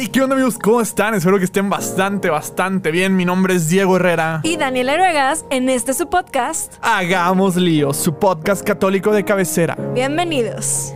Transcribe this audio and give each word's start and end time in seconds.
Hey, 0.00 0.06
¿qué 0.12 0.22
onda 0.22 0.36
amigos? 0.36 0.56
¿Cómo 0.62 0.80
están? 0.80 1.14
Espero 1.14 1.38
que 1.38 1.44
estén 1.44 1.68
bastante, 1.68 2.30
bastante 2.30 2.92
bien. 2.92 3.16
Mi 3.16 3.24
nombre 3.24 3.56
es 3.56 3.68
Diego 3.68 3.96
Herrera. 3.96 4.42
Y 4.44 4.56
Daniel 4.56 4.96
Ruegas, 4.96 5.44
en 5.50 5.68
este 5.68 5.92
su 5.92 6.08
podcast. 6.08 6.74
Hagamos 6.82 7.56
lío, 7.56 7.92
su 7.92 8.16
podcast 8.16 8.64
católico 8.64 9.12
de 9.12 9.24
cabecera. 9.24 9.74
Bienvenidos. 9.94 10.94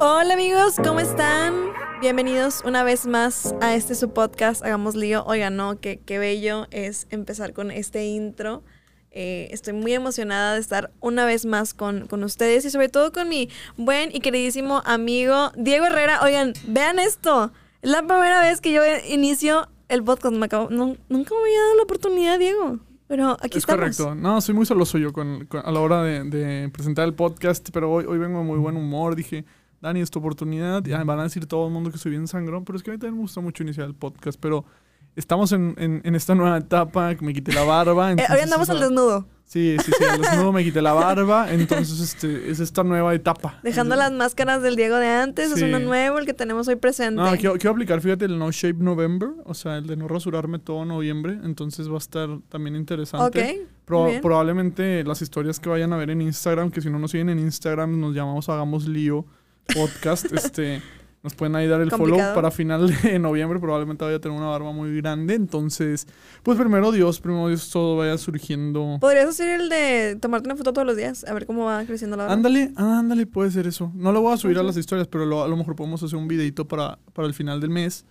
Hola 0.00 0.32
amigos, 0.32 0.76
¿cómo 0.82 1.00
están? 1.00 1.52
Bienvenidos 2.00 2.62
una 2.64 2.84
vez 2.84 3.04
más 3.04 3.54
a 3.60 3.74
este 3.74 3.94
su 3.94 4.14
podcast, 4.14 4.64
Hagamos 4.64 4.94
lío. 4.94 5.24
Oigan, 5.26 5.56
no, 5.56 5.78
qué, 5.78 6.00
qué 6.00 6.18
bello 6.18 6.68
es 6.70 7.08
empezar 7.10 7.52
con 7.52 7.70
este 7.70 8.06
intro. 8.06 8.62
Eh, 9.10 9.48
estoy 9.50 9.74
muy 9.74 9.92
emocionada 9.92 10.54
de 10.54 10.60
estar 10.60 10.90
una 11.00 11.26
vez 11.26 11.44
más 11.44 11.74
con, 11.74 12.06
con, 12.06 12.24
ustedes 12.24 12.64
y 12.64 12.70
sobre 12.70 12.88
todo 12.88 13.12
con 13.12 13.28
mi 13.28 13.50
buen 13.76 14.08
y 14.10 14.20
queridísimo 14.20 14.80
amigo 14.86 15.52
Diego 15.54 15.84
Herrera. 15.84 16.22
Oigan, 16.22 16.54
vean 16.66 16.98
esto. 16.98 17.52
Es 17.82 17.90
la 17.90 17.98
primera 18.06 18.40
vez 18.40 18.60
que 18.60 18.72
yo 18.72 18.82
inicio 19.08 19.68
el 19.88 20.04
podcast. 20.04 20.32
Me 20.36 20.46
acabo, 20.46 20.70
nunca 20.70 21.00
me 21.08 21.18
había 21.18 21.60
dado 21.62 21.76
la 21.76 21.82
oportunidad, 21.82 22.38
Diego. 22.38 22.78
Pero 23.08 23.32
aquí 23.40 23.58
es 23.58 23.64
estamos. 23.64 23.80
correcto. 23.96 24.14
No, 24.14 24.40
soy 24.40 24.54
muy 24.54 24.64
solo 24.66 24.84
yo 24.84 25.12
con, 25.12 25.46
con, 25.46 25.66
a 25.66 25.70
la 25.72 25.80
hora 25.80 26.02
de, 26.04 26.22
de, 26.22 26.68
presentar 26.68 27.06
el 27.06 27.14
podcast, 27.14 27.68
pero 27.72 27.90
hoy, 27.90 28.04
hoy 28.06 28.18
vengo 28.18 28.38
de 28.38 28.44
muy 28.44 28.58
buen 28.58 28.76
humor. 28.76 29.16
Dije, 29.16 29.44
Dani, 29.80 30.00
es 30.00 30.12
tu 30.12 30.20
oportunidad. 30.20 30.84
Ya 30.84 31.02
van 31.02 31.18
a 31.18 31.24
decir 31.24 31.46
todo 31.46 31.66
el 31.66 31.72
mundo 31.72 31.90
que 31.90 31.98
soy 31.98 32.12
bien 32.12 32.28
sangrón, 32.28 32.64
pero 32.64 32.76
es 32.76 32.84
que 32.84 32.90
a 32.90 32.94
mí 32.94 33.00
también 33.00 33.16
me 33.16 33.22
gusta 33.22 33.40
mucho 33.40 33.64
iniciar 33.64 33.88
el 33.88 33.96
podcast. 33.96 34.38
Pero 34.40 34.64
estamos 35.16 35.50
en, 35.50 35.74
en, 35.76 36.02
en, 36.04 36.14
esta 36.14 36.36
nueva 36.36 36.58
etapa, 36.58 37.12
me 37.20 37.34
quité 37.34 37.52
la 37.52 37.64
barba. 37.64 38.12
Eh, 38.12 38.16
hoy 38.30 38.40
andamos 38.44 38.70
al 38.70 38.78
desnudo. 38.78 39.26
Sí, 39.52 39.76
sí, 39.84 39.92
sí, 39.98 40.04
al 40.04 40.18
desnudo 40.18 40.50
me 40.50 40.64
quité 40.64 40.80
la 40.80 40.94
barba, 40.94 41.52
entonces 41.52 42.00
este, 42.00 42.50
es 42.50 42.58
esta 42.58 42.82
nueva 42.84 43.14
etapa. 43.14 43.60
Dejando 43.62 43.96
las 43.96 44.10
máscaras 44.10 44.62
del 44.62 44.76
Diego 44.76 44.96
de 44.96 45.08
antes, 45.08 45.48
sí. 45.50 45.56
es 45.56 45.62
uno 45.62 45.78
nuevo 45.78 46.18
el 46.18 46.24
que 46.24 46.32
tenemos 46.32 46.68
hoy 46.68 46.76
presente. 46.76 47.20
No, 47.20 47.30
quiero, 47.32 47.52
quiero, 47.56 47.72
aplicar, 47.72 48.00
fíjate, 48.00 48.24
el 48.24 48.38
No 48.38 48.50
Shape 48.50 48.82
November, 48.82 49.28
o 49.44 49.52
sea, 49.52 49.76
el 49.76 49.86
de 49.86 49.98
no 49.98 50.08
rasurarme 50.08 50.58
todo 50.58 50.86
noviembre, 50.86 51.38
entonces 51.44 51.90
va 51.90 51.96
a 51.96 51.98
estar 51.98 52.30
también 52.48 52.76
interesante. 52.76 53.60
Ok. 53.60 53.68
Pro, 53.84 54.08
probablemente 54.22 55.04
las 55.04 55.20
historias 55.20 55.60
que 55.60 55.68
vayan 55.68 55.92
a 55.92 55.98
ver 55.98 56.08
en 56.08 56.22
Instagram, 56.22 56.70
que 56.70 56.80
si 56.80 56.88
no 56.88 56.98
nos 56.98 57.10
siguen 57.10 57.28
en 57.28 57.38
Instagram, 57.38 58.00
nos 58.00 58.14
llamamos 58.14 58.48
Hagamos 58.48 58.88
Lío 58.88 59.26
Podcast, 59.74 60.32
este... 60.32 60.80
Nos 61.22 61.34
pueden 61.34 61.54
ahí 61.54 61.68
dar 61.68 61.80
el 61.80 61.88
Complicado. 61.90 62.20
follow 62.20 62.34
para 62.34 62.50
final 62.50 62.88
de 63.02 63.18
noviembre. 63.20 63.60
Probablemente 63.60 64.04
vaya 64.04 64.16
a 64.16 64.20
tener 64.20 64.36
una 64.36 64.48
barba 64.48 64.72
muy 64.72 64.96
grande. 64.96 65.34
Entonces, 65.34 66.08
pues 66.42 66.58
primero 66.58 66.90
Dios, 66.90 67.20
primero 67.20 67.46
Dios 67.46 67.70
todo 67.70 67.96
vaya 67.98 68.18
surgiendo. 68.18 68.98
Podrías 69.00 69.28
hacer 69.28 69.60
el 69.60 69.68
de 69.68 70.18
tomarte 70.20 70.48
una 70.48 70.56
foto 70.56 70.72
todos 70.72 70.86
los 70.86 70.96
días, 70.96 71.24
a 71.24 71.32
ver 71.32 71.46
cómo 71.46 71.64
va 71.66 71.84
creciendo 71.84 72.16
la 72.16 72.24
barba. 72.24 72.34
Ándale, 72.34 72.72
ándale, 72.74 73.26
puede 73.26 73.52
ser 73.52 73.68
eso. 73.68 73.92
No 73.94 74.10
lo 74.10 74.20
voy 74.20 74.34
a 74.34 74.36
subir 74.36 74.58
a 74.58 74.64
las 74.64 74.76
historias, 74.76 75.06
pero 75.06 75.24
lo, 75.24 75.44
a 75.44 75.48
lo 75.48 75.56
mejor 75.56 75.76
podemos 75.76 76.02
hacer 76.02 76.18
un 76.18 76.26
videito 76.26 76.66
para, 76.66 76.98
para 77.12 77.28
el 77.28 77.34
final 77.34 77.60
del 77.60 77.70
mes. 77.70 78.04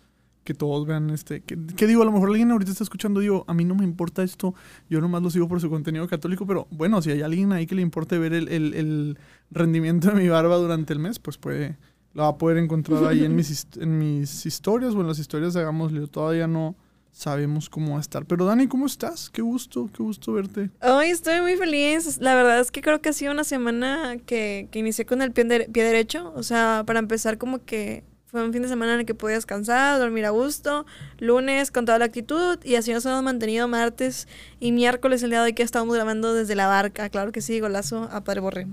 Que 0.44 0.56
todos 0.56 0.88
vean 0.88 1.12
este. 1.12 1.42
Que, 1.42 1.56
que, 1.76 1.86
digo, 1.86 2.02
a 2.02 2.06
lo 2.06 2.12
mejor 2.12 2.30
alguien 2.30 2.50
ahorita 2.50 2.72
está 2.72 2.84
escuchando, 2.84 3.20
digo, 3.20 3.46
a 3.48 3.54
mí 3.54 3.64
no 3.64 3.76
me 3.76 3.84
importa 3.84 4.24
esto. 4.24 4.56
Yo 4.90 5.00
nomás 5.00 5.22
lo 5.22 5.30
sigo 5.30 5.48
por 5.48 5.62
su 5.62 5.70
contenido 5.70 6.08
católico. 6.08 6.48
Pero 6.48 6.68
bueno, 6.72 7.00
si 7.04 7.12
hay 7.12 7.22
alguien 7.22 7.52
ahí 7.52 7.68
que 7.68 7.76
le 7.76 7.84
importe 7.84 8.18
ver 8.18 8.34
el, 8.34 8.48
el, 8.48 8.74
el 8.74 9.20
rendimiento 9.52 10.08
de 10.10 10.16
mi 10.16 10.30
barba 10.30 10.56
durante 10.56 10.94
el 10.94 11.00
mes, 11.00 11.20
pues 11.20 11.38
puede 11.38 11.78
la 12.14 12.24
va 12.24 12.30
a 12.30 12.38
poder 12.38 12.58
encontrar 12.58 13.06
ahí 13.06 13.24
en 13.24 13.36
mis, 13.38 13.68
en 13.80 13.98
mis 13.98 14.46
historias 14.46 14.94
o 14.94 15.02
en 15.02 15.08
las 15.08 15.20
historias 15.20 15.54
de 15.54 15.62
Hagámoslo. 15.62 16.08
Todavía 16.08 16.48
no 16.48 16.76
sabemos 17.12 17.70
cómo 17.70 17.94
va 17.94 17.98
a 17.98 18.02
estar. 18.02 18.26
Pero 18.26 18.46
Dani, 18.46 18.68
¿cómo 18.68 18.86
estás? 18.86 19.30
Qué 19.30 19.42
gusto, 19.42 19.90
qué 19.96 20.04
gusto 20.04 20.34
verte. 20.34 20.70
Hoy 20.82 21.08
estoy 21.08 21.42
muy 21.42 21.56
feliz. 21.56 22.18
La 22.20 22.36
verdad 22.36 22.60
es 22.60 22.72
que 22.72 22.82
creo 22.82 23.02
que 23.02 23.10
ha 23.10 23.14
sido 23.14 23.32
una 23.32 23.44
semana 23.44 24.18
que, 24.26 24.68
que 24.72 24.80
inicié 24.80 25.06
con 25.06 25.22
el 25.22 25.32
pie, 25.32 25.44
de, 25.44 25.70
pie 25.70 25.84
derecho. 25.84 26.34
O 26.36 26.44
sea, 26.44 26.84
para 26.86 27.00
empezar 27.00 27.38
como 27.38 27.64
que 27.64 28.04
fue 28.32 28.44
un 28.46 28.54
fin 28.54 28.62
de 28.62 28.70
semana 28.70 28.94
en 28.94 29.02
el 29.02 29.06
que 29.06 29.14
pude 29.14 29.34
descansar, 29.34 30.00
dormir 30.00 30.26
a 30.26 30.30
gusto. 30.30 30.86
Lunes 31.20 31.70
con 31.70 31.86
toda 31.86 32.00
la 32.00 32.06
actitud 32.06 32.58
y 32.64 32.76
así 32.76 32.94
nos 32.94 33.06
hemos 33.06 33.24
mantenido 33.24 33.68
martes 33.68 34.28
y 34.60 34.72
miércoles 34.72 35.22
el 35.24 35.32
día 35.32 35.40
de 35.40 35.46
hoy 35.48 35.54
que 35.54 35.64
estábamos 35.64 35.96
grabando 35.96 36.34
desde 36.34 36.56
la 36.56 36.68
barca. 36.68 37.10
Claro 37.10 37.34
que 37.34 37.42
sí, 37.42 37.60
golazo 37.60 38.08
a 38.12 38.24
Padre 38.24 38.40
Borre. 38.40 38.68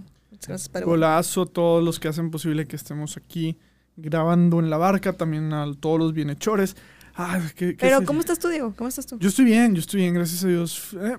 Gracias, 0.46 0.84
Golazo, 0.84 1.46
todos 1.46 1.82
los 1.84 1.98
que 1.98 2.08
hacen 2.08 2.30
posible 2.30 2.66
que 2.66 2.76
estemos 2.76 3.16
aquí 3.16 3.56
grabando 3.96 4.60
en 4.60 4.70
la 4.70 4.76
barca, 4.76 5.12
también 5.14 5.52
a 5.52 5.72
todos 5.74 5.98
los 5.98 6.12
bienhechores. 6.12 6.76
¿qué, 7.56 7.76
qué 7.76 7.76
Pero? 7.80 8.04
¿cómo 8.04 8.20
estás 8.20 8.38
tú, 8.38 8.48
Diego? 8.48 8.72
¿Cómo 8.76 8.88
estás 8.88 9.06
tú? 9.06 9.18
Yo 9.18 9.28
estoy 9.28 9.44
bien, 9.44 9.74
yo 9.74 9.80
estoy 9.80 10.00
bien, 10.00 10.14
gracias 10.14 10.44
a 10.44 10.48
Dios. 10.48 10.96
Eh, 11.00 11.18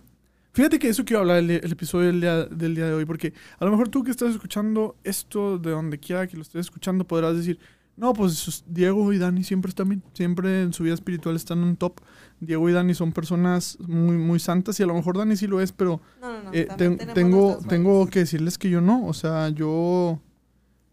fíjate 0.54 0.80
que 0.80 0.90
eso 0.90 1.04
quiero 1.04 1.22
hablar 1.22 1.38
el, 1.38 1.52
el 1.52 1.72
episodio 1.72 2.08
del 2.08 2.22
día, 2.22 2.46
del 2.46 2.76
día 2.76 2.86
de 2.86 2.94
hoy, 2.94 3.06
porque 3.06 3.34
a 3.60 3.66
lo 3.66 3.72
mejor 3.72 3.90
tú 3.90 4.04
que 4.04 4.12
estás 4.12 4.32
escuchando 4.32 4.96
esto 5.04 5.58
de 5.58 5.72
donde 5.72 6.00
quiera 6.00 6.26
que 6.28 6.38
lo 6.38 6.44
estés 6.44 6.62
escuchando 6.62 7.06
podrás 7.06 7.36
decir, 7.36 7.60
no, 8.00 8.14
pues 8.14 8.64
Diego 8.66 9.12
y 9.12 9.18
Dani 9.18 9.44
siempre 9.44 9.70
están 9.70 9.90
bien, 9.90 10.04
siempre 10.14 10.62
en 10.62 10.72
su 10.72 10.84
vida 10.84 10.94
espiritual 10.94 11.36
están 11.36 11.62
en 11.64 11.76
top. 11.76 12.00
Diego 12.40 12.70
y 12.70 12.74
Dani 12.74 12.94
son 12.94 13.12
personas 13.12 13.78
muy, 13.82 14.18
muy 14.18 14.40
santas 14.40 14.80
y 14.80 14.84
a 14.84 14.86
lo 14.86 14.94
mejor 14.94 15.18
Dani 15.18 15.36
sí 15.36 15.48
lo 15.48 15.62
es, 15.62 15.72
pero 15.72 16.02
no, 16.22 16.44
no, 16.44 16.54
eh, 16.54 16.68
te, 16.78 16.90
tengo, 17.14 17.60
tengo 17.68 18.08
que 18.08 18.20
decirles 18.20 18.58
que 18.58 18.70
yo 18.70 18.82
no. 18.82 19.06
O 19.06 19.14
sea, 19.14 19.50
yo, 19.50 20.20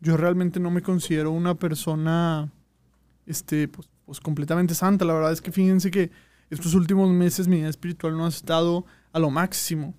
yo 0.00 0.16
realmente 0.16 0.58
no 0.58 0.70
me 0.70 0.82
considero 0.82 1.30
una 1.30 1.54
persona 1.54 2.50
este, 3.26 3.68
pues, 3.68 3.88
pues 4.04 4.20
completamente 4.20 4.74
santa. 4.74 5.04
La 5.04 5.14
verdad 5.14 5.32
es 5.32 5.40
que 5.40 5.52
fíjense 5.52 5.90
que 5.90 6.10
estos 6.50 6.74
últimos 6.74 7.10
meses 7.10 7.48
mi 7.48 7.56
vida 7.56 7.68
espiritual 7.68 8.16
no 8.16 8.26
ha 8.26 8.28
estado 8.28 8.84
a 9.12 9.18
lo 9.18 9.30
máximo. 9.30 9.94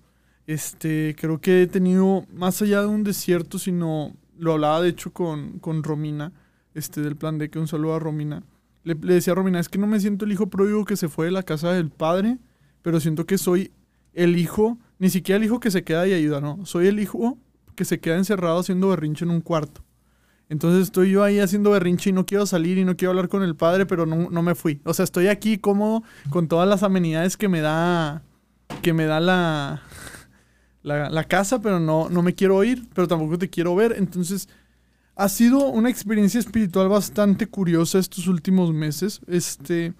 Este, 0.46 1.14
creo 1.18 1.40
que 1.40 1.62
he 1.62 1.66
tenido, 1.66 2.24
más 2.32 2.62
allá 2.62 2.80
de 2.80 2.86
un 2.86 3.04
desierto, 3.04 3.58
sino, 3.58 4.14
lo 4.38 4.52
hablaba 4.52 4.80
de 4.80 4.88
hecho 4.88 5.12
con, 5.12 5.58
con 5.58 5.82
Romina, 5.82 6.32
este, 6.74 7.02
del 7.02 7.16
plan 7.16 7.36
de 7.36 7.50
que 7.50 7.58
un 7.58 7.68
saludo 7.68 7.94
a 7.94 7.98
Romina. 7.98 8.42
Le, 8.88 9.14
decía 9.14 9.32
a 9.32 9.36
Romina, 9.36 9.60
es 9.60 9.68
que 9.68 9.78
no 9.78 9.86
me 9.86 10.00
siento 10.00 10.24
el 10.24 10.32
hijo 10.32 10.48
pródigo 10.48 10.84
que 10.84 10.96
se 10.96 11.08
fue 11.08 11.26
de 11.26 11.32
la 11.32 11.42
casa 11.42 11.72
del 11.72 11.90
padre, 11.90 12.38
pero 12.80 13.00
siento 13.00 13.26
que 13.26 13.36
soy 13.36 13.70
el 14.14 14.38
hijo, 14.38 14.78
ni 14.98 15.10
siquiera 15.10 15.36
el 15.36 15.44
hijo 15.44 15.60
que 15.60 15.70
se 15.70 15.84
queda 15.84 16.08
y 16.08 16.14
ayuda, 16.14 16.40
no. 16.40 16.64
Soy 16.64 16.86
el 16.86 16.98
hijo 16.98 17.36
que 17.74 17.84
se 17.84 18.00
queda 18.00 18.16
encerrado 18.16 18.58
haciendo 18.58 18.88
berrinche 18.88 19.24
en 19.24 19.30
un 19.30 19.42
cuarto. 19.42 19.84
Entonces 20.48 20.84
estoy 20.84 21.10
yo 21.10 21.22
ahí 21.22 21.38
haciendo 21.38 21.72
berrinche 21.72 22.08
y 22.08 22.12
no 22.14 22.24
quiero 22.24 22.46
salir 22.46 22.78
y 22.78 22.84
no 22.84 22.96
quiero 22.96 23.10
hablar 23.10 23.28
con 23.28 23.42
el 23.42 23.54
padre, 23.54 23.84
pero 23.84 24.06
no, 24.06 24.30
no 24.30 24.42
me 24.42 24.54
fui. 24.54 24.80
O 24.84 24.94
sea, 24.94 25.04
estoy 25.04 25.26
aquí 25.26 25.58
cómodo 25.58 26.02
con 26.30 26.48
todas 26.48 26.66
las 26.66 26.82
amenidades 26.82 27.36
que 27.36 27.48
me 27.48 27.60
da, 27.60 28.22
que 28.80 28.94
me 28.94 29.04
da 29.04 29.20
la, 29.20 29.82
la, 30.82 31.10
la 31.10 31.24
casa, 31.24 31.60
pero 31.60 31.78
no, 31.78 32.08
no 32.08 32.22
me 32.22 32.34
quiero 32.34 32.64
ir, 32.64 32.88
pero 32.94 33.06
tampoco 33.06 33.36
te 33.36 33.50
quiero 33.50 33.76
ver. 33.76 33.96
Entonces 33.98 34.48
ha 35.18 35.28
sido 35.28 35.66
una 35.66 35.90
experiencia 35.90 36.38
espiritual 36.38 36.88
bastante 36.88 37.48
curiosa 37.48 37.98
estos 37.98 38.28
últimos 38.28 38.72
meses. 38.72 39.20
Este, 39.26 39.92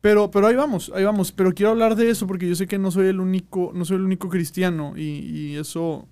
pero, 0.00 0.32
pero 0.32 0.48
ahí 0.48 0.56
vamos, 0.56 0.90
ahí 0.96 1.04
vamos. 1.04 1.30
Pero 1.30 1.54
quiero 1.54 1.70
hablar 1.70 1.94
de 1.94 2.10
eso 2.10 2.26
porque 2.26 2.48
yo 2.48 2.56
sé 2.56 2.66
que 2.66 2.76
no 2.76 2.90
soy 2.90 3.06
el 3.06 3.20
único, 3.20 3.70
no 3.72 3.84
soy 3.84 3.98
el 3.98 4.02
único 4.02 4.28
cristiano 4.28 4.94
y, 4.96 5.54
eso 5.56 6.08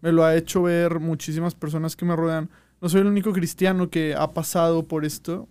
me 0.00 0.12
lo 0.12 0.24
ha 0.24 0.36
hecho 0.36 0.62
ver 0.62 1.00
muchísimas 1.00 1.56
personas 1.56 1.96
que 1.96 2.04
me 2.04 2.14
rodean. 2.14 2.48
No 2.80 2.88
soy 2.88 3.00
el 3.00 3.08
único 3.08 3.32
cristiano 3.32 3.90
que 3.90 4.14
ha 4.14 4.32
pasado 4.32 4.86
por 4.86 5.04
esto. 5.04 5.48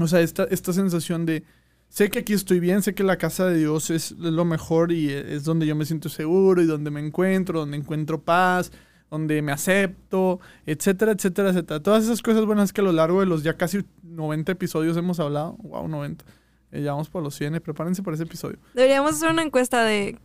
O 0.00 0.08
sea, 0.08 0.22
esta, 0.22 0.44
esta 0.44 0.72
sensación 0.72 1.26
de 1.26 1.44
sé 1.90 2.08
que 2.08 2.20
aquí 2.20 2.32
estoy 2.32 2.60
bien, 2.60 2.82
sé 2.82 2.94
que 2.94 3.04
la 3.04 3.18
casa 3.18 3.44
de 3.44 3.58
Dios 3.58 3.90
es 3.90 4.12
lo 4.12 4.46
mejor 4.46 4.90
y 4.90 5.10
es 5.10 5.44
donde 5.44 5.66
yo 5.66 5.76
me 5.76 5.84
siento 5.84 6.08
seguro 6.08 6.62
y 6.62 6.66
donde 6.66 6.90
me 6.90 7.00
encuentro, 7.00 7.60
donde 7.60 7.76
encuentro 7.76 8.22
paz, 8.22 8.72
donde 9.16 9.40
me 9.42 9.52
acepto, 9.52 10.40
etcétera, 10.66 11.12
etcétera, 11.12 11.50
etcétera. 11.50 11.82
Todas 11.82 12.04
esas 12.04 12.22
cosas 12.22 12.44
buenas 12.44 12.72
que 12.72 12.80
a 12.80 12.84
lo 12.84 12.92
largo 12.92 13.20
de 13.20 13.26
los 13.26 13.42
ya 13.42 13.54
casi 13.54 13.84
90 14.02 14.52
episodios 14.52 14.96
hemos 14.96 15.18
hablado. 15.20 15.56
Wow, 15.62 15.88
90. 15.88 16.24
Eh, 16.72 16.82
ya 16.82 16.92
vamos 16.92 17.08
por 17.08 17.22
los 17.22 17.34
100. 17.34 17.60
Prepárense 17.60 18.02
para 18.02 18.14
ese 18.14 18.24
episodio. 18.24 18.58
Deberíamos 18.74 19.14
hacer 19.14 19.30
una 19.30 19.42
encuesta 19.42 19.84
de 19.84 20.18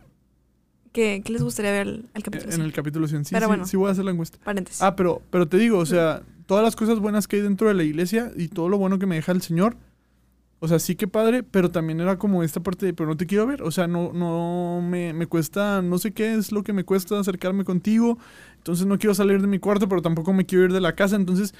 qué, 0.92 1.22
qué 1.24 1.32
les 1.32 1.42
gustaría 1.42 1.72
ver 1.72 1.86
el, 1.86 2.08
el 2.14 2.22
capítulo 2.22 2.50
100. 2.50 2.60
En 2.60 2.66
el 2.66 2.72
capítulo 2.72 3.08
100. 3.08 3.24
Sí, 3.24 3.34
pero 3.34 3.46
sí, 3.46 3.48
bueno, 3.48 3.66
sí 3.66 3.76
voy 3.76 3.88
a 3.88 3.92
hacer 3.92 4.04
la 4.04 4.10
encuesta. 4.10 4.38
Paréntesis. 4.44 4.82
Ah, 4.82 4.94
pero, 4.94 5.22
pero 5.30 5.48
te 5.48 5.56
digo, 5.56 5.78
o 5.78 5.86
sea, 5.86 6.22
todas 6.46 6.62
las 6.62 6.76
cosas 6.76 6.98
buenas 6.98 7.26
que 7.26 7.36
hay 7.36 7.42
dentro 7.42 7.68
de 7.68 7.74
la 7.74 7.82
iglesia 7.82 8.30
y 8.36 8.48
todo 8.48 8.68
lo 8.68 8.78
bueno 8.78 8.98
que 8.98 9.06
me 9.06 9.16
deja 9.16 9.32
el 9.32 9.42
Señor. 9.42 9.76
O 10.64 10.68
sea, 10.68 10.78
sí 10.78 10.94
que 10.94 11.08
padre, 11.08 11.42
pero 11.42 11.72
también 11.72 12.00
era 12.00 12.18
como 12.18 12.44
esta 12.44 12.60
parte 12.60 12.86
de, 12.86 12.94
pero 12.94 13.08
no 13.08 13.16
te 13.16 13.26
quiero 13.26 13.48
ver. 13.48 13.64
O 13.64 13.72
sea, 13.72 13.88
no, 13.88 14.12
no 14.12 14.80
me, 14.80 15.12
me 15.12 15.26
cuesta, 15.26 15.82
no 15.82 15.98
sé 15.98 16.12
qué 16.12 16.34
es 16.34 16.52
lo 16.52 16.62
que 16.62 16.72
me 16.72 16.84
cuesta 16.84 17.18
acercarme 17.18 17.64
contigo. 17.64 18.16
Entonces 18.62 18.86
no 18.86 18.96
quiero 18.98 19.14
salir 19.14 19.40
de 19.40 19.48
mi 19.48 19.58
cuarto, 19.58 19.88
pero 19.88 20.00
tampoco 20.02 20.32
me 20.32 20.46
quiero 20.46 20.64
ir 20.64 20.72
de 20.72 20.80
la 20.80 20.94
casa. 20.94 21.16
Entonces 21.16 21.52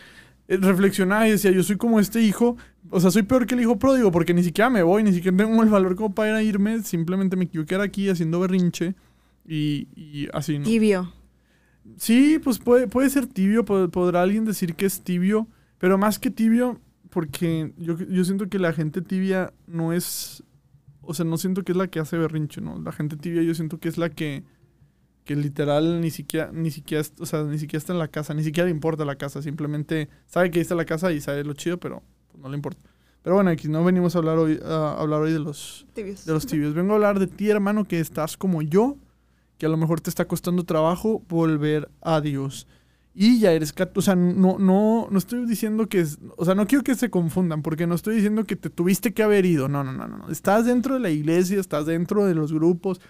eh, 0.49 0.57
reflexionaba 0.57 1.27
y 1.27 1.33
decía, 1.33 1.51
yo 1.51 1.63
soy 1.63 1.77
como 1.77 1.99
este 1.99 2.23
hijo. 2.23 2.57
O 2.91 3.01
sea, 3.01 3.11
soy 3.11 3.23
peor 3.25 3.47
que 3.47 3.55
el 3.55 3.61
hijo 3.61 3.79
pródigo 3.79 4.13
porque 4.13 4.35
ni 4.35 4.43
siquiera 4.45 4.71
me 4.71 4.83
voy, 4.83 5.03
ni 5.03 5.13
siquiera 5.13 5.37
tengo 5.37 5.63
el 5.63 5.69
valor 5.69 5.97
como 5.97 6.15
para 6.15 6.29
ir 6.31 6.35
a 6.37 6.43
irme. 6.43 6.83
Simplemente 6.83 7.37
me 7.37 7.49
quiero 7.49 7.67
quedar 7.67 7.81
aquí 7.83 8.09
haciendo 8.09 8.39
berrinche 8.41 8.95
y, 9.47 9.89
y 9.97 10.29
así, 10.33 10.59
¿no? 10.59 10.65
Tibio. 10.65 11.13
Sí, 11.97 12.39
pues 12.43 12.59
puede, 12.61 12.87
puede 12.87 13.11
ser 13.11 13.27
tibio, 13.27 13.65
pod- 13.65 13.91
podrá 13.91 14.23
alguien 14.23 14.45
decir 14.45 14.75
que 14.77 14.87
es 14.87 15.03
tibio, 15.03 15.49
pero 15.79 15.99
más 15.99 16.21
que 16.21 16.31
tibio, 16.31 16.81
porque 17.11 17.73
yo, 17.77 17.99
yo 17.99 18.25
siento 18.25 18.49
que 18.49 18.61
la 18.61 18.73
gente 18.73 19.03
tibia 19.03 19.53
no 19.67 19.93
es, 19.93 20.45
o 21.01 21.13
sea, 21.13 21.25
no 21.25 21.37
siento 21.39 21.65
que 21.65 21.73
es 21.73 21.79
la 21.79 21.89
que 21.89 21.99
hace 21.99 22.17
berrinche, 22.17 22.61
¿no? 22.61 22.81
La 22.81 22.93
gente 22.93 23.17
tibia 23.17 23.43
yo 23.43 23.53
siento 23.57 23.81
que 23.81 23.89
es 23.89 23.99
la 23.99 24.11
que, 24.11 24.45
que 25.25 25.37
literal 25.37 26.01
ni 26.01 26.11
siquiera, 26.11 26.51
ni 26.53 26.71
siquiera, 26.71 27.05
o 27.21 27.27
sea, 27.27 27.43
ni 27.45 27.59
siquiera 27.59 27.79
está 27.79 27.93
en 27.93 27.99
la 27.99 28.09
casa, 28.09 28.35
ni 28.35 28.43
siquiera 28.43 28.65
le 28.67 28.73
importa 28.73 29.05
la 29.05 29.17
casa, 29.17 29.41
simplemente 29.43 30.09
sabe 30.27 30.51
que 30.51 30.59
ahí 30.59 30.63
está 30.63 30.75
la 30.75 30.85
casa 30.85 31.13
y 31.13 31.21
sabe 31.21 31.45
lo 31.45 31.53
chido, 31.55 31.79
pero 31.79 32.03
pues, 32.31 32.43
no 32.43 32.49
le 32.49 32.57
importa. 32.57 32.81
Pero 33.23 33.37
bueno, 33.37 33.51
aquí 33.51 33.69
no 33.69 33.85
venimos 33.85 34.17
a 34.17 34.19
hablar 34.19 34.39
hoy, 34.39 34.59
a 34.65 34.95
hablar 35.01 35.21
hoy 35.21 35.33
de 35.33 35.39
los, 35.39 35.87
Tibios. 35.95 36.25
de 36.27 36.33
los 36.33 36.45
tibios. 36.45 36.75
Vengo 36.75 36.93
a 36.93 36.97
hablar 36.97 37.21
de 37.21 37.29
ti, 37.29 37.49
hermano, 37.51 37.85
que 37.85 38.01
estás 38.01 38.37
como 38.37 38.63
yo, 38.63 38.97
que 39.59 39.67
a 39.67 39.69
lo 39.69 39.77
mejor 39.77 40.01
te 40.01 40.11
está 40.11 40.25
costando 40.27 40.65
trabajo 40.65 41.23
volver 41.29 41.89
a 42.01 42.21
Dios. 42.21 42.67
Y 43.15 43.39
ya 43.39 43.53
eres, 43.53 43.73
o 43.95 44.03
sea, 44.03 44.17
no, 44.17 44.59
no, 44.59 45.07
no 45.09 45.19
estoy 45.19 45.47
diciendo 45.47 45.87
que, 45.89 46.01
es- 46.01 46.19
o 46.37 46.45
sea, 46.45 46.57
no 46.57 46.67
quiero 46.67 46.83
que 46.83 46.97
se 46.97 47.11
confundan, 47.11 47.63
porque 47.63 47.87
no 47.87 47.95
estoy 47.95 48.17
diciendo 48.17 48.43
que 48.45 48.57
te 48.57 48.71
tuviste 48.71 49.13
que 49.15 49.23
haber 49.23 49.47
ido, 49.47 49.69
no, 49.69 49.85
no, 49.85 49.93
no, 49.93 50.09
no. 50.09 50.29
Estás 50.29 50.65
dentro 50.67 50.95
de 50.95 51.01
la 51.01 51.11
iglesia, 51.11 51.61
estás 51.61 51.87
dentro 51.87 52.25
de 52.27 52.35
los 52.35 52.53
grupos. 52.53 53.01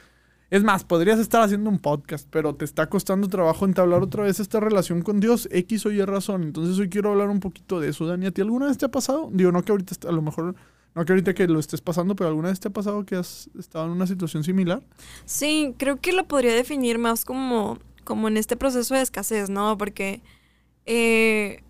Es 0.53 0.63
más, 0.63 0.85
podrías 0.85 1.19
estar 1.19 1.41
haciendo 1.41 1.71
un 1.71 1.79
podcast, 1.79 2.29
pero 2.31 2.55
te 2.55 2.67
está 2.67 2.87
costando 2.91 3.27
trabajo 3.27 3.65
entablar 3.65 4.03
otra 4.03 4.25
vez 4.25 4.39
esta 4.39 4.61
relación 4.61 5.01
con 5.01 5.19
Dios, 5.19 5.49
X 5.51 5.87
o 5.87 5.91
Y 5.91 6.05
razón. 6.05 6.43
Entonces 6.43 6.79
hoy 6.79 6.91
quiero 6.91 7.11
hablar 7.11 7.31
un 7.31 7.41
poquito 7.41 7.81
de 7.81 7.89
eso, 7.89 8.05
Dani. 8.05 8.27
¿A 8.27 8.33
ti 8.33 8.43
alguna 8.43 8.67
vez 8.67 8.77
te 8.77 8.85
ha 8.85 8.91
pasado? 8.91 9.31
Digo, 9.33 9.51
no 9.51 9.63
que 9.63 9.73
ahorita, 9.73 10.07
a 10.07 10.13
lo 10.13 10.21
mejor, 10.21 10.55
no 10.95 11.05
que 11.07 11.13
ahorita 11.13 11.33
que 11.33 11.49
lo 11.49 11.59
estés 11.59 11.81
pasando, 11.81 12.15
pero 12.15 12.29
alguna 12.29 12.51
vez 12.51 12.61
te 12.61 12.69
ha 12.69 12.71
pasado 12.71 13.07
que 13.07 13.17
has 13.17 13.49
estado 13.59 13.87
en 13.87 13.93
una 13.93 14.07
situación 14.07 14.45
similar? 14.45 14.83
Sí, 15.25 15.75
creo 15.79 15.97
que 15.97 16.13
lo 16.13 16.29
podría 16.29 16.53
definir 16.53 16.99
más 16.99 17.25
como, 17.25 17.79
como 18.05 18.29
en 18.29 18.37
este 18.37 18.55
proceso 18.55 18.95
de 18.95 19.01
escasez, 19.01 19.49
¿no? 19.49 19.79
Porque... 19.79 20.21
eh, 20.85 21.63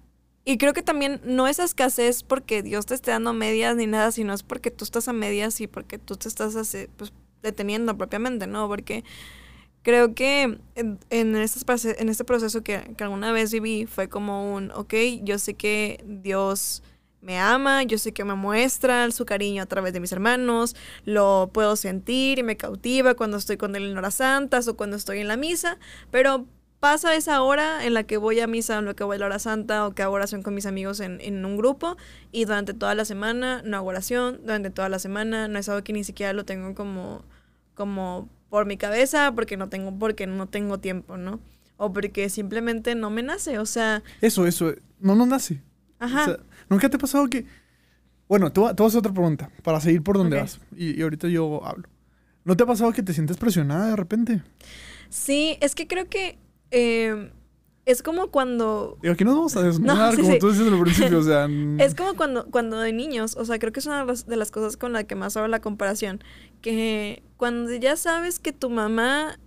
y 0.44 0.58
creo 0.58 0.72
que 0.72 0.82
también 0.82 1.20
no 1.24 1.46
es 1.46 1.60
escasez 1.60 2.24
porque 2.24 2.64
Dios 2.64 2.86
te 2.86 2.94
esté 2.94 3.12
dando 3.12 3.32
medias 3.32 3.76
ni 3.76 3.86
nada, 3.86 4.10
sino 4.10 4.32
es 4.32 4.42
porque 4.42 4.72
tú 4.72 4.84
estás 4.84 5.06
a 5.06 5.12
medias 5.12 5.60
y 5.60 5.68
porque 5.68 5.98
tú 5.98 6.16
te 6.16 6.26
estás 6.26 6.56
así, 6.56 6.88
pues, 6.96 7.12
deteniendo 7.42 7.96
propiamente, 7.96 8.46
¿no? 8.46 8.68
Porque 8.68 9.04
creo 9.82 10.14
que 10.14 10.58
en, 10.74 10.98
en, 11.10 11.36
este 11.36 12.24
proceso 12.24 12.62
que, 12.62 12.94
que 12.96 13.04
alguna 13.04 13.32
vez 13.32 13.52
viví 13.52 13.86
fue 13.86 14.08
como 14.08 14.54
un, 14.54 14.70
ok, 14.72 14.94
yo 15.22 15.38
sé 15.38 15.54
que 15.54 16.02
Dios 16.06 16.82
me 17.20 17.38
ama, 17.38 17.84
yo 17.84 17.98
sé 17.98 18.12
que 18.12 18.24
me 18.24 18.34
muestra 18.34 19.10
su 19.12 19.24
cariño 19.24 19.62
a 19.62 19.66
través 19.66 19.92
de 19.92 20.00
mis 20.00 20.12
hermanos, 20.12 20.74
lo 21.04 21.50
puedo 21.52 21.76
sentir 21.76 22.40
y 22.40 22.42
me 22.42 22.56
cautiva 22.56 23.14
cuando 23.14 23.36
estoy 23.36 23.56
con 23.56 23.76
él 23.76 23.90
en 23.90 23.96
horas 23.96 24.16
santas 24.16 24.66
o 24.68 24.76
cuando 24.76 24.96
estoy 24.96 25.20
en 25.20 25.28
la 25.28 25.36
misa, 25.36 25.78
pero 26.10 26.46
pasa 26.82 27.14
esa 27.14 27.40
hora 27.42 27.86
en 27.86 27.94
la 27.94 28.02
que 28.02 28.16
voy 28.16 28.40
a 28.40 28.48
misa, 28.48 28.76
en 28.76 28.86
la 28.86 28.94
que 28.94 29.04
voy 29.04 29.14
a 29.14 29.20
la 29.20 29.26
hora 29.26 29.38
santa 29.38 29.86
o 29.86 29.94
que 29.94 30.02
hago 30.02 30.14
oración 30.14 30.42
con 30.42 30.52
mis 30.52 30.66
amigos 30.66 30.98
en, 30.98 31.20
en 31.20 31.44
un 31.44 31.56
grupo 31.56 31.96
y 32.32 32.44
durante 32.44 32.74
toda 32.74 32.96
la 32.96 33.04
semana 33.04 33.62
no 33.64 33.76
hago 33.76 33.86
oración, 33.86 34.40
durante 34.42 34.70
toda 34.70 34.88
la 34.88 34.98
semana 34.98 35.46
no 35.46 35.60
es 35.60 35.68
algo 35.68 35.84
que 35.84 35.92
ni 35.92 36.02
siquiera 36.02 36.32
lo 36.32 36.44
tengo 36.44 36.74
como, 36.74 37.22
como 37.74 38.28
por 38.50 38.66
mi 38.66 38.76
cabeza 38.76 39.30
porque 39.32 39.56
no 39.56 39.68
tengo, 39.68 39.96
porque 39.96 40.26
no 40.26 40.48
tengo 40.48 40.78
tiempo, 40.80 41.16
¿no? 41.16 41.38
O 41.76 41.92
porque 41.92 42.28
simplemente 42.28 42.96
no 42.96 43.10
me 43.10 43.22
nace, 43.22 43.60
o 43.60 43.66
sea, 43.66 44.02
Eso, 44.20 44.44
eso, 44.48 44.74
no 44.98 45.14
nos 45.14 45.28
nace. 45.28 45.62
ajá. 46.00 46.22
O 46.22 46.24
sea, 46.24 46.36
¿Nunca 46.68 46.90
te 46.90 46.96
ha 46.96 46.98
pasado 46.98 47.28
que... 47.28 47.46
Bueno, 48.28 48.50
voy 48.52 48.66
a 48.66 48.70
hacer 48.72 48.98
otra 48.98 49.12
pregunta 49.12 49.50
para 49.62 49.80
seguir 49.80 50.02
por 50.02 50.18
donde 50.18 50.36
vas. 50.36 50.58
Y, 50.76 50.98
y 50.98 51.02
ahorita 51.02 51.28
yo 51.28 51.64
hablo. 51.64 51.88
¿No 52.44 52.56
te 52.56 52.64
ha 52.64 52.66
pasado 52.66 52.92
que 52.92 53.04
te 53.04 53.12
sientes 53.14 53.36
presionada 53.36 53.86
de 53.90 53.94
repente? 53.96 54.42
Sí, 55.10 55.58
es 55.60 55.76
que 55.76 55.86
creo 55.86 56.08
que 56.08 56.38
eh, 56.72 57.30
es 57.84 58.02
como 58.02 58.28
cuando 58.28 58.98
Digo, 59.02 59.14
aquí 59.14 59.24
nos 59.24 59.34
vamos 59.34 59.56
a 59.56 59.62
desnudar, 59.64 59.96
No, 59.96 60.10
sí, 60.12 60.16
como 60.22 60.32
sí. 60.32 60.38
tú 60.38 60.50
dices 60.52 60.72
al 60.72 60.80
principio, 60.80 61.18
o 61.18 61.22
sea... 61.22 61.48
Es 61.78 61.94
como 61.94 62.14
cuando, 62.14 62.46
cuando 62.50 62.78
de 62.78 62.92
niños, 62.92 63.36
o 63.36 63.44
sea, 63.44 63.58
creo 63.58 63.72
que 63.72 63.80
es 63.80 63.86
una 63.86 64.00
de 64.00 64.06
las, 64.06 64.26
de 64.26 64.36
las 64.36 64.50
cosas 64.50 64.76
con 64.76 64.92
la 64.92 65.04
que 65.04 65.14
más 65.14 65.36
hago 65.36 65.48
la 65.48 65.60
comparación, 65.60 66.22
que 66.60 67.22
cuando 67.36 67.72
ya 67.74 67.96
sabes 67.96 68.38
que 68.38 68.52
tu 68.52 68.70
mamá 68.70 69.38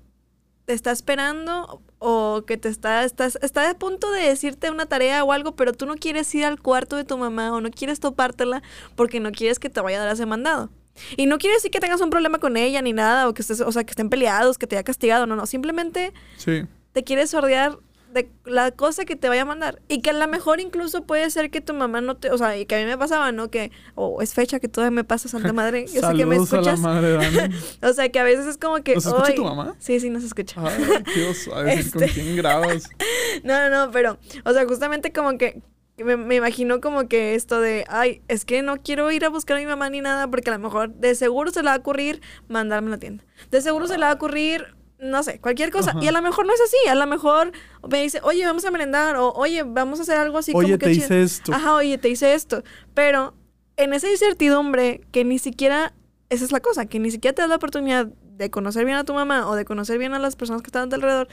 te 0.65 0.73
está 0.73 0.91
esperando 0.91 1.81
o 1.99 2.43
que 2.45 2.57
te 2.57 2.69
está, 2.69 3.03
estás, 3.03 3.37
está 3.41 3.69
a 3.69 3.77
punto 3.77 4.11
de 4.11 4.21
decirte 4.21 4.69
una 4.71 4.85
tarea 4.87 5.23
o 5.23 5.31
algo, 5.31 5.55
pero 5.55 5.73
tú 5.73 5.85
no 5.85 5.95
quieres 5.95 6.33
ir 6.35 6.43
al 6.43 6.59
cuarto 6.59 6.95
de 6.95 7.03
tu 7.03 7.17
mamá 7.17 7.53
o 7.53 7.61
no 7.61 7.69
quieres 7.69 7.99
topártela 7.99 8.63
porque 8.95 9.19
no 9.19 9.31
quieres 9.31 9.59
que 9.59 9.69
te 9.69 9.79
vaya 9.79 10.01
a 10.01 10.05
dar 10.05 10.13
ese 10.13 10.25
mandado. 10.25 10.69
Y 11.17 11.25
no 11.25 11.37
quiere 11.37 11.55
decir 11.55 11.71
que 11.71 11.79
tengas 11.79 12.01
un 12.01 12.09
problema 12.09 12.39
con 12.39 12.57
ella 12.57 12.81
ni 12.81 12.93
nada, 12.93 13.27
o 13.27 13.33
que 13.33 13.41
estés, 13.41 13.61
o 13.61 13.71
sea, 13.71 13.83
que 13.83 13.91
estén 13.91 14.09
peleados, 14.09 14.57
que 14.57 14.65
te 14.65 14.75
haya 14.75 14.83
castigado, 14.83 15.25
no, 15.27 15.35
no, 15.35 15.45
simplemente 15.45 16.13
Sí. 16.37 16.63
Te 16.95 17.03
quieres 17.03 17.29
sordear 17.29 17.77
de 18.13 18.31
la 18.45 18.71
cosa 18.71 19.03
que 19.03 19.17
te 19.17 19.27
vaya 19.27 19.41
a 19.41 19.45
mandar. 19.45 19.81
Y 19.89 20.01
que 20.01 20.11
a 20.11 20.13
lo 20.13 20.25
mejor 20.29 20.61
incluso 20.61 21.03
puede 21.05 21.29
ser 21.29 21.51
que 21.51 21.59
tu 21.59 21.73
mamá 21.73 21.99
no 21.99 22.15
te... 22.15 22.31
O 22.31 22.37
sea, 22.37 22.57
y 22.57 22.65
que 22.65 22.75
a 22.75 22.79
mí 22.79 22.85
me 22.85 22.97
pasaba, 22.97 23.33
¿no? 23.33 23.51
Que... 23.51 23.71
O 23.95 24.21
es 24.21 24.33
fecha 24.33 24.61
que 24.61 24.69
todavía 24.69 24.91
me 24.95 25.03
pasa, 25.03 25.27
Santa 25.27 25.51
Madre. 25.61 25.85
Yo 25.87 25.99
sé 26.01 26.15
que 26.15 26.25
me 26.25 26.35
Saludos 26.37 26.53
a 26.53 26.55
la 26.55 26.61
escuchas. 26.61 26.79
madre 26.79 27.11
Dani. 27.11 27.53
O 27.81 27.91
sea, 27.91 28.07
que 28.07 28.17
a 28.19 28.23
veces 28.23 28.45
es 28.45 28.57
como 28.57 28.81
que... 28.81 28.95
¿Nos 28.95 29.05
escucha 29.05 29.35
tu 29.35 29.43
mamá? 29.43 29.75
Sí, 29.79 29.99
sí, 29.99 30.09
nos 30.09 30.23
escucha. 30.23 30.61
Ay, 30.65 31.03
Dios, 31.13 31.49
a 31.49 31.55
con 31.55 31.67
Este. 31.67 32.07
quién 32.07 32.37
grabas. 32.37 32.89
No, 33.43 33.69
no, 33.69 33.85
no, 33.87 33.91
pero... 33.91 34.17
O 34.45 34.53
sea, 34.53 34.65
justamente 34.65 35.11
como 35.11 35.37
que... 35.37 35.61
que 35.97 36.05
Me, 36.05 36.15
me 36.15 36.35
imagino 36.35 36.79
como 36.79 37.09
que 37.09 37.35
esto 37.35 37.59
de, 37.59 37.83
ay, 37.89 38.21
es 38.29 38.45
que 38.45 38.61
no 38.61 38.77
quiero 38.77 39.11
ir 39.11 39.25
a 39.25 39.29
buscar 39.29 39.57
a 39.57 39.59
mi 39.59 39.65
mamá 39.65 39.89
ni 39.89 39.99
nada 39.99 40.29
porque 40.29 40.51
a 40.51 40.53
lo 40.53 40.59
mejor 40.59 40.93
de 40.93 41.15
seguro 41.15 41.51
se 41.51 41.59
le 41.63 41.65
va 41.67 41.73
a 41.73 41.79
ocurrir 41.79 42.21
mandarme 42.47 42.87
a 42.87 42.91
la 42.91 42.97
tienda. 42.99 43.25
De 43.51 43.59
seguro 43.59 43.87
se 43.87 43.97
le 43.97 44.05
va 44.05 44.11
a 44.11 44.13
ocurrir, 44.13 44.73
no 44.99 45.23
sé, 45.23 45.39
cualquier 45.39 45.71
cosa. 45.71 45.91
Ajá. 45.91 45.99
Y 46.03 46.07
a 46.07 46.11
lo 46.11 46.21
mejor 46.21 46.45
no 46.45 46.53
es 46.53 46.61
así. 46.61 46.77
A 46.89 46.95
lo 46.95 47.05
mejor 47.07 47.51
me 47.89 48.01
dice, 48.01 48.19
oye, 48.23 48.45
vamos 48.45 48.63
a 48.65 48.71
merendar. 48.71 49.15
O 49.17 49.31
oye, 49.33 49.63
vamos 49.63 49.99
a 49.99 50.03
hacer 50.03 50.17
algo 50.17 50.37
así 50.37 50.51
Oye, 50.55 50.67
como 50.67 50.77
que 50.79 50.85
te 50.87 50.93
chido". 50.93 51.05
hice 51.05 51.21
esto. 51.23 51.53
Ajá, 51.53 51.75
oye, 51.75 51.97
te 51.97 52.09
hice 52.09 52.33
esto. 52.33 52.63
Pero 52.93 53.33
en 53.77 53.93
esa 53.93 54.09
incertidumbre 54.09 55.01
que 55.11 55.25
ni 55.25 55.37
siquiera, 55.39 55.93
esa 56.29 56.45
es 56.45 56.51
la 56.51 56.59
cosa, 56.61 56.85
que 56.85 56.99
ni 56.99 57.11
siquiera 57.11 57.35
te 57.35 57.41
das 57.41 57.49
la 57.49 57.57
oportunidad 57.57 58.07
de 58.07 58.49
conocer 58.49 58.83
bien 58.85 58.97
a 58.97 59.03
tu 59.03 59.13
mamá 59.13 59.47
o 59.47 59.55
de 59.55 59.63
conocer 59.65 59.97
bien 59.97 60.13
a 60.13 60.19
las 60.19 60.35
personas 60.35 60.61
que 60.61 60.67
están 60.67 60.83
a 60.83 60.89
tu 60.89 60.95
alrededor, 60.95 61.27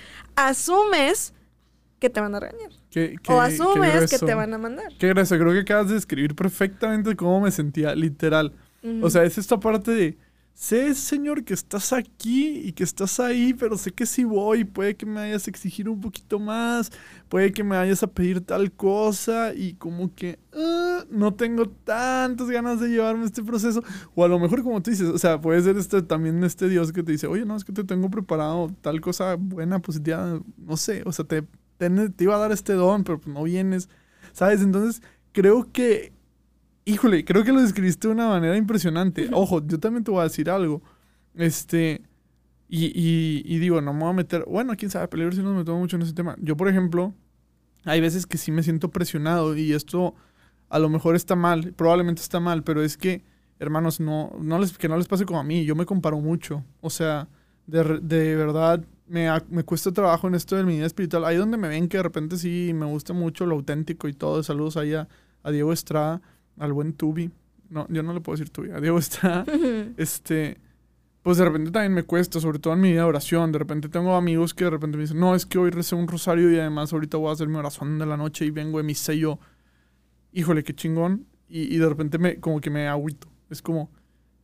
asumes 0.53 1.35
que 1.99 2.11
te 2.11 2.21
van 2.21 2.35
a 2.35 2.41
regañar. 2.41 2.71
Qué- 2.91 3.17
qué- 3.23 3.33
o 3.33 3.37
qué 3.39 3.43
asumes 3.43 4.11
que 4.11 4.19
te 4.19 4.35
van 4.35 4.53
a 4.53 4.59
mandar. 4.59 4.87
Qué 4.99 5.09
gracia, 5.09 5.39
creo 5.39 5.53
que 5.53 5.61
acabas 5.61 5.89
de 5.89 5.95
describir 5.95 6.35
perfectamente 6.35 7.15
cómo 7.17 7.41
me 7.41 7.51
sentía, 7.51 7.95
literal. 7.95 8.53
O 9.01 9.09
sea, 9.11 9.23
es 9.23 9.39
esta 9.39 9.59
parte 9.61 9.93
de, 9.93 10.19
sé, 10.55 10.95
Señor, 10.95 11.45
que 11.45 11.55
estás 11.55 11.93
aquí 11.93 12.59
y 12.65 12.73
que 12.73 12.85
estás 12.85 13.19
ahí, 13.21 13.55
pero 13.55 13.77
sé 13.77 13.93
que 13.93 14.07
si 14.07 14.25
voy, 14.25 14.65
puede 14.65 14.97
que 14.97 15.07
me 15.07 15.15
vayas 15.15 15.47
a 15.47 15.51
exigir 15.51 15.89
un 15.89 16.01
poquito 16.01 16.39
más, 16.39 16.91
puede 17.29 17.53
que 17.53 17.65
me 17.65 17.77
vayas 17.77 18.03
a 18.03 18.07
pedir 18.07 18.41
tal 18.43 18.73
cosa 18.73 19.55
y 19.55 19.75
como 19.75 20.15
que 20.15 20.39
ah, 20.55 21.05
no 21.11 21.35
tengo 21.35 21.69
tantas 21.69 22.49
ganas 22.51 22.81
de 22.81 22.89
llevarme 22.89 23.25
este 23.25 23.43
proceso. 23.43 23.83
O 24.15 24.25
a 24.25 24.29
lo 24.29 24.39
mejor, 24.39 24.63
como 24.63 24.83
tú 24.83 24.91
dices, 24.91 25.09
o 25.09 25.19
sea, 25.19 25.41
puede 25.41 25.63
ser 25.63 25.77
este, 25.77 26.03
también 26.03 26.43
este 26.45 26.69
Dios 26.69 26.93
que 26.93 27.03
te 27.03 27.13
dice, 27.13 27.27
oye, 27.27 27.45
no, 27.45 27.57
es 27.57 27.65
que 27.65 27.73
te 27.73 27.85
tengo 27.85 28.11
preparado 28.11 28.71
tal 28.83 29.01
cosa 29.01 29.37
buena, 29.37 29.81
positiva, 29.81 30.41
no 30.59 30.77
sé, 30.77 31.03
o 31.07 31.13
sea, 31.13 31.25
te, 31.25 31.43
te, 31.79 31.91
te 32.11 32.25
iba 32.25 32.37
a 32.37 32.39
dar 32.39 32.53
este 32.53 32.75
don, 32.75 33.05
pero 33.05 33.21
pues 33.21 33.35
no 33.35 33.43
vienes, 33.45 33.89
¿sabes? 34.33 34.61
Entonces, 34.63 35.03
creo 35.33 35.71
que 35.73 36.12
Híjole, 36.85 37.25
creo 37.25 37.45
que 37.45 37.53
lo 37.53 37.61
describiste 37.61 38.09
de 38.09 38.15
una 38.15 38.29
manera 38.29 38.57
impresionante. 38.57 39.29
Ojo, 39.33 39.65
yo 39.67 39.79
también 39.79 40.03
te 40.05 40.11
voy 40.11 40.21
a 40.21 40.25
decir 40.25 40.51
algo. 40.51 40.83
Este. 41.35 42.03
Y, 42.69 42.87
y- 42.87 43.43
y 43.45 43.59
digo, 43.59 43.81
no 43.81 43.93
me 43.95 44.01
voy 44.01 44.11
a 44.11 44.15
meter. 44.15 44.45
Bueno, 44.49 44.75
quién 44.77 44.91
sabe, 44.91 45.09
peligro 45.09 45.33
si 45.33 45.43
nos 45.43 45.57
metemos 45.57 45.81
mucho 45.81 45.97
en 45.97 46.03
ese 46.03 46.15
tema. 46.15 46.37
Yo, 46.41 46.57
por 46.57 46.69
ejemplo, 46.69 47.15
hay 47.85 48.01
veces 48.01 48.27
que 48.27 48.39
sí 48.39 48.53
me 48.53 48.63
siento 48.63 48.91
presionado 48.91 49.57
y 49.57 49.73
esto 49.75 50.15
a 50.71 50.79
lo 50.79 50.89
mejor 50.89 51.17
está 51.17 51.37
mal, 51.37 51.73
probablemente 51.75 52.23
está 52.23 52.41
mal, 52.41 52.65
pero 52.65 52.83
es 52.83 52.97
que, 52.97 53.25
hermanos, 53.61 54.01
no, 54.01 54.33
no 54.41 54.59
les, 54.59 54.79
que 54.79 54.89
no 54.89 54.97
les 54.97 55.07
pase 55.09 55.27
como 55.27 55.41
a 55.41 55.45
mí. 55.45 55.65
Yo 55.65 55.77
me 55.77 55.87
comparo 55.87 56.19
mucho. 56.21 56.65
O 56.81 56.91
sea, 56.91 57.29
de, 57.67 58.01
de 58.03 58.37
verdad 58.37 58.85
me, 59.07 59.29
me 59.51 59.65
cuesta 59.65 59.93
trabajo 59.93 60.29
en 60.29 60.35
esto 60.35 60.57
de 60.57 60.65
mi 60.65 60.77
vida 60.77 60.87
espiritual. 60.87 61.25
Ahí 61.27 61.37
donde 61.37 61.59
me 61.59 61.69
ven 61.69 61.89
que 61.89 61.99
de 61.99 62.03
repente 62.05 62.39
sí 62.39 62.73
me 62.75 62.87
gusta 62.87 63.13
mucho 63.13 63.47
lo 63.47 63.55
auténtico 63.57 64.09
y 64.09 64.15
todo. 64.15 64.43
Saludos 64.43 64.77
ahí 64.79 64.95
a, 64.95 65.09
a 65.43 65.51
Diego 65.51 65.73
Estrada, 65.73 66.23
al 66.59 66.73
buen 66.73 66.93
Tubi. 66.95 67.31
No, 67.71 67.87
yo 67.89 68.03
no 68.03 68.13
le 68.13 68.21
puedo 68.21 68.37
decir 68.37 68.53
Tubi, 68.53 68.71
a 68.71 68.81
Diego 68.81 68.99
Estrada. 68.99 69.45
este, 69.97 70.59
pues 71.23 71.39
de 71.39 71.45
repente 71.45 71.71
también 71.71 71.95
me 71.95 72.03
cuesta, 72.03 72.41
sobre 72.41 72.59
todo 72.59 72.75
en 72.75 72.81
mi 72.81 72.91
vida 72.91 73.03
de 73.03 73.09
oración. 73.09 73.53
De 73.53 73.59
repente 73.59 73.89
tengo 73.89 74.15
amigos 74.15 74.55
que 74.55 74.65
de 74.65 74.71
repente 74.71 74.97
me 74.97 75.03
dicen, 75.03 75.21
no, 75.21 75.35
es 75.35 75.47
que 75.47 75.59
hoy 75.59 75.71
recé 75.71 75.95
un 75.95 76.09
rosario 76.09 76.53
y 76.53 76.59
además 76.59 76.93
ahorita 76.93 77.17
voy 77.17 77.31
a 77.31 77.33
hacer 77.33 77.49
mi 77.49 77.57
oración 77.57 77.99
de 77.99 78.07
la 78.07 78.17
noche 78.17 78.45
y 78.45 78.51
vengo 78.51 78.79
de 78.79 78.85
misa 78.85 79.15
y 79.15 79.21
yo, 79.21 79.39
híjole, 80.33 80.65
qué 80.65 80.75
chingón. 80.75 81.27
Y, 81.49 81.75
y 81.75 81.79
de 81.79 81.89
repente 81.89 82.19
me, 82.19 82.41
como 82.41 82.61
que 82.61 82.71
me 82.71 82.89
agüito. 82.89 83.29
Es 83.51 83.63
como, 83.63 83.91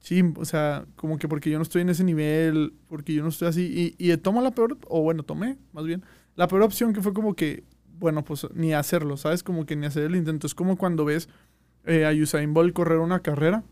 sí, 0.00 0.22
o 0.36 0.44
sea, 0.44 0.86
como 0.96 1.18
que 1.18 1.28
porque 1.28 1.50
yo 1.50 1.58
no 1.58 1.62
estoy 1.62 1.82
en 1.82 1.88
ese 1.88 2.04
nivel, 2.04 2.74
porque 2.88 3.14
yo 3.14 3.22
no 3.22 3.28
estoy 3.30 3.48
así. 3.48 3.96
Y, 3.98 4.10
y 4.12 4.16
tomo 4.18 4.40
la 4.40 4.52
peor, 4.52 4.78
o 4.86 5.02
bueno, 5.02 5.22
tomé, 5.22 5.58
más 5.72 5.84
bien, 5.84 6.04
la 6.36 6.48
peor 6.48 6.62
opción 6.62 6.92
que 6.92 7.02
fue 7.02 7.12
como 7.12 7.34
que, 7.34 7.64
bueno, 7.98 8.24
pues 8.24 8.46
ni 8.54 8.72
hacerlo, 8.74 9.16
¿sabes? 9.16 9.42
Como 9.42 9.66
que 9.66 9.74
ni 9.74 9.86
hacer 9.86 10.04
el 10.04 10.16
intento. 10.16 10.46
Es 10.46 10.54
como 10.54 10.76
cuando 10.76 11.04
ves 11.04 11.28
eh, 11.84 12.06
a 12.06 12.10
Usain 12.10 12.52
Bolt 12.54 12.72
correr 12.74 12.98
una 12.98 13.20
carrera 13.20 13.64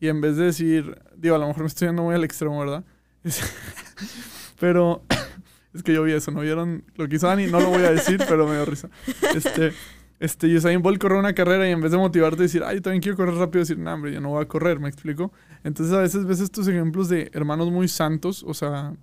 y 0.00 0.08
en 0.08 0.20
vez 0.20 0.36
de 0.36 0.44
decir, 0.46 0.98
digo, 1.16 1.34
a 1.34 1.38
lo 1.38 1.46
mejor 1.46 1.62
me 1.62 1.68
estoy 1.68 1.88
yendo 1.88 2.02
muy 2.02 2.14
al 2.14 2.24
extremo, 2.24 2.58
¿verdad? 2.58 2.84
Es- 3.24 3.42
pero 4.58 5.04
es 5.74 5.82
que 5.82 5.92
yo 5.94 6.02
vi 6.02 6.12
eso, 6.12 6.30
¿no 6.30 6.40
vieron 6.40 6.84
lo 6.96 7.08
que 7.08 7.16
hizo 7.16 7.26
Dani? 7.26 7.46
No 7.46 7.60
lo 7.60 7.68
voy 7.68 7.82
a 7.84 7.92
decir, 7.92 8.20
pero 8.28 8.46
me 8.46 8.54
dio 8.54 8.64
risa. 8.64 8.88
Este, 9.34 9.72
este 10.18 10.54
Usain 10.56 10.82
Bolt 10.82 10.98
corrió 11.00 11.18
una 11.18 11.34
carrera 11.34 11.68
y 11.68 11.72
en 11.72 11.80
vez 11.80 11.92
de 11.92 11.98
motivarte 11.98 12.40
a 12.40 12.42
decir, 12.42 12.62
ay, 12.64 12.76
yo 12.76 12.82
también 12.82 13.02
quiero 13.02 13.16
correr 13.16 13.34
rápido, 13.34 13.60
decir, 13.60 13.78
no, 13.78 13.92
hombre, 13.92 14.12
yo 14.12 14.20
no 14.20 14.30
voy 14.30 14.42
a 14.42 14.48
correr, 14.48 14.80
¿me 14.80 14.88
explico? 14.88 15.32
Entonces 15.64 15.94
a 15.94 16.00
veces 16.00 16.24
ves 16.26 16.40
estos 16.40 16.66
ejemplos 16.68 17.08
de 17.08 17.30
hermanos 17.34 17.70
muy 17.70 17.88
santos, 17.88 18.42
o 18.46 18.54
sea, 18.54 18.94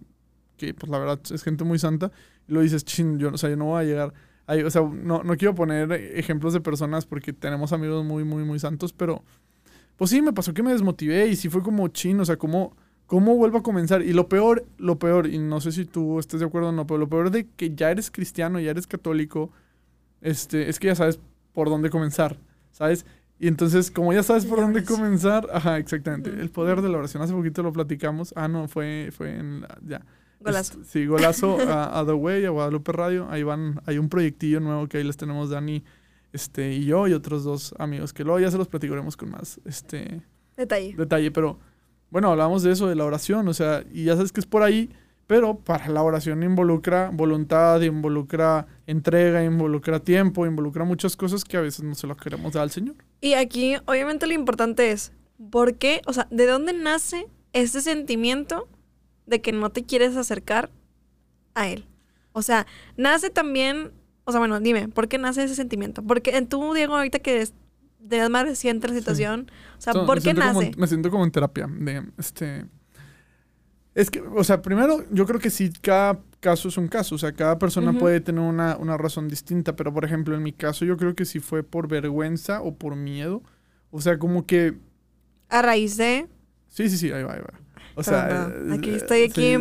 que 0.57 0.73
pues 0.73 0.89
la 0.89 0.97
verdad 0.99 1.19
es 1.31 1.43
gente 1.43 1.63
muy 1.63 1.79
santa, 1.79 2.11
y 2.47 2.53
lo 2.53 2.61
dices, 2.61 2.83
chin, 2.85 3.19
yo, 3.19 3.29
o 3.29 3.37
sea, 3.37 3.49
yo 3.49 3.55
no 3.57 3.65
voy 3.65 3.81
a 3.83 3.85
llegar 3.85 4.13
o 4.47 4.69
sea, 4.69 4.81
no, 4.81 5.23
no 5.23 5.35
quiero 5.37 5.55
poner 5.55 5.91
ejemplos 5.91 6.53
de 6.53 6.61
personas 6.61 7.05
porque 7.05 7.33
tenemos 7.33 7.73
amigos 7.73 8.05
muy, 8.05 8.23
muy, 8.23 8.43
muy 8.43 8.59
santos, 8.59 8.93
pero 8.93 9.23
pues 9.97 10.09
sí, 10.11 10.21
me 10.21 10.33
pasó 10.33 10.53
que 10.53 10.63
me 10.63 10.71
desmotivé 10.71 11.27
y 11.27 11.35
sí 11.35 11.49
fue 11.49 11.61
como 11.61 11.87
chino, 11.89 12.21
o 12.23 12.25
sea, 12.25 12.37
como 12.37 12.75
¿Cómo 13.07 13.37
vuelvo 13.37 13.59
a 13.59 13.63
comenzar? 13.63 14.01
Y 14.01 14.11
lo 14.11 14.27
peor, 14.27 14.65
lo 14.77 14.99
peor, 14.99 15.27
y 15.27 15.39
no 15.39 15.61
sé 15.61 15.71
si 15.71 15.85
tú 15.85 16.19
estés 16.19 16.41
de 16.41 16.45
acuerdo 16.45 16.69
o 16.69 16.71
no, 16.73 16.85
pero 16.85 16.97
lo 16.97 17.07
peor 17.07 17.31
de 17.31 17.47
que 17.55 17.73
ya 17.73 17.89
eres 17.89 18.11
cristiano, 18.11 18.59
ya 18.59 18.71
eres 18.71 18.85
católico, 18.85 19.49
este, 20.19 20.69
es 20.69 20.77
que 20.77 20.87
ya 20.87 20.95
sabes 20.95 21.17
por 21.53 21.69
dónde 21.69 21.89
comenzar, 21.89 22.37
¿sabes? 22.71 23.05
Y 23.39 23.47
entonces, 23.47 23.91
como 23.91 24.11
ya 24.11 24.23
sabes 24.23 24.45
por 24.45 24.59
dónde 24.59 24.83
comenzar, 24.83 25.47
ajá, 25.53 25.77
exactamente. 25.77 26.31
El 26.31 26.49
poder 26.49 26.81
de 26.81 26.89
la 26.89 26.97
oración, 26.97 27.23
hace 27.23 27.33
poquito 27.33 27.63
lo 27.63 27.71
platicamos. 27.71 28.33
Ah, 28.35 28.49
no, 28.49 28.67
fue, 28.67 29.09
fue 29.15 29.37
en, 29.37 29.65
ya. 29.85 30.01
Golazo. 30.39 30.83
sí, 30.83 31.05
golazo 31.05 31.57
a, 31.59 32.03
The 32.05 32.13
Way, 32.13 32.45
a 32.45 32.49
Guadalupe 32.49 32.91
Radio. 32.91 33.27
Ahí 33.29 33.43
van, 33.43 33.81
hay 33.85 33.97
un 33.97 34.09
proyectillo 34.09 34.59
nuevo 34.59 34.87
que 34.87 34.97
ahí 34.97 35.03
les 35.03 35.17
tenemos 35.17 35.49
Dani 35.49 35.83
este, 36.33 36.73
y 36.73 36.85
yo 36.85 37.07
y 37.07 37.13
otros 37.13 37.43
dos 37.43 37.73
amigos 37.79 38.13
que 38.13 38.23
luego 38.23 38.39
ya 38.39 38.51
se 38.51 38.57
los 38.57 38.67
platicaremos 38.67 39.17
con 39.17 39.31
más 39.31 39.59
este, 39.65 40.21
detalle. 40.55 40.93
Detalle, 40.95 41.31
pero 41.31 41.59
bueno, 42.09 42.29
hablamos 42.31 42.63
de 42.63 42.71
eso, 42.71 42.87
de 42.87 42.95
la 42.95 43.05
oración, 43.05 43.47
o 43.47 43.53
sea, 43.53 43.83
y 43.91 44.05
ya 44.05 44.15
sabes 44.15 44.31
que 44.31 44.39
es 44.39 44.45
por 44.45 44.63
ahí, 44.63 44.89
pero 45.25 45.57
para 45.57 45.89
la 45.89 46.01
oración 46.03 46.41
involucra 46.43 47.09
voluntad, 47.11 47.81
involucra 47.81 48.65
entrega, 48.85 49.43
involucra 49.43 49.99
tiempo, 49.99 50.45
involucra 50.45 50.85
muchas 50.85 51.17
cosas 51.17 51.43
que 51.43 51.57
a 51.57 51.61
veces 51.61 51.83
no 51.83 51.95
se 51.95 52.07
lo 52.07 52.15
queremos 52.15 52.53
dar 52.53 52.63
al 52.63 52.71
Señor. 52.71 52.95
Y 53.19 53.33
aquí, 53.33 53.75
obviamente, 53.85 54.25
lo 54.25 54.33
importante 54.33 54.91
es, 54.91 55.11
¿por 55.49 55.75
qué? 55.75 56.01
O 56.05 56.13
sea, 56.13 56.27
¿de 56.31 56.45
dónde 56.45 56.71
nace 56.71 57.27
ese 57.51 57.81
sentimiento 57.81 58.69
de 59.27 59.41
que 59.41 59.51
no 59.51 59.69
te 59.69 59.83
quieres 59.83 60.17
acercar 60.17 60.71
a 61.53 61.67
Él? 61.67 61.85
O 62.31 62.41
sea, 62.41 62.65
nace 62.97 63.29
también, 63.29 63.91
o 64.23 64.31
sea, 64.31 64.39
bueno, 64.39 64.59
dime, 64.59 64.87
¿por 64.87 65.07
qué 65.07 65.19
nace 65.19 65.43
ese 65.43 65.55
sentimiento? 65.55 66.01
Porque 66.01 66.37
en 66.37 66.47
tú, 66.47 66.73
Diego, 66.73 66.95
ahorita 66.95 67.19
que 67.19 67.47
de 67.99 68.29
más 68.29 68.45
reciente 68.45 68.87
la 68.87 68.93
situación? 68.93 69.51
O 69.77 69.81
sea, 69.81 69.93
¿por 69.93 70.21
qué 70.21 70.33
nace? 70.33 70.71
me 70.77 70.87
siento 70.87 71.09
como 71.09 71.23
en 71.23 71.31
terapia. 71.31 71.67
De, 71.69 72.03
este, 72.17 72.65
es 73.93 74.09
que, 74.09 74.21
o 74.21 74.43
sea, 74.43 74.61
primero, 74.61 75.03
yo 75.11 75.25
creo 75.25 75.39
que 75.39 75.49
sí, 75.49 75.71
cada 75.81 76.21
caso 76.39 76.67
es 76.67 76.77
un 76.77 76.87
caso. 76.87 77.15
O 77.15 77.17
sea, 77.17 77.33
cada 77.33 77.57
persona 77.57 77.93
puede 77.93 78.21
tener 78.21 78.41
una, 78.41 78.77
una, 78.77 78.97
razón 78.97 79.27
distinta. 79.27 79.75
Pero, 79.75 79.93
por 79.93 80.05
ejemplo, 80.05 80.35
en 80.35 80.43
mi 80.43 80.53
caso, 80.53 80.85
yo 80.85 80.97
creo 80.97 81.15
que 81.15 81.25
sí 81.25 81.39
fue 81.39 81.63
por 81.63 81.87
vergüenza 81.87 82.61
o 82.61 82.75
por 82.75 82.95
miedo. 82.95 83.41
O 83.91 84.01
sea, 84.01 84.19
como 84.19 84.45
que. 84.45 84.75
A 85.49 85.61
raíz 85.61 85.97
de. 85.97 86.27
Sí, 86.67 86.89
sí, 86.89 86.97
sí, 86.97 87.11
ahí 87.11 87.23
va, 87.23 87.33
ahí 87.33 87.41
va. 87.41 87.59
O 87.97 88.03
sea, 88.03 88.53
aquí 88.71 88.91
estoy 88.91 89.23
aquí 89.23 89.53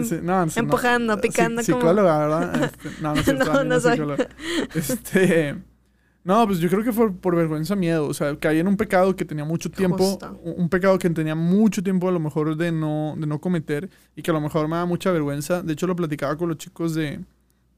empujando, 0.57 1.19
picando 1.23 1.63
como... 1.63 1.79
Psicóloga, 1.81 2.19
¿verdad? 2.19 2.71
Este, 2.85 3.03
no, 3.03 3.15
no, 3.15 3.45
no, 3.45 3.65
no 3.65 3.81
soy. 3.81 3.99
Este, 4.75 5.57
no, 6.23 6.47
pues 6.47 6.59
yo 6.59 6.69
creo 6.69 6.85
que 6.85 6.93
fue 6.93 7.11
por 7.13 7.35
vergüenza, 7.35 7.75
miedo. 7.77 8.07
O 8.07 8.13
sea, 8.13 8.39
caí 8.39 8.59
en 8.59 8.69
un 8.69 8.77
pecado 8.77 9.17
que 9.17 9.25
tenía 9.25 9.47
mucho 9.47 9.71
tiempo. 9.71 10.19
Un 10.43 10.69
pecado 10.69 10.99
que 10.99 11.09
tenía 11.09 11.35
mucho 11.35 11.83
tiempo 11.83 12.09
a 12.09 12.13
lo 12.13 12.21
mejor 12.21 12.57
de 12.57 12.73
no, 12.73 13.15
de 13.17 13.27
no 13.27 13.41
cometer 13.41 13.89
y 14.15 14.21
que 14.21 14.31
a 14.33 14.35
lo 14.35 14.41
mejor 14.43 14.69
me 14.69 14.77
da 14.77 14.85
mucha 14.85 15.11
vergüenza. 15.13 15.63
De 15.63 15.73
hecho, 15.73 15.87
lo 15.87 15.97
platicaba 15.97 16.37
con 16.37 16.51
los 16.51 16.59
chicos 16.59 16.95
de, 16.95 17.21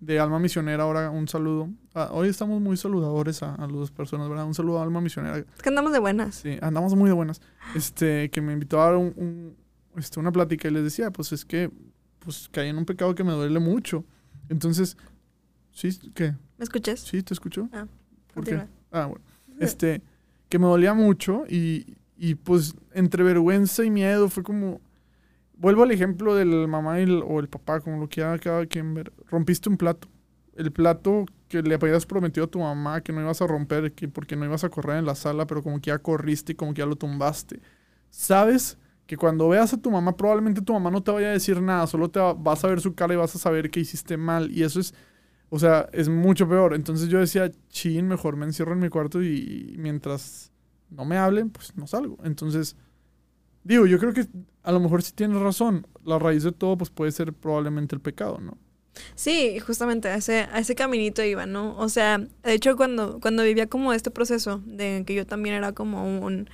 de 0.00 0.19
Alma 0.19 0.41
Misionera. 0.41 0.83
Ahora 0.83 1.09
un 1.11 1.29
saludo. 1.29 1.69
Ah, 1.95 2.09
hoy 2.11 2.29
estamos 2.29 2.61
muy 2.61 2.77
saludadores 2.77 3.45
a, 3.45 3.55
a, 3.55 3.69
las 3.69 3.93
personas, 3.93 4.29
¿verdad? 4.29 4.47
Un 4.47 4.55
saludo 4.55 4.81
a 4.81 4.83
Alma 4.83 5.00
Misionera. 5.00 5.38
Es 5.38 5.62
que 5.62 5.69
andamos 5.69 5.93
de 5.93 6.00
buenas. 6.00 6.35
Sí, 6.35 6.59
andamos 6.62 6.97
muy 6.97 7.11
de 7.11 7.15
buenas. 7.15 7.41
Este, 7.77 8.29
que 8.31 8.41
me 8.41 8.55
invitó 8.55 8.81
a 8.83 8.87
dar 8.87 8.97
un, 8.97 9.55
este, 9.99 10.21
una 10.21 10.33
plática 10.33 10.69
y 10.69 10.71
les 10.71 10.85
decía, 10.85 11.11
pues 11.11 11.33
es 11.33 11.45
que 11.45 11.71
pues 12.19 12.49
caí 12.50 12.69
en 12.69 12.78
un 12.78 12.85
pecado 12.85 13.14
que 13.14 13.25
me 13.25 13.33
duele 13.33 13.59
mucho. 13.59 14.05
Entonces, 14.49 14.97
¿sí? 15.73 15.90
¿Qué? 16.14 16.35
¿Me 16.59 16.64
escuchas? 16.64 17.00
Sí, 17.00 17.23
te 17.23 17.35
escucho. 17.35 17.69
Ah. 17.73 17.87
Ah, 18.90 19.07
bueno. 19.07 19.25
Este, 19.61 20.02
que 20.49 20.61
me 20.61 20.67
dolía 20.67 20.95
mucho 20.95 21.45
y, 21.49 21.97
y, 22.17 22.37
pues 22.37 22.76
entre 22.93 23.25
vergüenza 23.25 23.85
y 23.85 23.90
miedo 23.90 24.28
fue 24.28 24.45
como... 24.45 24.81
Vuelvo 25.57 25.83
al 25.83 25.90
ejemplo 25.90 26.37
del 26.37 26.69
mamá 26.69 26.99
o 27.26 27.40
el 27.40 27.49
papá, 27.49 27.81
como 27.81 27.99
lo 27.99 28.09
que 28.09 28.23
haga 28.23 28.38
cada 28.38 28.67
quien 28.67 28.95
ver. 28.95 29.12
Rompiste 29.28 29.69
un 29.69 29.76
plato. 29.76 30.07
El 30.55 30.71
plato 30.71 31.26
que 31.49 31.61
le 31.62 31.75
habías 31.75 32.07
prometido 32.07 32.47
a 32.47 32.50
tu 32.50 32.61
mamá 32.61 33.00
que 33.00 33.12
no 33.12 33.21
ibas 33.21 33.43
a 33.43 33.49
romper, 33.49 33.93
que 33.93 34.07
porque 34.07 34.37
no 34.37 34.45
ibas 34.45 34.62
a 34.62 34.69
correr 34.69 34.99
en 34.99 35.07
la 35.07 35.17
sala, 35.17 35.49
pero 35.49 35.64
como 35.64 35.81
que 35.81 35.88
ya 35.88 35.99
corriste 35.99 36.52
y 36.52 36.55
como 36.55 36.73
que 36.73 36.78
ya 36.83 36.87
lo 36.87 36.95
tumbaste. 36.95 37.61
Sabes 38.11 38.78
que 39.09 39.17
cuando 39.17 39.49
veas 39.49 39.73
a 39.73 39.83
tu 39.83 39.91
mamá, 39.91 40.17
probablemente 40.17 40.62
tu 40.62 40.73
mamá 40.73 40.93
no 40.93 41.03
te 41.03 41.11
vaya 41.11 41.29
a 41.29 41.33
decir 41.33 41.61
nada, 41.61 41.88
solo 41.88 42.09
te 42.09 42.21
vas 42.21 42.62
a 42.62 42.69
ver 42.69 42.81
su 42.81 42.95
cara 42.95 43.15
y 43.15 43.17
vas 43.17 43.35
a 43.35 43.38
saber 43.41 43.73
que 43.73 43.81
hiciste 43.81 44.17
mal. 44.17 44.53
Y 44.53 44.62
eso 44.62 44.79
es 44.79 44.95
o 45.50 45.59
sea, 45.59 45.88
es 45.93 46.09
mucho 46.09 46.49
peor. 46.49 46.75
Entonces 46.75 47.09
yo 47.09 47.19
decía, 47.19 47.50
chin, 47.71 48.07
mejor 48.07 48.37
me 48.37 48.47
encierro 48.47 48.73
en 48.73 48.81
mi 48.81 48.88
cuarto 48.88 49.23
y, 49.23 49.75
mientras 49.79 50.53
no 50.91 51.05
me 51.05 51.17
hablen, 51.17 51.50
pues 51.50 51.77
no 51.77 51.87
salgo. 51.87 52.19
Entonces, 52.25 52.77
digo, 53.65 53.87
yo 53.87 53.99
creo 53.99 54.12
que 54.12 54.27
a 54.62 54.73
lo 54.73 54.81
mejor 54.81 55.03
sí 55.03 55.12
tienes 55.12 55.41
razón. 55.41 55.87
La 56.05 56.19
raíz 56.19 56.43
de 56.43 56.53
todo, 56.53 56.77
pues 56.77 56.91
puede 56.91 57.12
ser 57.12 57.33
probablemente 57.33 57.95
el 57.95 58.00
pecado, 58.00 58.38
¿no? 58.41 58.59
Sí, 59.15 59.61
justamente 59.61 60.09
a 60.09 60.17
ese, 60.17 60.49
a 60.53 60.59
ese 60.59 60.75
caminito 60.75 61.23
iba, 61.23 61.47
¿no? 61.47 61.77
O 61.79 61.88
sea, 61.88 62.19
de 62.19 62.53
hecho, 62.53 62.77
cuando, 62.77 63.21
cuando 63.21 63.45
vivía 63.45 63.69
como 63.69 63.93
este 63.93 64.11
proceso 64.11 64.61
de 64.67 65.05
que 65.07 65.15
yo 65.15 65.25
también 65.25 65.55
era 65.55 65.73
como 65.73 66.05
un 66.05 66.50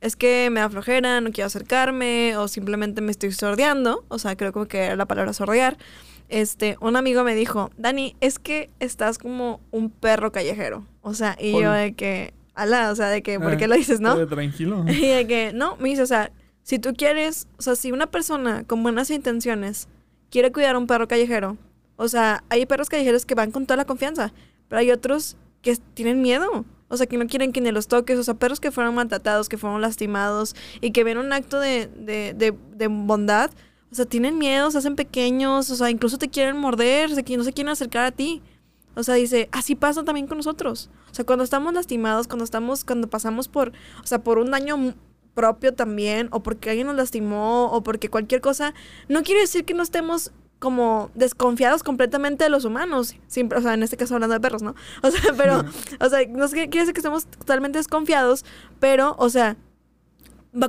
es 0.00 0.16
que 0.16 0.48
me 0.50 0.60
da 0.60 0.68
flojera, 0.70 1.20
no 1.20 1.30
quiero 1.30 1.46
acercarme, 1.46 2.36
o 2.36 2.48
simplemente 2.48 3.00
me 3.00 3.10
estoy 3.10 3.32
sordeando, 3.32 4.04
o 4.08 4.18
sea, 4.18 4.36
creo 4.36 4.52
que 4.68 4.78
era 4.78 4.96
la 4.96 5.06
palabra 5.06 5.32
sordear 5.32 5.76
este, 6.28 6.76
un 6.80 6.96
amigo 6.96 7.24
me 7.24 7.34
dijo, 7.34 7.70
Dani, 7.76 8.14
es 8.20 8.38
que 8.38 8.70
estás 8.80 9.18
como 9.18 9.60
un 9.70 9.90
perro 9.90 10.30
callejero. 10.30 10.86
O 11.00 11.14
sea, 11.14 11.36
y 11.40 11.52
yo 11.52 11.72
de 11.72 11.94
que, 11.94 12.34
ala, 12.54 12.90
o 12.90 12.94
sea, 12.94 13.08
de 13.08 13.22
que, 13.22 13.40
¿por 13.40 13.56
qué 13.56 13.64
eh, 13.64 13.68
lo 13.68 13.74
dices, 13.74 14.00
no? 14.00 14.26
Tranquilo. 14.26 14.84
Y 14.88 15.08
de 15.08 15.26
que, 15.26 15.52
no, 15.54 15.76
me 15.76 15.88
dice, 15.88 16.02
o 16.02 16.06
sea, 16.06 16.30
si 16.62 16.78
tú 16.78 16.94
quieres, 16.94 17.48
o 17.58 17.62
sea, 17.62 17.76
si 17.76 17.92
una 17.92 18.08
persona 18.08 18.64
con 18.64 18.82
buenas 18.82 19.10
intenciones 19.10 19.88
quiere 20.30 20.52
cuidar 20.52 20.74
a 20.74 20.78
un 20.78 20.86
perro 20.86 21.08
callejero, 21.08 21.56
o 21.96 22.08
sea, 22.08 22.44
hay 22.50 22.66
perros 22.66 22.88
callejeros 22.88 23.24
que 23.24 23.34
van 23.34 23.50
con 23.50 23.64
toda 23.64 23.78
la 23.78 23.86
confianza, 23.86 24.32
pero 24.68 24.80
hay 24.80 24.90
otros 24.90 25.36
que 25.62 25.76
tienen 25.94 26.20
miedo. 26.20 26.64
O 26.88 26.96
sea, 26.96 27.06
que 27.06 27.18
no 27.18 27.26
quieren 27.26 27.52
que 27.52 27.60
ni 27.60 27.70
los 27.70 27.88
toques. 27.88 28.18
O 28.18 28.22
sea, 28.22 28.34
perros 28.34 28.60
que 28.60 28.70
fueron 28.70 28.94
maltratados, 28.94 29.48
que 29.48 29.58
fueron 29.58 29.80
lastimados 29.80 30.56
y 30.80 30.90
que 30.92 31.04
ven 31.04 31.18
un 31.18 31.32
acto 31.32 31.60
de, 31.60 31.88
de, 31.88 32.34
de, 32.34 32.54
de 32.76 32.86
bondad 32.88 33.50
o 33.90 33.94
sea, 33.94 34.04
tienen 34.04 34.38
miedo, 34.38 34.70
se 34.70 34.78
hacen 34.78 34.96
pequeños, 34.96 35.70
o 35.70 35.76
sea, 35.76 35.90
incluso 35.90 36.18
te 36.18 36.28
quieren 36.28 36.58
morder, 36.58 37.10
no 37.10 37.16
se 37.44 37.52
quieren 37.52 37.68
acercar 37.70 38.04
a 38.04 38.10
ti. 38.10 38.42
O 38.94 39.02
sea, 39.02 39.14
dice, 39.14 39.48
así 39.52 39.74
pasa 39.74 40.04
también 40.04 40.26
con 40.26 40.36
nosotros. 40.38 40.90
O 41.10 41.14
sea, 41.14 41.24
cuando 41.24 41.44
estamos 41.44 41.72
lastimados, 41.72 42.26
cuando 42.26 42.44
estamos, 42.44 42.84
cuando 42.84 43.08
pasamos 43.08 43.48
por, 43.48 43.72
o 44.02 44.06
sea, 44.06 44.18
por 44.18 44.38
un 44.38 44.50
daño 44.50 44.94
propio 45.34 45.72
también, 45.72 46.28
o 46.32 46.42
porque 46.42 46.70
alguien 46.70 46.88
nos 46.88 46.96
lastimó, 46.96 47.70
o 47.72 47.82
porque 47.82 48.10
cualquier 48.10 48.40
cosa, 48.40 48.74
no 49.08 49.22
quiere 49.22 49.42
decir 49.42 49.64
que 49.64 49.72
no 49.72 49.82
estemos 49.82 50.32
como 50.58 51.10
desconfiados 51.14 51.82
completamente 51.82 52.44
de 52.44 52.50
los 52.50 52.64
humanos. 52.64 53.14
Siempre, 53.26 53.58
o 53.58 53.62
sea, 53.62 53.74
en 53.74 53.82
este 53.82 53.96
caso 53.96 54.14
hablando 54.14 54.34
de 54.34 54.40
perros, 54.40 54.62
¿no? 54.62 54.74
O 55.02 55.10
sea, 55.10 55.32
pero, 55.36 55.64
o 56.00 56.08
sea, 56.08 56.26
no 56.28 56.48
quiere 56.48 56.68
decir 56.68 56.92
que 56.92 57.00
estemos 57.00 57.26
totalmente 57.26 57.78
desconfiados, 57.78 58.44
pero, 58.80 59.14
o 59.18 59.30
sea, 59.30 59.56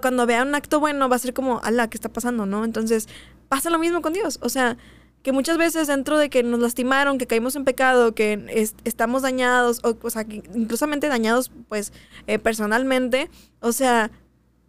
cuando 0.02 0.26
vea 0.26 0.44
un 0.44 0.54
acto 0.56 0.80
bueno 0.80 1.10
va 1.10 1.16
a 1.16 1.20
ser 1.20 1.34
como, 1.34 1.60
ala, 1.64 1.90
¿qué 1.90 1.98
está 1.98 2.10
pasando? 2.10 2.46
¿No? 2.46 2.66
Entonces, 2.66 3.08
pasa 3.48 3.70
lo 3.70 3.80
mismo 3.80 4.02
con 4.02 4.14
Dios. 4.14 4.40
O 4.42 4.50
sea, 4.50 4.78
que 5.24 5.32
muchas 5.32 5.58
veces 5.58 5.88
dentro 5.88 6.18
de 6.18 6.30
que 6.30 6.44
nos 6.44 6.60
lastimaron, 6.60 7.18
que 7.18 7.28
caímos 7.28 7.56
en 7.56 7.66
pecado, 7.66 8.14
que 8.14 8.72
estamos 8.84 9.22
dañados, 9.22 9.80
o, 9.84 9.98
o 10.02 10.10
sea, 10.10 10.26
inclusamente 10.54 11.08
dañados, 11.08 11.52
pues, 11.68 11.92
eh, 12.28 12.40
personalmente, 12.40 13.30
o 13.60 13.72
sea, 13.72 14.12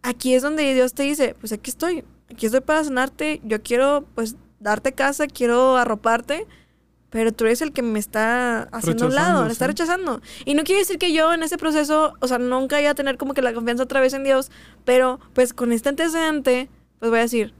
aquí 0.01 0.33
es 0.33 0.41
donde 0.41 0.73
Dios 0.73 0.93
te 0.93 1.03
dice, 1.03 1.35
pues 1.39 1.53
aquí 1.53 1.69
estoy, 1.69 2.03
aquí 2.29 2.47
estoy 2.47 2.61
para 2.61 2.83
sanarte, 2.83 3.39
yo 3.43 3.61
quiero, 3.61 4.05
pues, 4.15 4.35
darte 4.61 4.93
casa, 4.93 5.27
quiero 5.27 5.75
arroparte, 5.75 6.47
pero 7.09 7.33
tú 7.33 7.45
eres 7.45 7.61
el 7.61 7.73
que 7.73 7.81
me 7.81 7.99
está 7.99 8.63
haciendo 8.71 9.07
un 9.07 9.15
lado, 9.15 9.45
me 9.45 9.51
está 9.51 9.67
rechazando. 9.67 10.21
Y 10.45 10.53
no 10.53 10.63
quiere 10.63 10.79
decir 10.79 10.97
que 10.97 11.11
yo 11.11 11.33
en 11.33 11.43
ese 11.43 11.57
proceso, 11.57 12.13
o 12.21 12.27
sea, 12.27 12.37
nunca 12.37 12.79
iba 12.81 12.91
a 12.91 12.95
tener 12.95 13.17
como 13.17 13.33
que 13.33 13.41
la 13.41 13.53
confianza 13.53 13.83
otra 13.83 13.99
vez 13.99 14.13
en 14.13 14.23
Dios, 14.23 14.49
pero 14.85 15.19
pues 15.33 15.53
con 15.53 15.73
este 15.73 15.89
antecedente, 15.89 16.69
pues 16.99 17.09
voy 17.11 17.19
a 17.19 17.23
decir, 17.23 17.53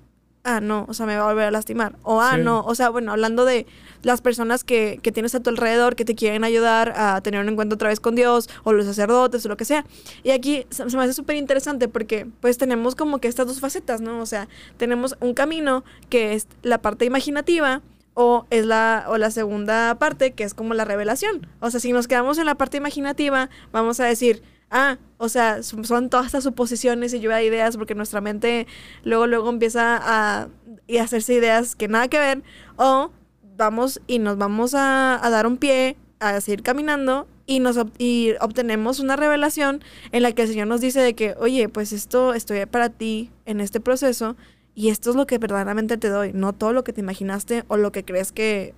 ah, 0.44 0.60
no, 0.62 0.86
o 0.88 0.94
sea, 0.94 1.06
me 1.06 1.16
va 1.16 1.24
a 1.24 1.28
volver 1.28 1.46
a 1.46 1.52
lastimar. 1.52 1.96
O, 2.04 2.22
ah, 2.22 2.38
no, 2.38 2.62
o 2.62 2.76
sea, 2.76 2.90
bueno, 2.90 3.12
hablando 3.12 3.46
de 3.46 3.66
las 4.04 4.22
personas 4.22 4.64
que, 4.64 5.00
que, 5.02 5.12
tienes 5.12 5.36
a 5.36 5.42
tu 5.42 5.50
alrededor, 5.50 5.96
que 5.96 6.06
te 6.06 6.16
quieren 6.16 6.44
ayudar 6.44 6.94
a 6.96 7.22
tener 7.22 7.42
un 7.42 7.50
encuentro 7.50 7.76
otra 7.76 7.90
vez 7.90 8.00
con 8.00 8.16
Dios, 8.16 8.50
o 8.64 8.74
los 8.74 8.86
sacerdotes, 8.86 9.46
o 9.46 9.50
lo 9.50 9.58
que 9.58 9.66
sea. 9.66 9.86
Y 10.24 10.32
aquí 10.32 10.66
se, 10.70 10.86
me 10.86 11.04
hace 11.04 11.14
súper 11.14 11.36
interesante 11.36 11.88
porque 11.88 12.28
pues 12.40 12.58
tenemos 12.58 12.96
como 12.96 13.20
que 13.20 13.28
estas 13.28 13.48
dos 13.48 13.60
facetas, 13.60 14.02
¿no? 14.02 14.20
O 14.20 14.26
sea, 14.26 14.48
tenemos 14.78 15.16
un 15.20 15.34
camino 15.34 15.84
que 16.10 16.34
es 16.34 16.48
la 16.64 16.82
parte 16.82 17.06
imaginativa, 17.06 17.82
o 18.14 18.46
es 18.50 18.66
la, 18.66 19.06
o 19.08 19.18
la 19.18 19.32
segunda 19.32 19.96
parte, 19.96 20.34
que 20.34 20.44
es 20.44 20.54
como 20.54 20.74
la 20.74 20.84
revelación. 20.84 21.48
O 21.62 21.72
sea, 21.72 21.80
si 21.80 21.94
nos 21.94 22.08
quedamos 22.08 22.38
en 22.38 22.46
la 22.46 22.56
parte 22.56 22.78
imaginativa, 22.78 23.50
vamos 23.72 24.00
a 24.02 24.06
decir, 24.06 24.44
ah, 24.72 24.98
o 25.18 25.30
sea, 25.30 25.62
son, 25.62 26.10
todas 26.10 26.26
estas 26.26 26.44
suposiciones 26.44 27.14
y 27.14 27.20
lluvia 27.20 27.38
de 27.38 27.46
ideas, 27.46 27.78
porque 27.78 27.94
nuestra 27.94 28.22
mente 28.22 28.66
luego, 29.04 29.28
luego 29.28 29.50
empieza 29.50 30.00
a, 30.02 30.48
y 30.88 30.98
hacerse 30.98 31.34
ideas 31.36 31.76
que 31.76 31.88
nada 31.88 32.08
que 32.08 32.18
ver, 32.18 32.44
o 32.78 33.12
vamos 33.58 34.02
y 34.08 34.20
nos 34.20 34.38
vamos 34.38 34.74
a, 34.74 35.24
a 35.24 35.30
dar 35.30 35.46
un 35.46 35.58
pie, 35.58 35.98
a 36.20 36.40
seguir 36.42 36.64
caminando 36.64 37.28
y, 37.46 37.60
nos, 37.60 37.78
y 37.98 38.34
obtenemos 38.40 39.00
una 39.00 39.16
revelación 39.16 39.84
en 40.12 40.24
la 40.24 40.32
que 40.32 40.44
el 40.44 40.48
Señor 40.48 40.68
nos 40.68 40.82
dice 40.82 41.02
de 41.02 41.14
que, 41.14 41.36
oye, 41.38 41.70
pues 41.70 41.92
esto 41.92 42.34
estoy 42.34 42.66
para 42.66 42.90
ti 42.90 43.30
en 43.46 43.60
este 43.60 43.80
proceso 43.80 44.36
y 44.74 44.90
esto 44.90 45.10
es 45.10 45.16
lo 45.16 45.28
que 45.28 45.38
verdaderamente 45.38 45.98
te 45.98 46.08
doy, 46.08 46.32
no 46.34 46.54
todo 46.54 46.74
lo 46.74 46.84
que 46.84 46.94
te 46.94 47.02
imaginaste 47.02 47.66
o 47.68 47.78
lo 47.78 47.92
que 47.92 48.06
crees 48.06 48.32
que 48.32 48.74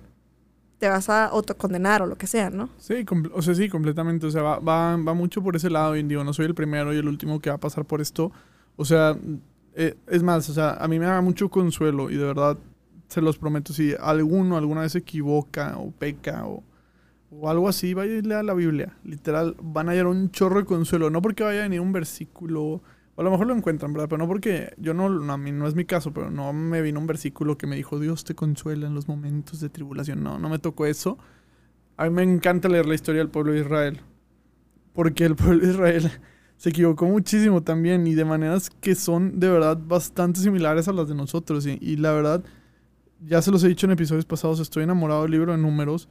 te 0.78 0.88
vas 0.88 1.08
a 1.08 1.26
autocondenar 1.26 2.02
o 2.02 2.06
lo 2.06 2.16
que 2.16 2.26
sea, 2.26 2.50
¿no? 2.50 2.68
Sí, 2.78 3.04
o 3.32 3.42
sea, 3.42 3.54
sí, 3.54 3.68
completamente. 3.68 4.26
O 4.26 4.30
sea, 4.30 4.42
va, 4.42 4.58
va, 4.58 4.96
va, 4.96 5.14
mucho 5.14 5.42
por 5.42 5.56
ese 5.56 5.70
lado 5.70 5.96
y 5.96 6.02
digo, 6.02 6.24
no 6.24 6.32
soy 6.32 6.46
el 6.46 6.54
primero 6.54 6.92
y 6.92 6.98
el 6.98 7.08
último 7.08 7.40
que 7.40 7.50
va 7.50 7.56
a 7.56 7.60
pasar 7.60 7.84
por 7.84 8.00
esto. 8.00 8.32
O 8.76 8.84
sea, 8.84 9.16
eh, 9.74 9.94
es 10.08 10.22
más, 10.22 10.48
o 10.48 10.54
sea, 10.54 10.74
a 10.74 10.88
mí 10.88 10.98
me 10.98 11.06
da 11.06 11.20
mucho 11.20 11.48
consuelo 11.48 12.10
y 12.10 12.16
de 12.16 12.24
verdad 12.24 12.58
se 13.08 13.20
los 13.20 13.38
prometo, 13.38 13.72
si 13.72 13.94
alguno 14.00 14.56
alguna 14.56 14.80
vez 14.82 14.92
se 14.92 14.98
equivoca 14.98 15.76
o 15.78 15.90
peca 15.90 16.46
o, 16.46 16.64
o 17.30 17.48
algo 17.48 17.68
así, 17.68 17.94
vaya 17.94 18.14
y 18.14 18.22
lea 18.22 18.42
la 18.42 18.54
Biblia. 18.54 18.96
Literal, 19.04 19.56
van 19.62 19.88
a 19.88 19.92
hallar 19.92 20.06
un 20.06 20.30
chorro 20.30 20.60
de 20.60 20.66
consuelo. 20.66 21.10
No 21.10 21.22
porque 21.22 21.44
vaya 21.44 21.60
a 21.60 21.62
venir 21.64 21.80
un 21.80 21.92
versículo 21.92 22.82
a 23.16 23.22
lo 23.22 23.30
mejor 23.30 23.46
lo 23.46 23.54
encuentran, 23.54 23.92
¿verdad? 23.92 24.08
Pero 24.08 24.18
no 24.18 24.28
porque 24.28 24.74
yo 24.76 24.92
no, 24.92 25.06
a 25.32 25.38
mí 25.38 25.52
no 25.52 25.68
es 25.68 25.74
mi 25.74 25.84
caso, 25.84 26.12
pero 26.12 26.30
no 26.30 26.52
me 26.52 26.82
vino 26.82 26.98
un 26.98 27.06
versículo 27.06 27.56
que 27.56 27.66
me 27.66 27.76
dijo, 27.76 28.00
Dios 28.00 28.24
te 28.24 28.34
consuela 28.34 28.86
en 28.86 28.94
los 28.94 29.06
momentos 29.06 29.60
de 29.60 29.68
tribulación. 29.68 30.22
No, 30.22 30.38
no 30.38 30.48
me 30.48 30.58
tocó 30.58 30.86
eso. 30.86 31.18
A 31.96 32.04
mí 32.04 32.10
me 32.10 32.22
encanta 32.24 32.68
leer 32.68 32.86
la 32.86 32.94
historia 32.94 33.20
del 33.20 33.30
pueblo 33.30 33.52
de 33.52 33.60
Israel. 33.60 34.00
Porque 34.94 35.24
el 35.24 35.36
pueblo 35.36 35.64
de 35.64 35.72
Israel 35.72 36.10
se 36.56 36.70
equivocó 36.70 37.06
muchísimo 37.06 37.62
también 37.62 38.04
y 38.08 38.14
de 38.14 38.24
maneras 38.24 38.68
que 38.68 38.96
son 38.96 39.38
de 39.38 39.48
verdad 39.48 39.78
bastante 39.80 40.40
similares 40.40 40.88
a 40.88 40.92
las 40.92 41.08
de 41.08 41.14
nosotros. 41.14 41.66
Y 41.66 41.96
la 41.96 42.12
verdad, 42.12 42.42
ya 43.24 43.40
se 43.42 43.52
los 43.52 43.62
he 43.62 43.68
dicho 43.68 43.86
en 43.86 43.92
episodios 43.92 44.26
pasados, 44.26 44.58
estoy 44.58 44.82
enamorado 44.82 45.22
del 45.22 45.30
libro 45.30 45.52
de 45.52 45.58
números 45.58 46.08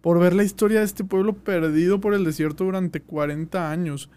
por 0.00 0.20
ver 0.20 0.34
la 0.34 0.44
historia 0.44 0.80
de 0.80 0.84
este 0.84 1.02
pueblo 1.02 1.32
perdido 1.32 1.98
por 1.98 2.14
el 2.14 2.24
desierto 2.24 2.64
durante 2.64 3.00
40 3.00 3.70
años 3.70 4.10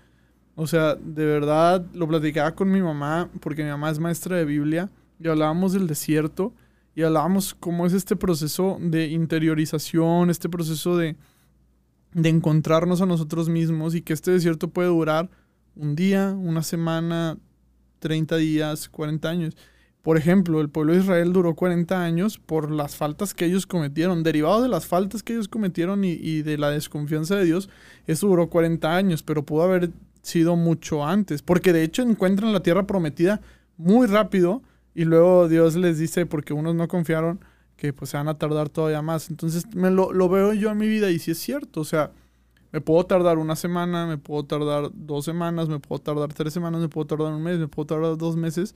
o 0.60 0.66
sea, 0.66 0.96
de 0.96 1.24
verdad 1.24 1.86
lo 1.94 2.08
platicaba 2.08 2.56
con 2.56 2.72
mi 2.72 2.82
mamá, 2.82 3.30
porque 3.42 3.64
mi 3.64 3.70
mamá 3.70 3.92
es 3.92 4.00
maestra 4.00 4.38
de 4.38 4.44
Biblia, 4.44 4.90
y 5.20 5.28
hablábamos 5.28 5.72
del 5.74 5.86
desierto, 5.86 6.52
y 6.96 7.04
hablábamos 7.04 7.54
cómo 7.54 7.86
es 7.86 7.94
este 7.94 8.16
proceso 8.16 8.80
de 8.82 9.06
interiorización, 9.06 10.32
este 10.32 10.50
proceso 10.50 10.98
de, 10.98 11.16
de 12.14 12.30
encontrarnos 12.30 13.02
a 13.02 13.06
nosotros 13.06 13.50
mismos, 13.50 13.94
y 13.94 14.02
que 14.02 14.14
este 14.14 14.32
desierto 14.32 14.70
puede 14.70 14.88
durar 14.88 15.30
un 15.76 15.96
día, 15.96 16.32
una 16.32 16.64
semana, 16.64 17.38
30 18.00 18.38
días, 18.38 18.90
40 18.90 19.30
años. 19.30 19.58
Por 20.02 20.18
ejemplo, 20.18 20.60
el 20.60 20.70
pueblo 20.70 20.94
de 20.94 21.02
Israel 21.02 21.34
duró 21.34 21.54
40 21.54 22.04
años 22.04 22.40
por 22.40 22.72
las 22.72 22.96
faltas 22.96 23.36
que 23.36 23.46
ellos 23.46 23.68
cometieron. 23.68 24.24
Derivado 24.24 24.64
de 24.64 24.70
las 24.70 24.88
faltas 24.88 25.22
que 25.22 25.34
ellos 25.34 25.50
cometieron 25.50 26.04
y, 26.04 26.14
y, 26.14 26.42
de 26.42 26.58
la 26.58 26.72
desconfianza 26.72 27.36
de 27.36 27.46
Dios, 27.46 27.70
eso 28.08 28.28
duró 28.28 28.50
40 28.50 28.96
años, 28.96 29.22
pero 29.22 29.46
pudo 29.46 29.62
haber 29.62 29.92
sido 30.28 30.56
mucho 30.56 31.06
antes, 31.06 31.42
porque 31.42 31.74
de 31.74 31.84
hecho 31.84 32.04
encuentran 32.04 32.54
la 32.54 32.62
tierra 32.62 32.86
prometida 32.86 33.42
muy 33.78 34.08
rápido 34.08 34.62
y 34.94 35.06
luego 35.06 35.48
Dios 35.48 35.76
les 35.76 35.98
dice, 36.00 36.26
porque 36.26 36.54
unos 36.54 36.76
no 36.76 36.88
confiaron, 36.88 37.40
que 37.76 37.94
pues 37.94 38.10
se 38.10 38.18
van 38.18 38.28
a 38.28 38.38
tardar 38.38 38.70
todavía 38.70 39.02
más. 39.02 39.30
Entonces 39.30 39.66
me 39.76 39.92
lo, 39.92 40.12
veo 40.30 40.54
yo 40.54 40.72
en 40.72 40.78
mi 40.78 40.88
vida 40.88 41.12
y 41.12 41.20
sí 41.20 41.32
es 41.32 41.38
cierto, 41.38 41.82
o 41.82 41.86
sea, 41.86 42.12
me 42.72 42.82
puedo 42.82 43.06
tardar 43.06 43.38
una 43.38 43.56
semana, 43.56 44.08
me 44.08 44.18
puedo 44.18 44.44
tardar 44.44 44.90
dos 44.94 45.24
semanas, 45.24 45.70
me 45.70 45.80
puedo 45.80 46.02
tardar 46.02 46.34
tres 46.34 46.52
semanas, 46.52 46.82
me 46.82 46.90
puedo 46.90 47.08
tardar 47.08 47.32
un 47.32 47.44
mes, 47.44 47.60
me 47.60 47.68
puedo 47.68 47.86
tardar 47.86 48.18
dos 48.18 48.36
meses, 48.36 48.76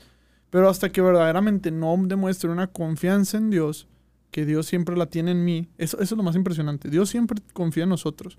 pero 0.49 0.69
hasta 0.69 0.91
que 0.91 1.01
verdaderamente 1.01 1.71
no 1.71 1.95
demuestre 1.99 2.49
una 2.49 2.67
confianza 2.67 3.37
en 3.37 3.49
Dios, 3.49 3.87
que 4.29 4.45
Dios 4.45 4.67
siempre 4.67 4.95
la 4.95 5.07
tiene 5.07 5.31
en 5.31 5.43
mí, 5.43 5.67
eso, 5.77 5.97
eso 5.97 6.13
es 6.13 6.17
lo 6.17 6.23
más 6.23 6.35
impresionante, 6.35 6.89
Dios 6.89 7.09
siempre 7.09 7.41
confía 7.53 7.83
en 7.83 7.89
nosotros. 7.89 8.37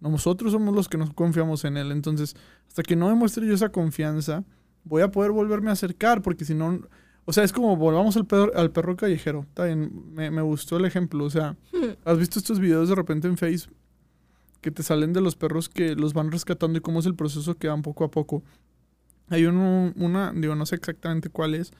Nosotros 0.00 0.52
somos 0.52 0.74
los 0.74 0.88
que 0.88 0.98
nos 0.98 1.12
confiamos 1.12 1.64
en 1.64 1.76
Él. 1.76 1.90
Entonces, 1.90 2.36
hasta 2.68 2.82
que 2.82 2.96
no 2.96 3.08
demuestre 3.08 3.46
yo 3.46 3.54
esa 3.54 3.70
confianza, 3.70 4.44
voy 4.84 5.02
a 5.02 5.10
poder 5.10 5.32
volverme 5.32 5.70
a 5.70 5.72
acercar, 5.72 6.22
porque 6.22 6.44
si 6.44 6.54
no, 6.54 6.80
o 7.24 7.32
sea, 7.32 7.44
es 7.44 7.52
como 7.52 7.76
volvamos 7.76 8.16
al 8.16 8.26
perro, 8.26 8.52
al 8.54 8.70
perro 8.70 8.96
callejero. 8.96 9.40
Está 9.40 9.64
bien, 9.64 10.14
me, 10.14 10.30
me, 10.30 10.42
gustó 10.42 10.76
el 10.76 10.84
ejemplo. 10.84 11.24
O 11.24 11.30
sea, 11.30 11.56
hmm. 11.72 11.96
¿has 12.04 12.18
visto 12.18 12.38
estos 12.38 12.58
videos 12.58 12.88
de 12.88 12.94
repente 12.94 13.28
en 13.28 13.36
Facebook 13.36 13.76
que 14.60 14.70
te 14.70 14.82
salen 14.82 15.12
de 15.12 15.20
los 15.20 15.36
perros 15.36 15.68
que 15.68 15.94
los 15.94 16.14
van 16.14 16.32
rescatando 16.32 16.78
y 16.78 16.80
cómo 16.80 17.00
es 17.00 17.06
el 17.06 17.14
proceso 17.14 17.56
que 17.56 17.68
van 17.68 17.82
poco 17.82 18.04
a 18.04 18.10
poco? 18.10 18.42
Hay 19.28 19.44
uno, 19.44 19.92
una, 19.96 20.32
digo, 20.32 20.54
no 20.54 20.64
sé 20.64 20.76
exactamente 20.76 21.28
cuál 21.28 21.54
es, 21.54 21.72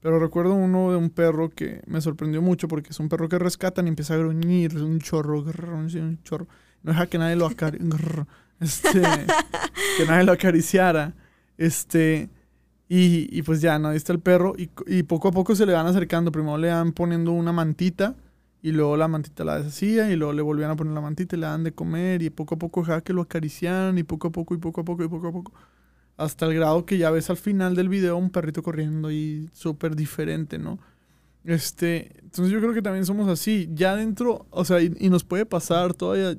pero 0.00 0.20
recuerdo 0.20 0.54
uno 0.54 0.90
de 0.90 0.96
un 0.96 1.10
perro 1.10 1.50
que 1.50 1.82
me 1.86 2.00
sorprendió 2.00 2.40
mucho 2.40 2.68
porque 2.68 2.90
es 2.90 3.00
un 3.00 3.08
perro 3.08 3.28
que 3.28 3.38
rescatan 3.38 3.86
y 3.86 3.88
empieza 3.88 4.14
a 4.14 4.18
gruñir, 4.18 4.76
un 4.76 5.00
chorro, 5.00 5.40
un 5.40 6.20
chorro 6.22 6.46
no 6.82 6.92
deja 6.92 7.06
que 7.06 7.18
nadie 7.18 7.36
lo 7.36 7.48
este, 8.62 9.00
que 9.96 10.06
nadie 10.06 10.24
lo 10.24 10.32
acariciara. 10.32 11.14
Este, 11.58 12.30
y, 12.88 13.28
y, 13.36 13.42
pues 13.42 13.60
ya, 13.60 13.78
¿no? 13.78 13.88
Ahí 13.88 13.96
está 13.96 14.12
el 14.12 14.20
perro. 14.20 14.54
Y, 14.56 14.70
y, 14.86 15.02
poco 15.02 15.28
a 15.28 15.32
poco 15.32 15.54
se 15.54 15.66
le 15.66 15.72
van 15.72 15.86
acercando. 15.86 16.30
Primero 16.32 16.58
le 16.58 16.70
van 16.70 16.92
poniendo 16.92 17.32
una 17.32 17.52
mantita. 17.52 18.14
Y 18.62 18.70
luego 18.70 18.96
la 18.96 19.08
mantita 19.08 19.44
la 19.44 19.58
deshacía. 19.58 20.10
Y 20.10 20.16
luego 20.16 20.32
le 20.32 20.42
volvían 20.42 20.70
a 20.70 20.76
poner 20.76 20.94
la 20.94 21.00
mantita 21.00 21.36
y 21.36 21.40
le 21.40 21.46
dan 21.46 21.64
de 21.64 21.72
comer. 21.72 22.22
Y 22.22 22.30
poco 22.30 22.54
a 22.54 22.58
poco 22.58 22.80
dejaba 22.80 23.00
que 23.00 23.12
lo 23.12 23.22
acariciaran. 23.22 23.98
Y 23.98 24.04
poco 24.04 24.28
a 24.28 24.30
poco, 24.30 24.54
y 24.54 24.58
poco 24.58 24.82
a 24.82 24.84
poco, 24.84 25.04
y 25.04 25.08
poco 25.08 25.28
a 25.28 25.32
poco. 25.32 25.52
Hasta 26.16 26.46
el 26.46 26.54
grado 26.54 26.86
que 26.86 26.98
ya 26.98 27.10
ves 27.10 27.30
al 27.30 27.38
final 27.38 27.74
del 27.74 27.88
video 27.88 28.16
un 28.16 28.30
perrito 28.30 28.62
corriendo 28.62 29.10
y 29.10 29.48
súper 29.52 29.96
diferente, 29.96 30.58
¿no? 30.58 30.78
Este, 31.42 32.12
entonces 32.20 32.52
yo 32.52 32.60
creo 32.60 32.74
que 32.74 32.82
también 32.82 33.06
somos 33.06 33.28
así. 33.28 33.68
Ya 33.72 33.96
dentro, 33.96 34.46
o 34.50 34.64
sea, 34.64 34.80
y 34.80 35.08
nos 35.08 35.24
puede 35.24 35.46
pasar 35.46 35.94
todavía 35.94 36.36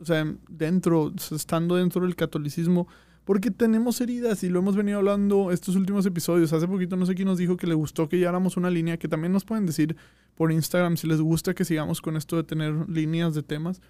o 0.00 0.04
sea, 0.04 0.32
dentro, 0.48 1.12
estando 1.30 1.76
dentro 1.76 2.02
del 2.02 2.16
catolicismo, 2.16 2.88
porque 3.24 3.50
tenemos 3.50 4.00
heridas 4.00 4.42
y 4.42 4.48
lo 4.48 4.58
hemos 4.60 4.74
venido 4.76 4.98
hablando 4.98 5.52
estos 5.52 5.76
últimos 5.76 6.06
episodios. 6.06 6.52
Hace 6.52 6.66
poquito 6.66 6.96
no 6.96 7.06
sé 7.06 7.14
quién 7.14 7.28
nos 7.28 7.38
dijo 7.38 7.56
que 7.56 7.66
le 7.66 7.74
gustó 7.74 8.08
que 8.08 8.18
lleváramos 8.18 8.56
una 8.56 8.70
línea, 8.70 8.96
que 8.96 9.08
también 9.08 9.32
nos 9.32 9.44
pueden 9.44 9.66
decir 9.66 9.96
por 10.34 10.50
Instagram 10.50 10.96
si 10.96 11.06
les 11.06 11.20
gusta 11.20 11.54
que 11.54 11.64
sigamos 11.64 12.00
con 12.00 12.16
esto 12.16 12.36
de 12.36 12.44
tener 12.44 12.88
líneas 12.88 13.34
de 13.34 13.42
temas. 13.42 13.80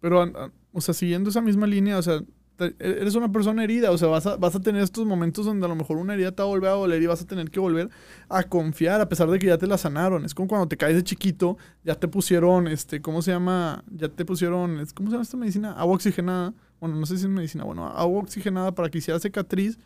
Pero, 0.00 0.32
o 0.72 0.80
sea, 0.80 0.94
siguiendo 0.94 1.30
esa 1.30 1.40
misma 1.40 1.66
línea, 1.66 1.98
o 1.98 2.02
sea, 2.02 2.22
eres 2.58 3.14
una 3.14 3.30
persona 3.30 3.62
herida, 3.64 3.90
o 3.90 3.98
sea, 3.98 4.08
vas 4.08 4.26
a, 4.26 4.36
vas 4.36 4.54
a 4.54 4.60
tener 4.60 4.82
estos 4.82 5.04
momentos 5.04 5.44
donde 5.44 5.66
a 5.66 5.68
lo 5.68 5.76
mejor 5.76 5.98
una 5.98 6.14
herida 6.14 6.32
te 6.32 6.42
va 6.42 6.48
a 6.48 6.50
volver 6.50 6.70
a 6.70 6.74
doler 6.74 7.02
y 7.02 7.06
vas 7.06 7.20
a 7.20 7.26
tener 7.26 7.50
que 7.50 7.60
volver 7.60 7.90
a 8.28 8.42
confiar 8.44 9.00
a 9.00 9.08
pesar 9.08 9.28
de 9.30 9.38
que 9.38 9.46
ya 9.46 9.58
te 9.58 9.66
la 9.66 9.76
sanaron. 9.78 10.24
Es 10.24 10.34
como 10.34 10.48
cuando 10.48 10.66
te 10.68 10.76
caes 10.76 10.96
de 10.96 11.04
chiquito, 11.04 11.58
ya 11.84 11.94
te 11.94 12.08
pusieron, 12.08 12.68
este, 12.68 13.02
¿cómo 13.02 13.20
se 13.22 13.32
llama? 13.32 13.84
Ya 13.90 14.08
te 14.08 14.24
pusieron, 14.24 14.84
¿cómo 14.94 15.10
se 15.10 15.14
llama 15.14 15.22
esta 15.22 15.36
medicina? 15.36 15.72
Agua 15.72 15.94
oxigenada. 15.94 16.54
Bueno, 16.80 16.96
no 16.96 17.06
sé 17.06 17.16
si 17.16 17.24
es 17.24 17.30
medicina, 17.30 17.64
bueno, 17.64 17.86
agua 17.86 18.20
oxigenada 18.20 18.74
para 18.74 18.90
que 18.90 18.98
hiciera 18.98 19.18
cicatriz 19.18 19.78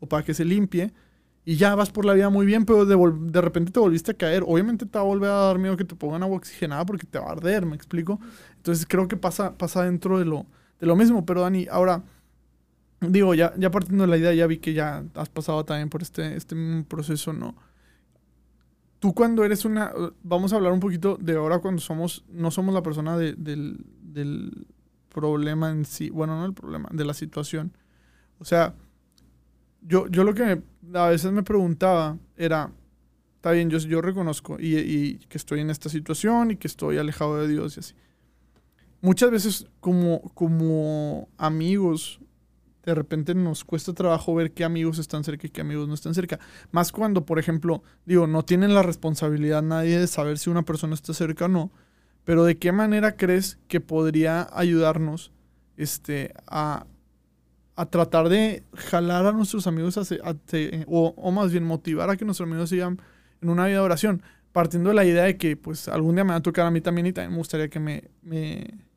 o 0.00 0.06
para 0.06 0.22
que 0.22 0.34
se 0.34 0.44
limpie. 0.44 0.92
Y 1.44 1.56
ya 1.56 1.74
vas 1.74 1.90
por 1.90 2.04
la 2.04 2.12
vida 2.12 2.28
muy 2.28 2.44
bien, 2.44 2.66
pero 2.66 2.84
de, 2.84 2.94
de 2.94 3.40
repente 3.40 3.72
te 3.72 3.80
volviste 3.80 4.10
a 4.10 4.14
caer. 4.14 4.44
Obviamente 4.46 4.84
te 4.84 4.98
va 4.98 5.00
a 5.00 5.06
volver 5.06 5.30
a 5.30 5.34
dar 5.34 5.58
miedo 5.58 5.78
que 5.78 5.84
te 5.84 5.94
pongan 5.94 6.22
agua 6.22 6.36
oxigenada 6.36 6.84
porque 6.84 7.06
te 7.06 7.18
va 7.18 7.28
a 7.28 7.32
arder, 7.32 7.64
¿me 7.64 7.74
explico? 7.74 8.20
Entonces 8.56 8.84
creo 8.86 9.08
que 9.08 9.16
pasa, 9.16 9.56
pasa 9.56 9.82
dentro 9.84 10.18
de 10.18 10.26
lo, 10.26 10.44
de 10.78 10.86
lo 10.86 10.94
mismo. 10.94 11.24
Pero 11.24 11.40
Dani, 11.40 11.66
ahora 11.70 12.02
digo, 13.00 13.34
ya, 13.34 13.52
ya 13.56 13.70
partiendo 13.70 14.04
de 14.04 14.10
la 14.10 14.16
idea, 14.16 14.34
ya 14.34 14.46
vi 14.46 14.58
que 14.58 14.74
ya 14.74 15.04
has 15.14 15.28
pasado 15.28 15.64
también 15.64 15.88
por 15.88 16.02
este, 16.02 16.36
este 16.36 16.56
proceso, 16.88 17.32
¿no? 17.32 17.54
Tú 18.98 19.14
cuando 19.14 19.44
eres 19.44 19.64
una, 19.64 19.92
vamos 20.24 20.52
a 20.52 20.56
hablar 20.56 20.72
un 20.72 20.80
poquito 20.80 21.16
de 21.20 21.36
ahora 21.36 21.60
cuando 21.60 21.80
somos, 21.80 22.24
no 22.28 22.50
somos 22.50 22.74
la 22.74 22.82
persona 22.82 23.16
del, 23.16 23.36
del 23.38 24.66
problema 25.08 25.70
en 25.70 25.84
sí, 25.84 26.10
bueno, 26.10 26.38
no 26.38 26.46
el 26.46 26.54
problema, 26.54 26.88
de 26.92 27.04
la 27.04 27.14
situación. 27.14 27.72
O 28.40 28.44
sea, 28.44 28.74
yo, 29.82 30.08
yo 30.08 30.24
lo 30.24 30.34
que 30.34 30.62
a 30.94 31.08
veces 31.08 31.32
me 31.32 31.42
preguntaba 31.42 32.18
era, 32.36 32.72
está 33.36 33.52
bien, 33.52 33.70
yo, 33.70 33.78
yo 33.78 34.00
reconozco 34.00 34.56
y, 34.58 34.76
y, 34.76 35.18
que 35.28 35.38
estoy 35.38 35.60
en 35.60 35.70
esta 35.70 35.88
situación 35.88 36.52
y 36.52 36.56
que 36.56 36.66
estoy 36.66 36.98
alejado 36.98 37.38
de 37.38 37.48
Dios 37.48 37.76
y 37.76 37.80
así. 37.80 37.94
Muchas 39.00 39.30
veces 39.30 39.66
como, 39.80 40.20
como 40.34 41.28
amigos 41.36 42.20
de 42.88 42.94
repente 42.94 43.34
nos 43.34 43.64
cuesta 43.64 43.92
trabajo 43.92 44.34
ver 44.34 44.52
qué 44.52 44.64
amigos 44.64 44.98
están 44.98 45.22
cerca 45.22 45.46
y 45.46 45.50
qué 45.50 45.60
amigos 45.60 45.88
no 45.88 45.94
están 45.94 46.14
cerca. 46.14 46.38
Más 46.70 46.90
cuando, 46.90 47.26
por 47.26 47.38
ejemplo, 47.38 47.82
digo, 48.06 48.26
no 48.26 48.46
tienen 48.46 48.74
la 48.74 48.82
responsabilidad 48.82 49.62
nadie 49.62 50.00
de 50.00 50.06
saber 50.06 50.38
si 50.38 50.48
una 50.48 50.62
persona 50.62 50.94
está 50.94 51.12
cerca 51.12 51.44
o 51.44 51.48
no, 51.48 51.70
pero 52.24 52.44
de 52.44 52.56
qué 52.56 52.72
manera 52.72 53.16
crees 53.16 53.58
que 53.68 53.80
podría 53.80 54.48
ayudarnos 54.54 55.32
este, 55.76 56.32
a, 56.46 56.86
a 57.76 57.86
tratar 57.86 58.30
de 58.30 58.62
jalar 58.74 59.26
a 59.26 59.32
nuestros 59.32 59.66
amigos 59.66 59.98
o, 60.86 61.30
más 61.30 61.52
bien 61.52 61.64
motivar 61.64 62.08
a 62.08 62.16
que 62.16 62.24
nuestros 62.24 62.48
amigos 62.48 62.70
sigan 62.70 63.02
en 63.42 63.50
una 63.50 63.66
vida 63.66 63.80
de 63.80 63.84
oración, 63.84 64.22
partiendo 64.52 64.88
de 64.88 64.94
la 64.94 65.04
idea 65.04 65.24
de 65.24 65.36
que 65.36 65.58
pues 65.58 65.88
algún 65.88 66.14
día 66.14 66.24
me 66.24 66.30
va 66.30 66.36
a 66.36 66.42
tocar 66.42 66.64
a 66.64 66.70
mí 66.70 66.80
también 66.80 67.08
y 67.08 67.12
también 67.12 67.32
me 67.32 67.38
gustaría 67.38 67.68
que 67.68 67.80
me 67.80 68.87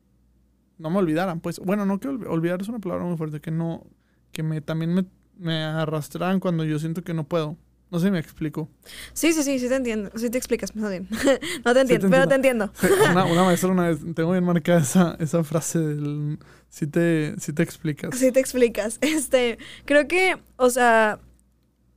no 0.82 0.90
me 0.90 0.98
olvidaran, 0.98 1.40
pues, 1.40 1.60
bueno, 1.60 1.86
no 1.86 2.00
que 2.00 2.08
olvidar 2.08 2.60
es 2.60 2.68
una 2.68 2.80
palabra 2.80 3.04
muy 3.04 3.16
fuerte, 3.16 3.40
que 3.40 3.50
no, 3.50 3.86
que 4.32 4.42
me 4.42 4.60
también 4.60 4.92
me, 4.92 5.04
me 5.38 5.62
arrastraran 5.62 6.40
cuando 6.40 6.64
yo 6.64 6.78
siento 6.78 7.02
que 7.02 7.14
no 7.14 7.24
puedo. 7.24 7.56
No 7.90 7.98
sé 7.98 8.06
si 8.06 8.10
me 8.10 8.18
explico. 8.18 8.70
Sí, 9.12 9.34
sí, 9.34 9.42
sí, 9.42 9.58
sí 9.58 9.68
te 9.68 9.76
entiendo. 9.76 10.10
Sí 10.16 10.30
te 10.30 10.38
explicas, 10.38 10.74
más 10.74 10.90
bien. 10.90 11.06
no 11.64 11.74
te 11.74 11.80
entiendo, 11.82 12.08
pero 12.08 12.26
te 12.26 12.34
entiendo. 12.34 12.72
Una, 13.10 13.26
una, 13.26 13.44
maestra 13.44 13.70
una 13.70 13.88
vez, 13.88 13.98
tengo 14.14 14.32
bien 14.32 14.44
marcada 14.44 14.80
esa, 14.80 15.16
esa 15.20 15.44
frase 15.44 15.78
del... 15.78 16.38
Sí 16.70 16.86
te, 16.86 17.34
sí 17.38 17.52
te 17.52 17.62
explicas. 17.62 18.18
Sí 18.18 18.32
te 18.32 18.40
explicas. 18.40 18.96
Este, 19.02 19.58
creo 19.84 20.08
que, 20.08 20.38
o 20.56 20.70
sea, 20.70 21.20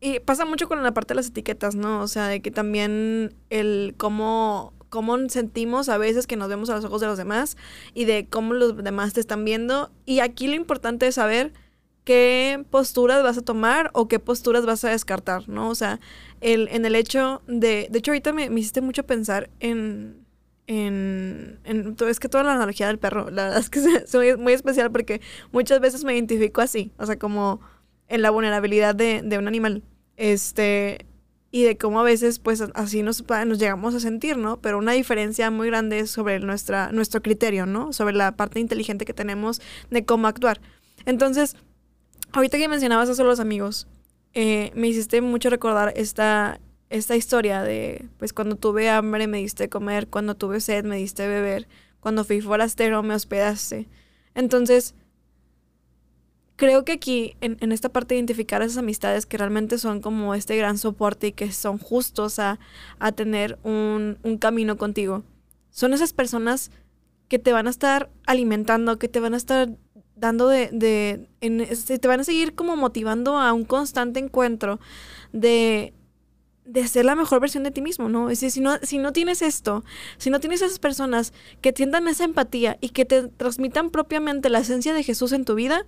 y 0.02 0.20
pasa 0.20 0.44
mucho 0.44 0.68
con 0.68 0.84
la 0.84 0.94
parte 0.94 1.14
de 1.14 1.16
las 1.16 1.28
etiquetas, 1.28 1.76
¿no? 1.76 2.02
O 2.02 2.10
sea, 2.10 2.28
de 2.28 2.42
que 2.42 2.52
también 2.52 3.34
el 3.50 3.96
cómo, 3.98 4.74
cómo 4.90 5.18
sentimos 5.30 5.90
a 5.90 5.98
veces 5.98 6.28
que 6.28 6.36
nos 6.36 6.50
vemos 6.50 6.70
a 6.70 6.76
los 6.76 6.86
ojos 6.86 7.02
de 7.02 7.08
los 7.08 7.18
demás 7.18 7.58
y 7.94 8.06
de 8.06 8.28
cómo 8.30 8.54
los 8.54 8.84
demás 8.84 9.14
te 9.14 9.20
están 9.20 9.46
viendo. 9.46 9.92
Y 10.06 10.20
aquí 10.20 10.48
lo 10.48 10.56
importante 10.56 11.08
es 11.08 11.16
saber 11.16 11.54
qué 12.06 12.64
posturas 12.70 13.24
vas 13.24 13.38
a 13.38 13.42
tomar 13.42 13.90
o 13.94 14.08
qué 14.08 14.20
posturas 14.20 14.66
vas 14.66 14.86
a 14.86 14.90
descartar, 14.90 15.50
¿no? 15.50 15.70
O 15.70 15.76
sea, 15.76 16.00
el, 16.40 16.70
en 16.70 16.86
el 16.86 16.96
hecho 16.96 17.42
de... 17.48 17.88
De 17.90 18.00
hecho, 18.00 18.12
ahorita 18.12 18.32
me, 18.32 18.46
hiciste 18.46 18.82
mucho 18.82 19.06
pensar 19.06 19.50
en... 19.60 20.24
En, 20.68 21.60
es 22.08 22.20
que 22.20 22.28
toda 22.28 22.44
la 22.44 22.54
analogía 22.54 22.88
del 22.88 22.98
perro, 22.98 23.30
la 23.30 23.44
verdad 23.44 23.60
es 23.60 23.70
que 23.70 23.80
es 24.04 24.16
muy, 24.16 24.36
muy 24.38 24.54
especial 24.54 24.92
porque 24.92 25.22
muchas 25.52 25.80
veces 25.80 26.04
me 26.04 26.16
identifico 26.16 26.62
así, 26.62 26.92
o 26.98 27.06
sea, 27.06 27.20
como 27.20 27.60
en 28.08 28.24
la 28.24 28.32
vulnerabilidad 28.32 28.96
de, 28.96 29.22
de 29.24 29.38
un 29.38 29.48
animal. 29.48 29.84
Este, 30.18 31.06
y 31.56 31.64
de 31.64 31.78
cómo 31.78 32.02
a 32.02 32.04
veces 32.04 32.40
pues 32.40 32.62
así 32.74 33.02
nos, 33.04 33.24
nos 33.46 33.60
llegamos 33.60 33.96
a 33.96 34.00
sentir, 34.00 34.38
¿no? 34.38 34.58
Pero 34.58 34.78
una 34.78 34.92
diferencia 34.92 35.50
muy 35.52 35.68
grande 35.68 36.00
es 36.00 36.12
sobre 36.12 36.40
nuestra, 36.40 36.92
nuestro 36.92 37.22
criterio, 37.22 37.66
¿no? 37.66 37.94
Sobre 37.94 38.14
la 38.14 38.36
parte 38.36 38.60
inteligente 38.60 39.06
que 39.06 39.14
tenemos 39.14 39.62
de 39.90 40.06
cómo 40.06 40.28
actuar. 40.28 40.60
Entonces, 41.06 41.56
Ahorita 42.36 42.58
que 42.58 42.68
mencionabas 42.68 43.08
eso 43.08 43.24
de 43.24 43.30
los 43.30 43.40
amigos, 43.40 43.88
eh, 44.34 44.70
me 44.76 44.90
hiciste 44.90 45.22
mucho 45.22 45.50
recordar 45.50 45.94
esta, 45.96 46.60
esta 46.90 47.16
historia 47.16 47.62
de, 47.62 48.10
pues 48.18 48.34
cuando 48.34 48.58
tuve 48.58 48.90
hambre 48.90 49.28
me 49.28 49.38
diste 49.38 49.70
comer, 49.70 50.10
cuando 50.10 50.36
tuve 50.36 50.60
sed 50.60 50.84
me 50.84 50.98
diste 50.98 51.30
beber, 51.30 51.66
cuando 52.02 52.26
fui 52.26 52.42
forastero 52.42 53.04
me 53.04 53.14
hospedaste. 53.14 53.88
Entonces, 54.34 54.96
creo 56.56 56.86
que 56.86 56.94
aquí, 56.94 57.36
en, 57.42 57.58
en, 57.60 57.72
esta 57.72 57.90
parte 57.90 58.16
de 58.16 58.20
identificar 58.20 58.62
esas 58.62 58.78
amistades 58.78 59.26
que 59.26 59.38
realmente 59.38 59.78
son 59.78 60.02
como 60.02 60.36
este 60.36 60.56
gran 60.58 60.78
soporte 60.78 61.28
y 61.28 61.32
que 61.32 61.52
son 61.52 61.78
justos 61.78 62.40
a, 62.40 62.60
a 63.00 63.12
tener 63.12 63.60
un, 63.64 64.18
un 64.24 64.38
camino 64.38 64.78
contigo, 64.78 65.24
son 65.70 65.94
esas 65.94 66.14
personas 66.14 66.72
que 67.28 67.40
te 67.40 67.52
van 67.52 67.68
a 67.68 67.72
estar 67.72 68.10
alimentando, 68.26 69.00
que 69.00 69.08
te 69.10 69.20
van 69.20 69.34
a 69.34 69.38
estar 69.38 69.70
dando 70.16 70.48
de, 70.48 70.70
de 70.72 71.28
en, 71.42 71.62
este, 71.62 72.00
te 72.00 72.08
van 72.08 72.22
a 72.22 72.24
seguir 72.24 72.56
como 72.56 72.76
motivando 72.76 73.38
a 73.38 73.52
un 73.54 73.66
constante 73.66 74.20
encuentro 74.20 74.80
de, 75.34 75.94
de 76.66 76.88
ser 76.88 77.06
la 77.06 77.16
mejor 77.16 77.40
versión 77.40 77.64
de 77.64 77.72
ti 77.72 77.82
mismo, 77.82 78.10
¿no? 78.10 78.30
Es 78.30 78.40
decir, 78.40 78.52
si 78.52 78.62
no, 78.62 78.78
si 78.82 78.98
no 78.98 79.12
tienes 79.12 79.42
esto, 79.42 79.84
si 80.18 80.30
no 80.30 80.40
tienes 80.40 80.62
esas 80.62 80.80
personas 80.80 81.34
que 81.62 81.74
tiendan 81.74 82.08
esa 82.08 82.24
empatía 82.24 82.78
y 82.82 82.90
que 82.90 83.06
te 83.06 83.28
transmitan 83.28 83.92
propiamente 83.92 84.50
la 84.50 84.60
esencia 84.60 84.94
de 84.94 85.04
Jesús 85.04 85.32
en 85.32 85.46
tu 85.46 85.56
vida, 85.56 85.86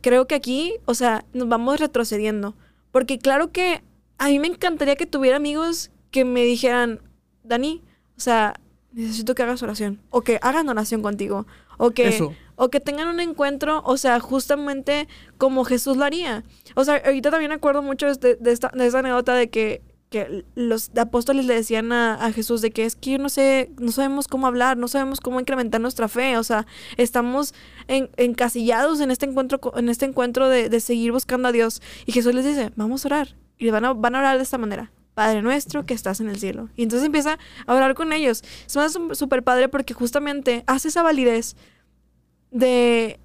creo 0.00 0.26
que 0.26 0.34
aquí, 0.34 0.74
o 0.84 0.94
sea, 0.94 1.24
nos 1.32 1.48
vamos 1.48 1.80
retrocediendo. 1.80 2.54
Porque 2.90 3.18
claro 3.18 3.52
que 3.52 3.82
a 4.18 4.28
mí 4.28 4.38
me 4.38 4.48
encantaría 4.48 4.96
que 4.96 5.06
tuviera 5.06 5.36
amigos 5.36 5.90
que 6.10 6.24
me 6.24 6.44
dijeran, 6.44 7.00
Dani, 7.44 7.82
o 8.16 8.20
sea, 8.20 8.60
necesito 8.92 9.34
que 9.34 9.42
hagas 9.42 9.62
oración, 9.62 10.00
o 10.10 10.22
que 10.22 10.38
hagan 10.42 10.68
oración 10.68 11.02
contigo, 11.02 11.46
o 11.76 11.90
que 11.90 12.20
o 12.60 12.70
que 12.70 12.80
tengan 12.80 13.06
un 13.06 13.20
encuentro, 13.20 13.82
o 13.84 13.96
sea, 13.96 14.18
justamente 14.18 15.06
como 15.38 15.64
Jesús 15.64 15.96
lo 15.96 16.04
haría. 16.04 16.42
O 16.74 16.84
sea, 16.84 17.00
ahorita 17.04 17.30
también 17.30 17.52
acuerdo 17.52 17.82
mucho 17.82 18.12
de, 18.12 18.34
de, 18.34 18.50
esta, 18.50 18.72
de 18.74 18.84
esta 18.84 18.98
anécdota 18.98 19.34
de 19.34 19.48
que, 19.48 19.80
que 20.10 20.44
los 20.54 20.90
apóstoles 20.96 21.44
le 21.44 21.54
decían 21.54 21.92
a, 21.92 22.32
Jesús 22.32 22.62
de 22.62 22.70
que 22.70 22.84
es 22.84 22.96
que 22.96 23.12
yo 23.12 23.18
no 23.18 23.28
sé, 23.28 23.70
no 23.78 23.92
sabemos 23.92 24.26
cómo 24.26 24.46
hablar, 24.46 24.76
no 24.76 24.88
sabemos 24.88 25.20
cómo 25.20 25.40
incrementar 25.40 25.80
nuestra 25.80 26.08
fe, 26.08 26.38
o 26.38 26.44
sea, 26.44 26.66
estamos 26.96 27.54
encasillados 27.86 29.00
en 29.00 29.10
este 29.10 29.26
encuentro, 29.26 29.60
en 29.76 29.88
este 29.88 30.06
encuentro 30.06 30.48
de, 30.48 30.68
de, 30.68 30.80
seguir 30.80 31.12
buscando 31.12 31.48
a 31.48 31.52
Dios. 31.52 31.82
Y 32.06 32.12
Jesús 32.12 32.34
les 32.34 32.44
dice, 32.44 32.72
vamos 32.76 33.04
a 33.04 33.08
orar. 33.08 33.36
Y 33.58 33.70
van 33.70 33.84
a, 33.84 33.92
van 33.92 34.14
a 34.14 34.20
orar 34.20 34.36
de 34.36 34.42
esta 34.42 34.56
manera. 34.56 34.92
Padre 35.14 35.42
nuestro 35.42 35.84
que 35.84 35.94
estás 35.94 36.20
en 36.20 36.28
el 36.28 36.38
cielo. 36.38 36.68
Y 36.76 36.84
entonces 36.84 37.04
empieza 37.04 37.38
a 37.66 37.74
orar 37.74 37.94
con 37.94 38.12
ellos. 38.12 38.42
Es 38.66 38.98
súper 39.18 39.42
padre 39.42 39.68
porque 39.68 39.92
justamente 39.92 40.62
hace 40.66 40.88
esa 40.88 41.02
validez 41.02 41.56
de, 42.50 43.18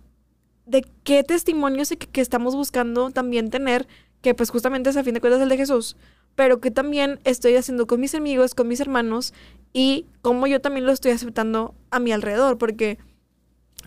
de 0.65 0.85
qué 1.03 1.23
testimonios 1.23 1.89
que, 1.89 1.97
que, 1.97 2.21
estamos 2.21 2.55
buscando 2.55 3.11
también 3.11 3.51
tener, 3.51 3.87
que 4.21 4.33
pues 4.33 4.49
justamente 4.49 4.89
es 4.89 4.97
a 4.97 5.03
fin 5.03 5.13
de 5.13 5.21
cuentas 5.21 5.41
el 5.41 5.49
de 5.49 5.57
Jesús, 5.57 5.95
pero 6.35 6.59
que 6.59 6.71
también 6.71 7.19
estoy 7.23 7.55
haciendo 7.55 7.87
con 7.87 7.99
mis 7.99 8.15
amigos, 8.15 8.55
con 8.55 8.67
mis 8.67 8.79
hermanos 8.79 9.33
y 9.71 10.05
cómo 10.21 10.47
yo 10.47 10.61
también 10.61 10.85
lo 10.85 10.91
estoy 10.91 11.11
aceptando 11.11 11.75
a 11.91 11.99
mi 11.99 12.11
alrededor, 12.11 12.57
porque 12.57 12.97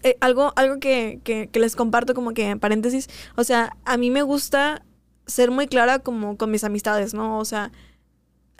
eh, 0.02 0.16
algo, 0.20 0.52
algo 0.56 0.78
que, 0.78 1.20
que, 1.24 1.48
les 1.58 1.76
comparto 1.76 2.14
como 2.14 2.32
que 2.32 2.50
en 2.50 2.60
paréntesis, 2.60 3.08
o 3.36 3.44
sea, 3.44 3.76
a 3.84 3.96
mí 3.96 4.10
me 4.10 4.22
gusta 4.22 4.84
ser 5.26 5.50
muy 5.50 5.66
clara 5.66 5.98
como 5.98 6.36
con 6.36 6.50
mis 6.50 6.64
amistades, 6.64 7.14
¿no? 7.14 7.38
O 7.38 7.44
sea, 7.44 7.72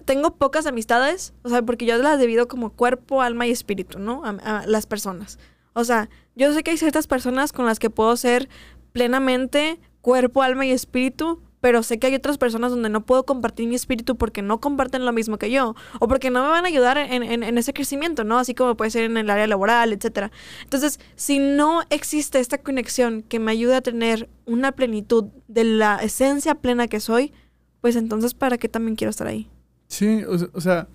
tengo 0.05 0.37
pocas 0.37 0.67
amistades, 0.67 1.35
o 1.43 1.49
sea, 1.49 1.63
porque 1.63 1.87
yo 1.87 1.99
las 1.99 2.19
debido 2.19 2.49
como 2.49 2.71
cuerpo, 2.71 3.23
alma 3.23 3.47
y 3.47 3.51
espíritu, 3.51 3.99
¿no? 3.99 4.23
a 4.25 4.67
las 4.67 4.87
personas. 4.87 5.39
O 5.75 5.85
sea, 5.85 6.09
yo 6.35 6.53
sé 6.53 6.63
que 6.63 6.71
hay 6.71 6.79
ciertas 6.79 7.07
personas 7.07 7.53
con 7.53 7.67
las 7.67 7.79
que 7.79 7.91
puedo 7.91 8.17
ser 8.17 8.49
plenamente 8.93 9.79
cuerpo, 10.01 10.43
alma 10.43 10.65
y 10.65 10.71
espíritu, 10.71 11.43
pero 11.67 11.83
sé 11.83 11.99
que 11.99 12.07
hay 12.07 12.15
otras 12.15 12.39
personas 12.39 12.71
donde 12.71 12.89
no 12.89 13.05
puedo 13.05 13.27
compartir 13.27 13.67
mi 13.67 13.75
espíritu 13.75 14.17
porque 14.17 14.41
no 14.41 14.61
comparten 14.61 15.05
lo 15.05 15.13
mismo 15.13 15.37
que 15.37 15.51
yo, 15.51 15.75
o 15.99 16.07
porque 16.07 16.31
no 16.31 16.45
me 16.45 16.49
van 16.49 16.65
a 16.65 16.69
ayudar 16.69 16.97
en, 16.97 17.25
en, 17.25 17.59
ese 17.59 17.73
crecimiento, 17.73 18.23
¿no? 18.23 18.39
Así 18.39 18.55
como 18.55 18.77
puede 18.77 18.93
ser 18.93 19.03
en 19.03 19.17
el 19.17 19.29
área 19.29 19.49
laboral, 19.49 19.93
etc. 19.93 20.31
Entonces, 20.63 21.01
si 21.17 21.41
no 21.41 21.83
existe 21.91 22.39
esta 22.39 22.59
conexión 22.59 23.23
que 23.23 23.41
me 23.41 23.51
ayude 23.51 23.75
a 23.75 23.81
tener 23.81 24.29
una 24.45 24.71
plenitud 24.71 25.25
de 25.49 25.65
la 25.65 25.97
esencia 25.97 26.55
plena 26.55 26.87
que 26.87 27.01
soy, 27.01 27.33
pues 27.81 27.97
entonces, 27.97 28.33
¿para 28.33 28.59
qué 28.59 28.69
también 28.69 28.95
quiero 28.95 29.11
estar 29.11 29.27
ahí? 29.27 29.51
Sí, 29.89 30.23
o, 30.23 30.61
sea, 30.61 30.87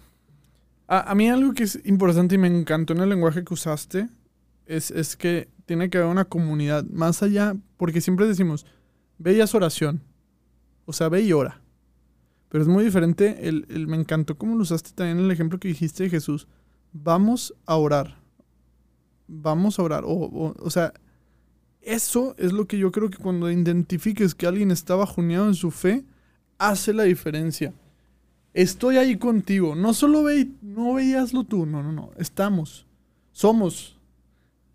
a, 0.88 1.14
mí 1.16 1.30
algo 1.30 1.54
que 1.54 1.64
es 1.64 1.82
importante 1.84 2.36
y 2.36 2.38
me 2.38 2.48
encantó 2.48 2.94
en 2.94 3.02
el 3.02 3.10
lenguaje 3.10 3.44
que 3.44 3.54
usaste 3.54 4.08
es, 4.68 5.18
que 5.18 5.50
tiene 5.66 5.90
que 5.90 5.98
haber 5.98 6.10
una 6.10 6.24
comunidad 6.24 6.86
más 6.86 7.24
allá, 7.24 7.58
porque 7.76 8.00
siempre 8.00 8.26
decimos, 8.26 8.66
haz 9.22 9.54
oración. 9.54 10.02
O 10.86 10.94
sea, 10.94 11.10
ve 11.10 11.22
y 11.22 11.34
ora. 11.34 11.62
Pero 12.50 12.64
es 12.64 12.68
muy 12.68 12.84
diferente, 12.84 13.48
el, 13.48 13.66
el, 13.70 13.88
me 13.88 13.96
encantó 13.96 14.38
cómo 14.38 14.56
lo 14.56 14.64
usaste 14.64 14.92
también 14.94 15.20
el 15.20 15.32
ejemplo 15.32 15.60
que 15.60 15.70
dijiste 15.70 16.04
de 16.04 16.10
Jesús. 16.10 16.48
Vamos 16.92 17.54
a 17.66 17.78
orar. 17.78 18.18
Vamos 19.28 19.80
a 19.80 19.84
orar. 19.84 20.04
O, 20.06 20.54
o, 20.60 20.70
sea, 20.70 20.94
eso 21.82 22.36
es 22.38 22.52
lo 22.52 22.68
que 22.68 22.78
yo 22.78 22.92
creo 22.92 23.10
que 23.10 23.18
cuando 23.18 23.50
identifiques 23.50 24.36
que 24.36 24.48
alguien 24.48 24.70
está 24.70 24.96
bajoneado 24.96 25.48
en 25.48 25.56
su 25.56 25.72
fe, 25.72 26.04
hace 26.58 26.94
la 26.94 27.04
diferencia. 27.04 27.74
Estoy 28.54 28.98
ahí 28.98 29.16
contigo. 29.18 29.74
No 29.76 29.94
solo 29.94 30.24
ve, 30.24 30.50
no 30.62 30.96
veíaslo 30.96 31.46
tú. 31.46 31.66
No, 31.66 31.82
no, 31.82 31.94
no. 31.94 32.12
Estamos. 32.18 32.86
Somos. 33.32 33.98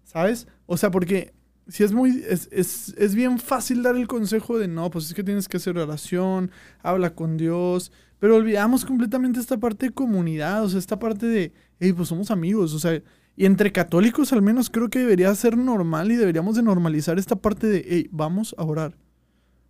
¿Sabes? 0.05 0.49
O 0.65 0.79
sea, 0.79 0.91
porque 0.91 1.35
si 1.69 1.83
es 1.83 1.93
muy, 1.93 2.25
es, 2.29 2.49
es, 2.53 2.95
es, 2.97 3.15
bien 3.15 3.39
fácil 3.39 3.83
dar 3.83 3.97
el 3.97 4.07
consejo 4.07 4.59
de 4.59 4.69
no, 4.69 4.91
pues 4.91 5.07
es 5.07 5.15
que 5.15 5.25
tienes 5.25 5.49
que 5.49 5.57
hacer 5.57 5.77
oración, 5.79 6.51
habla 6.81 7.15
con 7.15 7.37
Dios, 7.37 7.91
pero 8.21 8.37
olvidamos 8.37 8.85
completamente 8.85 9.41
esta 9.41 9.59
parte 9.59 9.87
de 9.87 9.93
comunidad, 9.93 10.65
o 10.65 10.69
sea, 10.69 10.79
esta 10.79 10.99
parte 10.99 11.27
de, 11.27 11.53
hey, 11.81 11.93
pues 11.93 12.09
somos 12.09 12.31
amigos, 12.31 12.73
o 12.73 12.79
sea, 12.79 13.03
y 13.37 13.47
entre 13.47 13.73
católicos 13.73 14.33
al 14.33 14.43
menos 14.43 14.71
creo 14.71 14.89
que 14.89 15.01
debería 15.01 15.35
ser 15.35 15.59
normal 15.59 16.11
y 16.13 16.17
deberíamos 16.17 16.55
de 16.57 16.63
normalizar 16.63 17.19
esta 17.19 17.37
parte 17.37 17.67
de, 17.67 17.85
hey, 17.89 18.09
vamos 18.13 18.55
a 18.57 18.65
orar. 18.65 18.97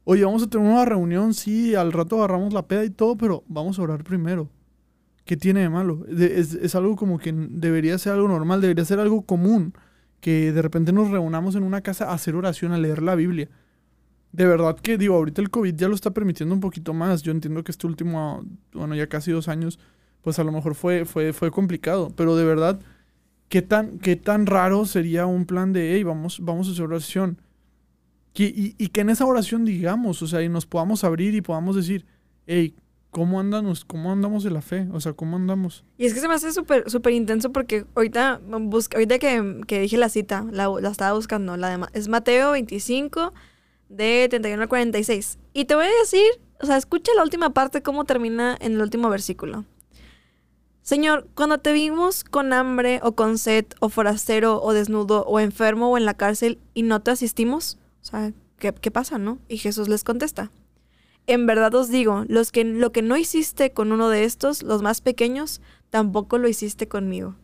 Oye, 0.04 0.24
vamos 0.24 0.42
a 0.42 0.46
tener 0.48 0.68
una 0.68 0.84
reunión, 0.84 1.34
sí, 1.34 1.74
al 1.74 1.92
rato 1.92 2.18
agarramos 2.18 2.52
la 2.52 2.68
peda 2.68 2.84
y 2.84 2.90
todo, 2.90 3.16
pero 3.16 3.42
vamos 3.48 3.78
a 3.78 3.82
orar 3.82 4.04
primero. 4.04 4.50
¿Qué 5.24 5.36
tiene 5.36 5.60
de 5.60 5.68
malo? 5.68 6.06
es, 6.06 6.54
es 6.54 6.74
algo 6.76 6.94
como 6.94 7.18
que 7.18 7.32
debería 7.32 7.98
ser 7.98 8.12
algo 8.12 8.28
normal, 8.28 8.60
debería 8.60 8.84
ser 8.84 9.00
algo 9.00 9.22
común 9.22 9.72
que 10.20 10.52
de 10.52 10.62
repente 10.62 10.92
nos 10.92 11.10
reunamos 11.10 11.54
en 11.54 11.62
una 11.62 11.80
casa 11.80 12.10
a 12.10 12.14
hacer 12.14 12.34
oración, 12.34 12.72
a 12.72 12.78
leer 12.78 13.02
la 13.02 13.14
Biblia. 13.14 13.48
De 14.32 14.46
verdad 14.46 14.76
que, 14.78 14.98
digo, 14.98 15.14
ahorita 15.14 15.40
el 15.40 15.50
COVID 15.50 15.74
ya 15.74 15.88
lo 15.88 15.94
está 15.94 16.10
permitiendo 16.10 16.54
un 16.54 16.60
poquito 16.60 16.92
más. 16.92 17.22
Yo 17.22 17.32
entiendo 17.32 17.64
que 17.64 17.72
este 17.72 17.86
último, 17.86 18.44
bueno, 18.72 18.94
ya 18.94 19.08
casi 19.08 19.32
dos 19.32 19.48
años, 19.48 19.78
pues 20.22 20.38
a 20.38 20.44
lo 20.44 20.52
mejor 20.52 20.74
fue, 20.74 21.04
fue, 21.04 21.32
fue 21.32 21.50
complicado. 21.50 22.12
Pero 22.16 22.36
de 22.36 22.44
verdad, 22.44 22.80
¿qué 23.48 23.62
tan, 23.62 23.98
qué 23.98 24.16
tan 24.16 24.46
raro 24.46 24.84
sería 24.84 25.26
un 25.26 25.46
plan 25.46 25.72
de, 25.72 25.94
hey, 25.94 26.02
vamos, 26.02 26.40
vamos 26.42 26.68
a 26.68 26.72
hacer 26.72 26.84
oración? 26.84 27.40
y, 28.34 28.74
y, 28.76 28.88
que 28.88 29.00
en 29.00 29.08
esa 29.08 29.24
oración 29.24 29.64
digamos, 29.64 30.20
o 30.20 30.26
sea, 30.26 30.42
y 30.42 30.50
nos 30.50 30.66
podamos 30.66 31.04
abrir 31.04 31.34
y 31.34 31.40
podamos 31.40 31.74
decir, 31.74 32.04
hey, 32.46 32.74
¿Cómo 33.16 33.40
andamos, 33.40 33.84
¿Cómo 33.84 34.12
andamos 34.12 34.44
de 34.44 34.50
la 34.50 34.60
fe? 34.60 34.86
O 34.92 35.00
sea, 35.00 35.14
¿cómo 35.14 35.36
andamos? 35.36 35.84
Y 35.96 36.04
es 36.04 36.12
que 36.12 36.20
se 36.20 36.28
me 36.28 36.34
hace 36.34 36.52
súper 36.52 36.90
súper 36.90 37.14
intenso 37.14 37.50
porque 37.50 37.86
ahorita, 37.94 38.40
busca, 38.60 38.98
ahorita 38.98 39.18
que, 39.18 39.62
que 39.66 39.80
dije 39.80 39.96
la 39.96 40.10
cita, 40.10 40.44
la, 40.52 40.68
la, 40.68 40.90
estaba 40.90 41.14
buscando, 41.14 41.56
la 41.56 41.76
de, 41.76 41.86
es 41.94 42.08
Mateo 42.08 42.52
25, 42.52 43.32
de 43.88 44.26
31 44.28 44.62
al 44.62 44.68
46. 44.68 45.38
Y 45.54 45.64
te 45.64 45.74
voy 45.74 45.86
a 45.86 46.00
decir 46.00 46.22
o 46.60 46.66
sea, 46.66 46.76
escucha 46.76 47.12
la 47.14 47.22
última 47.22 47.50
parte, 47.50 47.82
cómo 47.82 48.04
termina 48.04 48.56
en 48.60 48.74
el 48.74 48.82
último 48.82 49.10
versículo. 49.10 49.64
Señor, 50.82 51.26
cuando 51.34 51.58
te 51.58 51.72
vimos 51.72 52.22
con 52.22 52.52
hambre 52.52 53.00
o 53.02 53.12
con 53.12 53.38
sed 53.38 53.66
o 53.80 53.88
forastero 53.88 54.62
o 54.62 54.72
desnudo 54.72 55.24
o 55.24 55.40
enfermo 55.40 55.90
o 55.90 55.98
en 55.98 56.04
la 56.04 56.14
cárcel 56.14 56.58
y 56.74 56.82
no 56.82 57.00
te 57.00 57.10
asistimos, 57.10 57.78
o 58.02 58.04
sea, 58.04 58.32
¿qué, 58.58 58.72
qué 58.72 58.90
pasa, 58.90 59.18
no? 59.18 59.38
Y 59.48 59.58
Jesús 59.58 59.88
les 59.88 60.04
contesta, 60.04 60.50
en 61.26 61.46
verdad 61.46 61.74
os 61.74 61.88
digo, 61.88 62.24
los 62.28 62.52
que, 62.52 62.64
lo 62.64 62.92
que 62.92 63.02
no 63.02 63.16
hiciste 63.16 63.72
con 63.72 63.92
uno 63.92 64.08
de 64.08 64.24
estos, 64.24 64.62
los 64.62 64.82
más 64.82 65.00
pequeños, 65.00 65.60
tampoco 65.90 66.38
lo 66.38 66.48
hiciste 66.48 66.88
conmigo. 66.88 67.34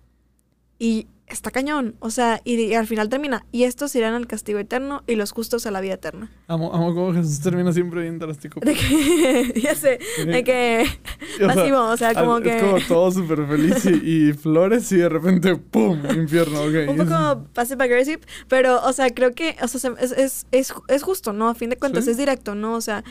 Y 0.79 1.07
está 1.33 1.51
cañón. 1.51 1.97
O 1.99 2.11
sea, 2.11 2.41
y, 2.45 2.75
al 2.75 2.87
final 2.87 3.09
termina. 3.09 3.45
Y 3.51 3.65
estos 3.65 3.95
irán 3.95 4.15
al 4.15 4.27
castigo 4.27 4.59
eterno 4.59 5.03
y 5.07 5.17
los 5.17 5.33
justos 5.33 5.67
a 5.67 5.71
la 5.71 5.81
vida 5.81 5.95
eterna. 5.95 6.31
Amo, 6.47 6.73
amo 6.75 6.95
cómo 6.95 7.13
Jesús 7.13 7.41
termina 7.41 7.73
siempre 7.73 8.03
bien 8.03 8.19
drástico. 8.19 8.61
De 8.61 8.75
que, 8.75 9.61
ya 9.63 9.75
sé, 9.75 9.99
de 10.25 10.45
que 10.45 10.87
masivo, 11.45 11.81
o 11.83 11.97
sea, 11.97 12.15
como 12.15 12.41
que... 12.41 12.57
Es 12.57 12.63
como 12.63 12.79
todo 12.87 13.11
súper 13.11 13.47
feliz 13.47 13.85
y, 13.87 14.33
flores 14.33 14.91
y 14.93 14.97
de 14.97 15.09
repente, 15.09 15.57
¡pum! 15.57 15.99
Infierno, 16.15 16.63
ok. 16.63 16.91
Un 16.91 16.97
poco 16.97 17.47
passive 17.55 17.85
aggressive, 17.85 18.21
pero, 18.49 18.83
o 18.85 18.93
sea, 18.93 19.11
creo 19.11 19.33
que, 19.33 19.57
o 19.63 19.69
sea, 19.69 19.95
es, 19.99 20.13
es, 20.13 20.47
es, 20.53 20.75
es 20.89 21.03
justo, 21.03 21.33
¿no? 21.33 21.49
A 21.49 21.55
fin 21.55 21.71
de 21.71 21.77
cuentas, 21.77 22.07
es 22.07 22.17
directo, 22.17 22.55
¿no? 22.55 22.75
O 22.75 22.81
sea, 22.81 23.05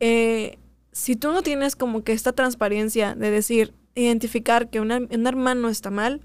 eh, 0.00 0.58
si 0.92 1.16
tú 1.16 1.32
no 1.32 1.42
tienes 1.42 1.76
como 1.76 2.02
que 2.02 2.12
esta 2.12 2.32
transparencia 2.32 3.14
de 3.14 3.30
decir, 3.30 3.74
identificar 3.94 4.70
que 4.70 4.80
un 4.80 4.90
hermano 5.26 5.68
está 5.68 5.90
mal, 5.90 6.22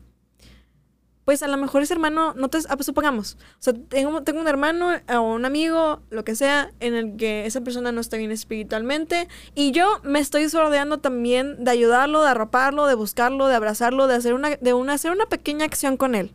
pues 1.26 1.42
a 1.42 1.48
lo 1.48 1.58
mejor 1.58 1.82
ese 1.82 1.94
hermano, 1.94 2.34
no 2.36 2.50
te, 2.50 2.60
ah, 2.70 2.76
pues 2.76 2.86
supongamos, 2.86 3.38
tengo, 3.90 4.22
tengo 4.22 4.40
un 4.40 4.48
hermano 4.48 4.92
o 5.10 5.22
un 5.22 5.44
amigo, 5.44 6.02
lo 6.12 6.24
que 6.24 6.36
sea, 6.36 6.72
en 6.80 6.94
el 6.94 7.18
que 7.18 7.48
esa 7.48 7.62
persona 7.62 7.92
no 7.92 8.00
está 8.00 8.16
bien 8.18 8.32
espiritualmente 8.32 9.28
y 9.56 9.72
yo 9.72 10.00
me 10.04 10.20
estoy 10.20 10.48
rodeando 10.48 11.00
también 11.00 11.64
de 11.64 11.72
ayudarlo, 11.72 12.22
de 12.22 12.30
arroparlo, 12.30 12.86
de 12.86 12.94
buscarlo, 12.94 13.48
de 13.48 13.56
abrazarlo, 13.56 14.06
de 14.08 14.16
hacer 14.16 14.36
una, 14.36 14.56
de 14.56 14.74
una, 14.74 14.94
hacer 14.94 15.12
una 15.12 15.26
pequeña 15.26 15.66
acción 15.66 15.98
con 15.98 16.14
él. 16.14 16.32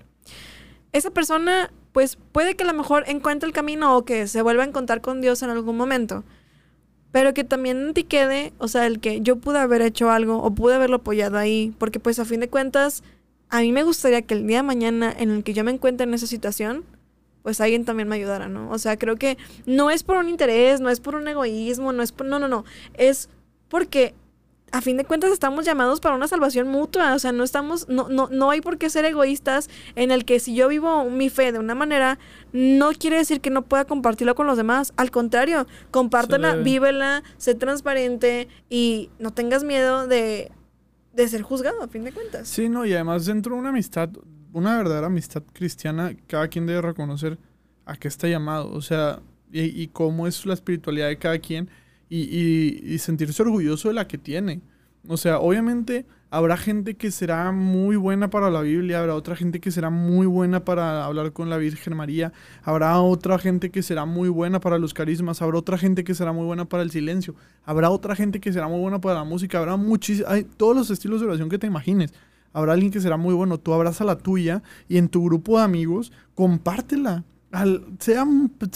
Esa 0.92 1.10
persona, 1.10 1.72
pues 1.92 2.18
puede 2.32 2.56
que 2.56 2.64
a 2.64 2.66
lo 2.66 2.74
mejor 2.74 3.04
encuentre 3.06 3.46
el 3.46 3.52
camino 3.52 3.96
o 3.96 4.04
que 4.04 4.26
se 4.26 4.42
vuelva 4.42 4.64
a 4.64 4.66
encontrar 4.66 5.00
con 5.00 5.20
Dios 5.20 5.42
en 5.44 5.50
algún 5.50 5.76
momento. 5.76 6.24
Pero 7.12 7.34
que 7.34 7.44
también 7.44 7.92
te 7.92 8.04
quede, 8.04 8.52
o 8.58 8.68
sea, 8.68 8.86
el 8.86 9.00
que 9.00 9.20
yo 9.20 9.36
pude 9.36 9.58
haber 9.58 9.82
hecho 9.82 10.10
algo 10.10 10.42
o 10.42 10.50
pude 10.52 10.74
haberlo 10.74 10.96
apoyado 10.96 11.38
ahí, 11.38 11.74
porque 11.78 11.98
pues 11.98 12.18
a 12.18 12.24
fin 12.24 12.40
de 12.40 12.48
cuentas 12.48 13.02
a 13.48 13.60
mí 13.60 13.72
me 13.72 13.82
gustaría 13.82 14.22
que 14.22 14.34
el 14.34 14.46
día 14.46 14.58
de 14.58 14.62
mañana 14.62 15.12
en 15.16 15.30
el 15.30 15.42
que 15.42 15.52
yo 15.52 15.64
me 15.64 15.72
encuentre 15.72 16.04
en 16.04 16.14
esa 16.14 16.28
situación, 16.28 16.84
pues 17.42 17.60
alguien 17.60 17.84
también 17.84 18.08
me 18.08 18.16
ayudara, 18.16 18.48
¿no? 18.48 18.70
O 18.70 18.78
sea, 18.78 18.96
creo 18.96 19.16
que 19.16 19.38
no 19.66 19.90
es 19.90 20.04
por 20.04 20.16
un 20.18 20.28
interés, 20.28 20.80
no 20.80 20.88
es 20.88 21.00
por 21.00 21.16
un 21.16 21.26
egoísmo, 21.26 21.92
no 21.92 22.02
es 22.02 22.12
por... 22.12 22.26
No, 22.26 22.38
no, 22.38 22.46
no. 22.46 22.64
Es 22.94 23.28
porque 23.68 24.14
a 24.72 24.80
fin 24.80 24.96
de 24.96 25.04
cuentas 25.04 25.32
estamos 25.32 25.64
llamados 25.64 26.00
para 26.00 26.14
una 26.14 26.28
salvación 26.28 26.68
mutua, 26.68 27.14
o 27.14 27.18
sea, 27.18 27.32
no 27.32 27.44
estamos, 27.44 27.88
no, 27.88 28.08
no, 28.08 28.28
no 28.30 28.50
hay 28.50 28.60
por 28.60 28.78
qué 28.78 28.90
ser 28.90 29.04
egoístas 29.04 29.68
en 29.96 30.10
el 30.10 30.24
que 30.24 30.40
si 30.40 30.54
yo 30.54 30.68
vivo 30.68 31.04
mi 31.10 31.30
fe 31.30 31.52
de 31.52 31.58
una 31.58 31.74
manera, 31.74 32.18
no 32.52 32.92
quiere 32.92 33.16
decir 33.16 33.40
que 33.40 33.50
no 33.50 33.62
pueda 33.62 33.84
compartirlo 33.84 34.34
con 34.34 34.46
los 34.46 34.56
demás, 34.56 34.92
al 34.96 35.10
contrario, 35.10 35.66
compártela, 35.90 36.54
vívela, 36.54 37.22
sé 37.36 37.54
transparente 37.54 38.48
y 38.68 39.10
no 39.18 39.32
tengas 39.32 39.64
miedo 39.64 40.06
de 40.06 40.52
de 41.12 41.28
ser 41.28 41.42
juzgado, 41.42 41.82
a 41.82 41.88
fin 41.88 42.04
de 42.04 42.12
cuentas. 42.12 42.48
Sí, 42.48 42.68
no, 42.68 42.86
y 42.86 42.92
además 42.92 43.26
dentro 43.26 43.54
de 43.54 43.60
una 43.60 43.70
amistad, 43.70 44.10
una 44.52 44.76
verdadera 44.76 45.08
amistad 45.08 45.42
cristiana, 45.52 46.16
cada 46.26 46.48
quien 46.48 46.66
debe 46.66 46.82
reconocer 46.82 47.38
a 47.84 47.96
qué 47.96 48.08
está 48.08 48.28
llamado, 48.28 48.70
o 48.72 48.80
sea, 48.80 49.20
y, 49.52 49.88
cómo 49.88 50.28
es 50.28 50.46
la 50.46 50.54
espiritualidad 50.54 51.08
de 51.08 51.18
cada 51.18 51.38
quien 51.38 51.68
y, 52.10 52.98
sentirse 52.98 53.42
orgulloso 53.42 53.88
de 53.88 53.94
la 53.94 54.08
que 54.08 54.18
tiene. 54.18 54.60
O 55.08 55.16
sea, 55.16 55.38
obviamente 55.38 56.04
habrá 56.28 56.56
gente 56.56 56.94
que 56.94 57.10
será 57.10 57.52
muy 57.52 57.96
buena 57.96 58.28
para 58.28 58.50
la 58.50 58.60
Biblia, 58.60 59.00
habrá 59.00 59.14
otra 59.14 59.34
gente 59.34 59.60
que 59.60 59.70
será 59.70 59.88
muy 59.88 60.26
buena 60.26 60.64
para 60.64 61.04
hablar 61.06 61.32
con 61.32 61.48
la 61.48 61.56
Virgen 61.56 61.96
María, 61.96 62.32
habrá 62.62 63.00
otra 63.00 63.38
gente 63.38 63.70
que 63.70 63.82
será 63.82 64.04
muy 64.04 64.28
buena 64.28 64.60
para 64.60 64.78
los 64.78 64.92
carismas, 64.92 65.40
habrá 65.40 65.58
otra 65.58 65.78
gente 65.78 66.04
que 66.04 66.14
será 66.14 66.32
muy 66.32 66.44
buena 66.44 66.66
para 66.66 66.82
el 66.82 66.90
silencio, 66.90 67.34
habrá 67.64 67.90
otra 67.90 68.14
gente 68.14 68.40
que 68.40 68.52
será 68.52 68.68
muy 68.68 68.80
buena 68.80 69.00
para 69.00 69.16
la 69.16 69.24
música, 69.24 69.58
habrá 69.58 69.76
muchísimos, 69.76 70.30
hay 70.30 70.44
todos 70.44 70.76
los 70.76 70.90
estilos 70.90 71.20
de 71.20 71.28
oración 71.28 71.48
que 71.48 71.58
te 71.58 71.66
imagines. 71.66 72.12
Habrá 72.52 72.72
alguien 72.72 72.90
que 72.90 73.00
será 73.00 73.16
muy 73.16 73.32
bueno, 73.32 73.58
tú 73.58 73.72
abraza 73.72 74.04
la 74.04 74.18
tuya 74.18 74.62
y 74.88 74.98
en 74.98 75.08
tu 75.08 75.24
grupo 75.24 75.58
de 75.58 75.64
amigos 75.64 76.12
compártela. 76.34 77.24
Al, 77.52 77.84
sea, 77.98 78.24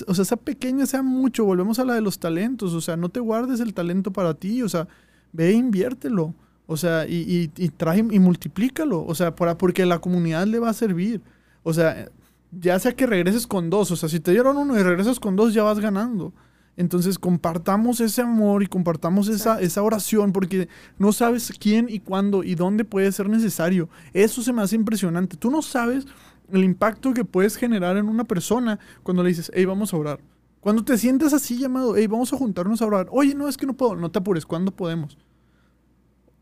o 0.07 0.15
sea, 0.15 0.25
sea 0.25 0.37
pequeña, 0.37 0.87
sea 0.87 1.03
mucho, 1.03 1.45
volvemos 1.45 1.79
a 1.79 1.85
la 1.85 1.95
de 1.95 2.01
los 2.01 2.19
talentos, 2.19 2.75
o 2.75 2.81
sea, 2.81 2.97
no 2.97 3.09
te 3.09 3.21
guardes 3.21 3.61
el 3.61 3.73
talento 3.73 4.13
para 4.13 4.35
ti, 4.35 4.63
o 4.63 4.69
sea, 4.69 4.89
ve 5.33 5.51
e 5.51 5.53
inviértelo. 5.53 6.35
O 6.67 6.77
sea, 6.77 7.07
y, 7.07 7.51
y, 7.57 7.69
trae 7.69 7.99
y 7.99 8.19
multiplícalo. 8.19 9.05
O 9.05 9.15
sea, 9.15 9.35
para, 9.35 9.59
porque 9.59 9.85
la 9.85 9.99
comunidad 9.99 10.47
le 10.47 10.59
va 10.59 10.71
a 10.71 10.75
servir. 10.75 11.21
O 11.63 11.75
sea, 11.75 12.09
ya 12.53 12.79
sea 12.79 12.93
que 12.93 13.07
regreses 13.07 13.47
con 13.47 13.69
dos. 13.71 13.91
O 13.91 13.97
sea, 13.97 14.09
si 14.09 14.21
te 14.21 14.31
dieron 14.31 14.57
uno 14.57 14.79
y 14.79 14.83
regresas 14.83 15.21
con 15.21 15.37
dos, 15.37 15.53
ya 15.53 15.63
vas 15.63 15.79
ganando. 15.79 16.33
Entonces, 16.77 17.19
compartamos 17.19 18.01
ese 18.01 18.23
amor 18.23 18.63
y 18.63 18.67
compartamos 18.67 19.29
esa, 19.29 19.61
esa 19.61 19.83
oración 19.83 20.33
porque 20.33 20.69
no 20.99 21.13
sabes 21.13 21.53
quién 21.61 21.87
y 21.89 22.01
cuándo 22.01 22.43
y 22.43 22.55
dónde 22.55 22.85
puede 22.85 23.13
ser 23.13 23.29
necesario. 23.29 23.89
Eso 24.13 24.43
se 24.43 24.53
me 24.53 24.63
hace 24.63 24.75
impresionante. 24.75 25.37
Tú 25.37 25.51
no 25.51 25.63
sabes 25.63 26.07
el 26.53 26.65
impacto 26.65 27.15
que 27.15 27.25
puedes 27.25 27.57
generar 27.57 27.97
en 27.97 28.09
una 28.09 28.25
persona 28.25 28.79
cuando 29.03 29.23
le 29.23 29.31
dices, 29.31 29.51
hey, 29.55 29.65
vamos 29.65 29.93
a 29.95 29.97
orar. 29.97 30.21
Cuando 30.61 30.85
te 30.85 30.97
sientes 30.97 31.33
así 31.33 31.59
llamado, 31.59 31.95
hey, 31.97 32.07
vamos 32.07 32.33
a 32.33 32.37
juntarnos 32.37 32.81
a 32.81 32.87
orar. 32.87 33.09
Oye, 33.11 33.35
no, 33.35 33.49
es 33.49 33.57
que 33.57 33.67
no 33.67 33.75
puedo. 33.75 33.97
No 33.97 34.11
te 34.11 34.19
apures, 34.19 34.47
¿cuándo 34.47 34.71
podemos? 34.71 35.19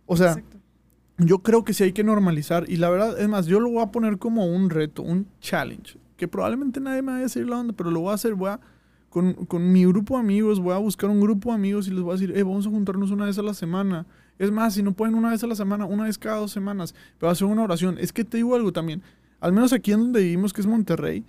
O 0.07 0.17
sea, 0.17 0.37
yo 1.19 1.39
creo 1.41 1.65
que 1.65 1.75
sí 1.75 1.85
hay 1.85 1.93
que 1.93 2.05
normalizar. 2.05 2.69
Y 2.69 2.77
la 2.77 2.89
verdad, 2.91 3.21
es 3.21 3.29
más, 3.29 3.47
yo 3.47 3.59
lo 3.59 3.71
voy 3.71 3.83
a 3.83 3.91
poner 3.91 4.19
como 4.19 4.47
un 4.47 4.71
reto, 4.71 5.03
un 5.03 5.27
challenge. 5.41 5.99
Que 6.17 6.29
probablemente 6.29 6.81
nadie 6.81 7.03
me 7.03 7.13
vaya 7.13 7.19
a 7.19 7.23
decir 7.23 7.49
la 7.49 7.59
onda, 7.59 7.73
pero 7.73 7.91
lo 7.91 8.01
voy 8.01 8.11
a 8.13 8.15
hacer. 8.15 8.35
Voy 8.35 8.51
a, 8.51 8.61
con, 9.09 9.35
con, 9.47 9.73
mi 9.73 9.85
grupo 9.85 10.15
de 10.15 10.21
amigos, 10.21 10.61
voy 10.61 10.75
a 10.75 10.79
buscar 10.79 11.11
un 11.11 11.21
grupo 11.21 11.49
de 11.51 11.57
amigos 11.57 11.89
y 11.89 11.91
les 11.91 12.01
voy 12.01 12.11
a 12.11 12.15
decir, 12.15 12.33
hey, 12.35 12.43
vamos 12.43 12.67
a 12.67 12.71
juntarnos 12.71 13.11
una 13.11 13.27
vez 13.27 13.39
a 13.39 13.43
la 13.43 13.55
semana. 13.55 14.07
Es 14.39 14.51
más, 14.51 14.75
si 14.75 14.83
no 14.83 14.93
pueden 14.93 15.15
una 15.15 15.31
vez 15.31 15.43
a 15.43 15.47
la 15.47 15.55
semana, 15.55 15.85
una 15.85 16.05
vez 16.05 16.17
cada 16.17 16.37
dos 16.37 16.53
semanas, 16.53 16.95
pero 17.19 17.31
hacer 17.31 17.47
una 17.47 17.63
oración. 17.63 17.99
Es 17.99 18.13
que 18.13 18.25
te 18.25 18.37
digo 18.37 18.55
algo 18.55 18.73
también. 18.73 19.03
Al 19.43 19.53
menos 19.53 19.73
aquí 19.73 19.91
en 19.91 20.01
donde 20.01 20.21
vivimos, 20.21 20.53
que 20.53 20.61
es 20.61 20.69
Monterrey, 20.69 21.25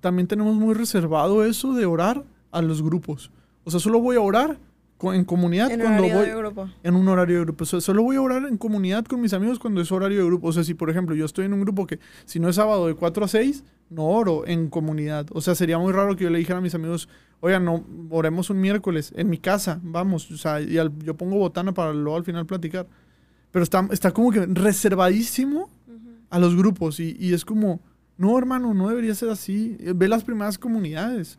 también 0.00 0.28
tenemos 0.28 0.54
muy 0.54 0.74
reservado 0.74 1.44
eso 1.44 1.72
de 1.72 1.86
orar 1.86 2.24
a 2.50 2.60
los 2.60 2.82
grupos. 2.82 3.30
O 3.64 3.70
sea, 3.70 3.80
solo 3.80 4.00
voy 4.00 4.16
a 4.16 4.20
orar 4.20 4.58
en 5.02 5.24
comunidad 5.24 5.70
en 5.70 5.80
cuando 5.80 6.02
horario 6.02 6.18
voy 6.18 6.26
de 6.26 6.36
grupo. 6.36 6.68
en 6.82 6.94
un 6.94 7.08
horario 7.08 7.36
de 7.38 7.44
grupo. 7.44 7.64
O 7.64 7.66
sea, 7.66 7.80
solo 7.80 8.02
voy 8.02 8.16
a 8.16 8.20
orar 8.20 8.44
en 8.44 8.58
comunidad 8.58 9.06
con 9.06 9.22
mis 9.22 9.32
amigos 9.32 9.58
cuando 9.58 9.80
es 9.80 9.90
horario 9.90 10.18
de 10.18 10.26
grupo. 10.26 10.48
O 10.48 10.52
sea, 10.52 10.62
si 10.62 10.74
por 10.74 10.90
ejemplo 10.90 11.14
yo 11.14 11.24
estoy 11.24 11.46
en 11.46 11.54
un 11.54 11.62
grupo 11.62 11.86
que 11.86 12.00
si 12.26 12.38
no 12.38 12.50
es 12.50 12.56
sábado 12.56 12.86
de 12.86 12.94
4 12.94 13.24
a 13.24 13.28
6, 13.28 13.64
no 13.88 14.04
oro 14.04 14.46
en 14.46 14.68
comunidad. 14.68 15.26
O 15.32 15.40
sea, 15.40 15.54
sería 15.54 15.78
muy 15.78 15.94
raro 15.94 16.16
que 16.16 16.24
yo 16.24 16.30
le 16.30 16.38
dijera 16.38 16.58
a 16.58 16.62
mis 16.62 16.74
amigos, 16.74 17.08
oigan, 17.40 17.64
no, 17.64 17.82
oremos 18.10 18.50
un 18.50 18.60
miércoles 18.60 19.10
en 19.16 19.30
mi 19.30 19.38
casa, 19.38 19.80
vamos. 19.82 20.30
O 20.30 20.36
sea, 20.36 20.60
y 20.60 20.74
yo 20.74 21.16
pongo 21.16 21.38
botana 21.38 21.72
para 21.72 21.94
luego 21.94 22.18
al 22.18 22.24
final 22.24 22.44
platicar. 22.44 22.86
Pero 23.50 23.62
está, 23.62 23.88
está 23.90 24.10
como 24.10 24.30
que 24.32 24.44
reservadísimo 24.44 25.70
a 26.30 26.38
los 26.38 26.56
grupos 26.56 27.00
y, 27.00 27.16
y 27.18 27.34
es 27.34 27.44
como, 27.44 27.80
no, 28.18 28.36
hermano, 28.36 28.74
no 28.74 28.88
debería 28.88 29.14
ser 29.14 29.30
así. 29.30 29.76
Ve 29.80 30.08
las 30.08 30.24
primeras 30.24 30.58
comunidades. 30.58 31.38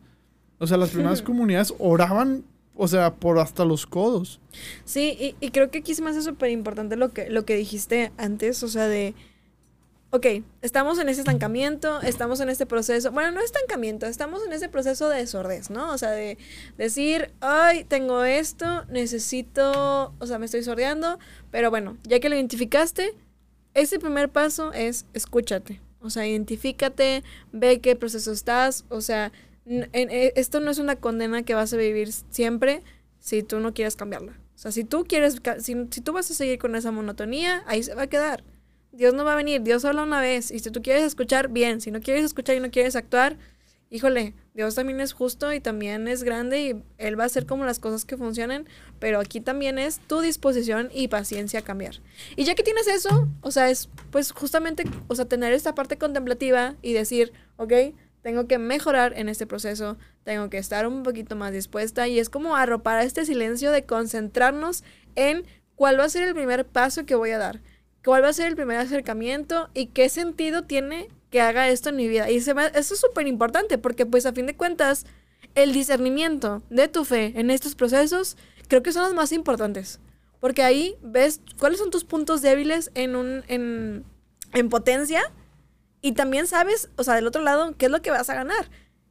O 0.58 0.66
sea, 0.66 0.78
las 0.78 0.90
primeras 0.90 1.22
comunidades 1.22 1.74
oraban, 1.78 2.42
o 2.74 2.88
sea, 2.88 3.14
por 3.14 3.38
hasta 3.38 3.64
los 3.64 3.86
codos. 3.86 4.40
Sí, 4.84 5.36
y, 5.40 5.50
creo 5.50 5.70
que 5.70 5.78
aquí 5.78 5.94
se 5.94 6.02
me 6.02 6.10
hace 6.10 6.22
súper 6.22 6.50
importante 6.50 6.96
lo 6.96 7.12
que, 7.12 7.28
lo 7.28 7.44
que 7.44 7.54
dijiste 7.54 8.12
antes, 8.16 8.62
o 8.62 8.68
sea, 8.68 8.88
de, 8.88 9.14
ok, 10.08 10.26
estamos 10.62 10.98
en 10.98 11.10
ese 11.10 11.20
estancamiento, 11.20 12.00
estamos 12.00 12.40
en 12.40 12.48
este 12.48 12.64
proceso, 12.64 13.12
bueno, 13.12 13.30
no 13.30 13.40
estancamiento, 13.42 14.06
estamos 14.06 14.42
en 14.46 14.54
ese 14.54 14.70
proceso 14.70 15.10
de 15.10 15.18
desordez, 15.18 15.68
¿no? 15.68 15.92
O 15.92 15.98
sea, 15.98 16.12
de 16.12 16.38
decir, 16.78 17.30
ay, 17.40 17.84
tengo 17.84 18.24
esto, 18.24 18.86
necesito, 18.86 20.14
o 20.18 20.26
sea, 20.26 20.38
me 20.38 20.46
estoy 20.46 20.62
sordeando, 20.62 21.18
pero 21.50 21.68
bueno, 21.68 21.98
ya 22.04 22.20
que 22.20 22.30
lo 22.30 22.36
identificaste, 22.36 23.14
ese 23.74 23.98
primer 23.98 24.28
paso 24.28 24.72
es 24.72 25.06
escúchate. 25.14 25.80
O 26.00 26.10
sea, 26.10 26.26
identifícate, 26.26 27.22
ve 27.52 27.80
qué 27.80 27.96
proceso 27.96 28.32
estás. 28.32 28.84
O 28.88 29.00
sea, 29.00 29.32
e, 29.66 30.32
esto 30.36 30.60
no 30.60 30.70
es 30.70 30.78
una 30.78 30.96
condena 30.96 31.42
que 31.42 31.54
vas 31.54 31.72
a 31.72 31.76
vivir 31.76 32.10
siempre 32.12 32.82
si 33.18 33.42
tú 33.42 33.60
no 33.60 33.74
quieres 33.74 33.96
cambiarla. 33.96 34.32
O 34.54 34.58
sea, 34.58 34.72
si 34.72 34.84
tú 34.84 35.04
quieres, 35.04 35.40
si, 35.58 35.74
si 35.90 36.00
tú 36.00 36.12
vas 36.12 36.30
a 36.30 36.34
seguir 36.34 36.58
con 36.58 36.74
esa 36.74 36.90
monotonía, 36.90 37.62
ahí 37.66 37.82
se 37.82 37.94
va 37.94 38.02
a 38.02 38.06
quedar. 38.06 38.44
Dios 38.92 39.14
no 39.14 39.24
va 39.24 39.34
a 39.34 39.36
venir, 39.36 39.62
Dios 39.62 39.84
habla 39.84 40.02
una 40.02 40.20
vez. 40.20 40.50
Y 40.50 40.58
si 40.58 40.70
tú 40.70 40.82
quieres 40.82 41.04
escuchar, 41.04 41.48
bien. 41.48 41.80
Si 41.80 41.90
no 41.90 42.00
quieres 42.00 42.24
escuchar 42.24 42.56
y 42.56 42.60
no 42.60 42.70
quieres 42.70 42.96
actuar, 42.96 43.38
híjole, 43.90 44.34
Dios 44.52 44.74
también 44.74 45.00
es 45.00 45.12
justo 45.12 45.52
y 45.52 45.60
también 45.60 46.08
es 46.08 46.24
grande 46.24 46.60
y 46.60 46.82
Él 46.98 47.18
va 47.18 47.22
a 47.22 47.26
hacer 47.26 47.46
como 47.46 47.64
las 47.64 47.78
cosas 47.78 48.04
que 48.04 48.16
funcionen, 48.16 48.66
pero 48.98 49.20
aquí 49.20 49.40
también 49.40 49.78
es 49.78 50.00
tu 50.00 50.20
disposición 50.20 50.90
y 50.92 51.08
paciencia 51.08 51.60
a 51.60 51.62
cambiar. 51.62 52.00
Y 52.34 52.44
ya 52.44 52.54
que 52.54 52.64
tienes 52.64 52.88
eso, 52.88 53.28
o 53.42 53.52
sea, 53.52 53.70
es 53.70 53.88
pues 54.10 54.32
justamente, 54.32 54.84
o 55.06 55.14
sea, 55.14 55.26
tener 55.26 55.52
esta 55.52 55.74
parte 55.74 55.98
contemplativa 55.98 56.74
y 56.82 56.92
decir, 56.92 57.32
ok, 57.58 57.72
tengo 58.22 58.46
que 58.48 58.58
mejorar 58.58 59.12
en 59.16 59.28
este 59.28 59.46
proceso, 59.46 59.96
tengo 60.24 60.50
que 60.50 60.58
estar 60.58 60.86
un 60.86 61.04
poquito 61.04 61.36
más 61.36 61.52
dispuesta 61.52 62.08
y 62.08 62.18
es 62.18 62.28
como 62.28 62.56
arropar 62.56 63.02
este 63.04 63.24
silencio 63.24 63.70
de 63.70 63.84
concentrarnos 63.84 64.84
en 65.14 65.44
cuál 65.74 65.98
va 65.98 66.04
a 66.04 66.10
ser 66.10 66.26
el 66.26 66.34
primer 66.34 66.66
paso 66.66 67.06
que 67.06 67.14
voy 67.14 67.30
a 67.30 67.38
dar, 67.38 67.60
cuál 68.04 68.24
va 68.24 68.28
a 68.28 68.34
ser 68.34 68.48
el 68.48 68.56
primer 68.56 68.78
acercamiento 68.78 69.70
y 69.74 69.86
qué 69.86 70.08
sentido 70.08 70.64
tiene 70.64 71.08
que 71.30 71.40
haga 71.40 71.68
esto 71.68 71.88
en 71.88 71.96
mi 71.96 72.08
vida. 72.08 72.30
Y 72.30 72.40
se 72.40 72.52
eso 72.74 72.94
es 72.94 73.00
súper 73.00 73.26
importante 73.26 73.78
porque 73.78 74.06
pues 74.06 74.26
a 74.26 74.32
fin 74.32 74.46
de 74.46 74.56
cuentas 74.56 75.06
el 75.54 75.72
discernimiento 75.72 76.62
de 76.70 76.88
tu 76.88 77.04
fe 77.04 77.32
en 77.36 77.50
estos 77.50 77.74
procesos 77.74 78.36
creo 78.68 78.82
que 78.82 78.92
son 78.92 79.04
los 79.04 79.14
más 79.14 79.32
importantes. 79.32 80.00
Porque 80.40 80.62
ahí 80.62 80.96
ves 81.02 81.40
cuáles 81.58 81.78
son 81.78 81.90
tus 81.90 82.04
puntos 82.04 82.40
débiles 82.40 82.90
en, 82.94 83.14
un, 83.14 83.44
en, 83.48 84.04
en 84.52 84.68
potencia 84.68 85.22
y 86.02 86.12
también 86.12 86.46
sabes, 86.46 86.88
o 86.96 87.04
sea, 87.04 87.14
del 87.14 87.26
otro 87.26 87.42
lado, 87.42 87.74
qué 87.76 87.86
es 87.86 87.92
lo 87.92 88.00
que 88.00 88.10
vas 88.10 88.30
a 88.30 88.34
ganar. 88.34 88.70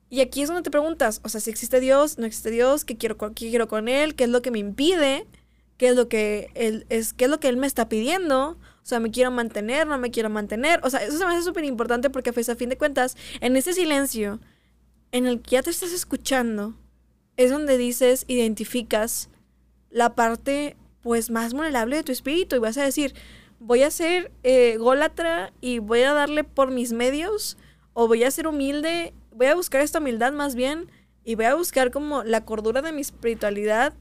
Y 0.09 0.21
aquí 0.21 0.41
es 0.41 0.47
donde 0.47 0.63
te 0.63 0.71
preguntas, 0.71 1.21
o 1.23 1.29
sea, 1.29 1.39
si 1.39 1.51
existe 1.51 1.79
Dios, 1.79 2.17
no 2.17 2.25
existe 2.25 2.49
Dios, 2.49 2.83
qué 2.83 2.97
quiero, 2.97 3.17
qué 3.17 3.31
quiero 3.33 3.67
con 3.67 3.87
Él, 3.87 4.15
qué 4.15 4.23
es 4.23 4.29
lo 4.31 4.41
que 4.41 4.49
me 4.49 4.57
impide, 4.57 5.27
qué 5.77 5.89
es 5.89 5.95
lo 5.95 6.09
que 6.09 6.49
él, 6.55 6.87
es, 6.89 7.13
qué 7.13 7.25
es 7.25 7.29
lo 7.29 7.39
que 7.39 7.47
Él 7.47 7.57
me 7.57 7.67
está 7.67 7.89
pidiendo. 7.89 8.57
O 8.89 8.95
sea, 8.97 8.99
me 8.99 9.11
quiero 9.11 9.29
mantener, 9.29 9.85
no 9.85 9.99
me 9.99 10.09
quiero 10.09 10.31
mantener. 10.31 10.79
O 10.81 10.89
sea, 10.89 11.03
eso 11.03 11.15
se 11.15 11.23
me 11.23 11.31
hace 11.31 11.43
súper 11.43 11.63
importante 11.63 12.09
porque 12.09 12.33
pues, 12.33 12.49
a 12.49 12.55
fin 12.55 12.69
de 12.69 12.77
cuentas, 12.77 13.15
en 13.39 13.55
ese 13.55 13.73
silencio 13.73 14.39
en 15.11 15.27
el 15.27 15.43
que 15.43 15.51
ya 15.51 15.61
te 15.61 15.69
estás 15.69 15.93
escuchando, 15.93 16.73
es 17.37 17.51
donde 17.51 17.77
dices, 17.77 18.25
identificas 18.27 19.29
la 19.91 20.15
parte 20.15 20.75
pues 21.03 21.29
más 21.29 21.53
vulnerable 21.53 21.97
de 21.97 22.03
tu 22.03 22.11
espíritu 22.11 22.55
y 22.55 22.59
vas 22.59 22.79
a 22.79 22.83
decir, 22.83 23.13
voy 23.59 23.83
a 23.83 23.91
ser 23.91 24.31
eh, 24.41 24.77
gólatra 24.77 25.53
y 25.61 25.77
voy 25.77 26.01
a 26.01 26.13
darle 26.13 26.43
por 26.43 26.71
mis 26.71 26.91
medios 26.91 27.59
o 27.93 28.07
voy 28.07 28.23
a 28.23 28.31
ser 28.31 28.47
humilde, 28.47 29.13
voy 29.31 29.45
a 29.45 29.55
buscar 29.55 29.81
esta 29.81 29.99
humildad 29.99 30.33
más 30.33 30.55
bien 30.55 30.89
y 31.23 31.35
voy 31.35 31.45
a 31.45 31.53
buscar 31.53 31.91
como 31.91 32.23
la 32.23 32.43
cordura 32.43 32.81
de 32.81 32.91
mi 32.91 33.01
espiritualidad 33.01 33.93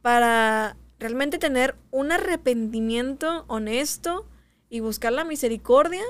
para 0.00 0.76
realmente 0.98 1.38
tener 1.38 1.76
un 1.92 2.10
arrepentimiento 2.10 3.44
honesto 3.46 4.26
y 4.72 4.80
buscar 4.80 5.12
la 5.12 5.22
misericordia 5.22 6.02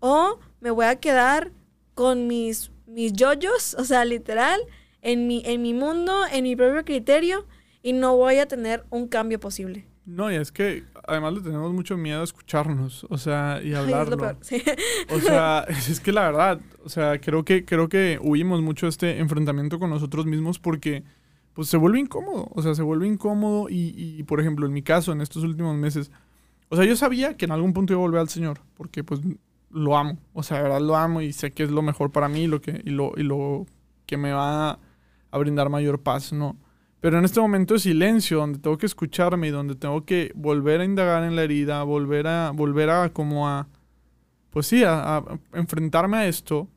o 0.00 0.40
me 0.60 0.72
voy 0.72 0.86
a 0.86 0.96
quedar 0.96 1.52
con 1.94 2.26
mis 2.26 2.72
mis 2.90 3.12
yoyos, 3.12 3.74
o 3.78 3.84
sea, 3.84 4.04
literal, 4.04 4.60
en 5.02 5.28
mi, 5.28 5.42
en 5.46 5.62
mi 5.62 5.72
mundo, 5.72 6.12
en 6.32 6.42
mi 6.42 6.56
propio 6.56 6.84
criterio, 6.84 7.46
y 7.80 7.92
no 7.92 8.16
voy 8.16 8.38
a 8.38 8.46
tener 8.46 8.84
un 8.90 9.06
cambio 9.06 9.38
posible. 9.38 9.86
No, 10.04 10.32
y 10.32 10.34
es 10.34 10.50
que 10.50 10.82
además 11.06 11.34
le 11.34 11.40
tenemos 11.42 11.72
mucho 11.72 11.96
miedo 11.96 12.22
a 12.22 12.24
escucharnos, 12.24 13.06
o 13.08 13.16
sea, 13.16 13.60
y 13.62 13.72
hablarlo. 13.74 14.36
O 15.10 15.20
sea, 15.20 15.64
es 15.68 16.00
que 16.00 16.10
la 16.10 16.22
verdad, 16.22 16.60
o 16.84 16.88
sea, 16.88 17.20
creo 17.20 17.44
que, 17.44 17.64
creo 17.64 17.88
que 17.88 18.18
huimos 18.20 18.60
mucho 18.60 18.88
este 18.88 19.18
enfrentamiento 19.20 19.78
con 19.78 19.90
nosotros 19.90 20.26
mismos 20.26 20.58
porque 20.58 21.04
pues 21.54 21.68
se 21.68 21.76
vuelve 21.76 22.00
incómodo, 22.00 22.48
o 22.52 22.62
sea, 22.62 22.74
se 22.74 22.82
vuelve 22.82 23.06
incómodo 23.06 23.68
y, 23.68 23.94
y, 23.96 24.22
por 24.24 24.40
ejemplo, 24.40 24.66
en 24.66 24.72
mi 24.72 24.82
caso, 24.82 25.12
en 25.12 25.20
estos 25.20 25.44
últimos 25.44 25.76
meses, 25.76 26.10
o 26.70 26.76
sea, 26.76 26.84
yo 26.84 26.96
sabía 26.96 27.36
que 27.36 27.44
en 27.44 27.50
algún 27.50 27.72
punto 27.72 27.92
iba 27.92 28.00
a 28.00 28.06
volver 28.06 28.20
al 28.20 28.28
Señor, 28.28 28.60
porque 28.74 29.04
pues 29.04 29.20
lo 29.70 29.98
amo. 29.98 30.18
O 30.32 30.42
sea, 30.42 30.58
de 30.58 30.62
verdad 30.62 30.80
lo 30.80 30.96
amo 30.96 31.20
y 31.20 31.32
sé 31.32 31.52
que 31.52 31.64
es 31.64 31.70
lo 31.70 31.82
mejor 31.82 32.12
para 32.12 32.28
mí 32.28 32.46
lo 32.46 32.60
que, 32.60 32.80
y, 32.84 32.90
lo, 32.90 33.12
y 33.16 33.24
lo 33.24 33.66
que 34.06 34.16
me 34.16 34.32
va 34.32 34.78
a 35.30 35.38
brindar 35.38 35.68
mayor 35.68 36.00
paz, 36.00 36.32
¿no? 36.32 36.56
Pero 37.00 37.18
en 37.18 37.24
este 37.24 37.40
momento 37.40 37.74
de 37.74 37.80
silencio, 37.80 38.38
donde 38.38 38.58
tengo 38.58 38.76
que 38.78 38.86
escucharme 38.86 39.48
y 39.48 39.50
donde 39.50 39.74
tengo 39.74 40.04
que 40.04 40.32
volver 40.34 40.80
a 40.80 40.84
indagar 40.84 41.24
en 41.24 41.34
la 41.34 41.42
herida, 41.42 41.82
volver 41.82 42.26
a, 42.26 42.50
volver 42.50 42.90
a 42.90 43.10
como 43.10 43.48
a, 43.48 43.68
pues 44.50 44.66
sí, 44.66 44.84
a, 44.84 45.24
enfrentarme 45.54 46.18
a 46.18 46.26
esto, 46.26 46.68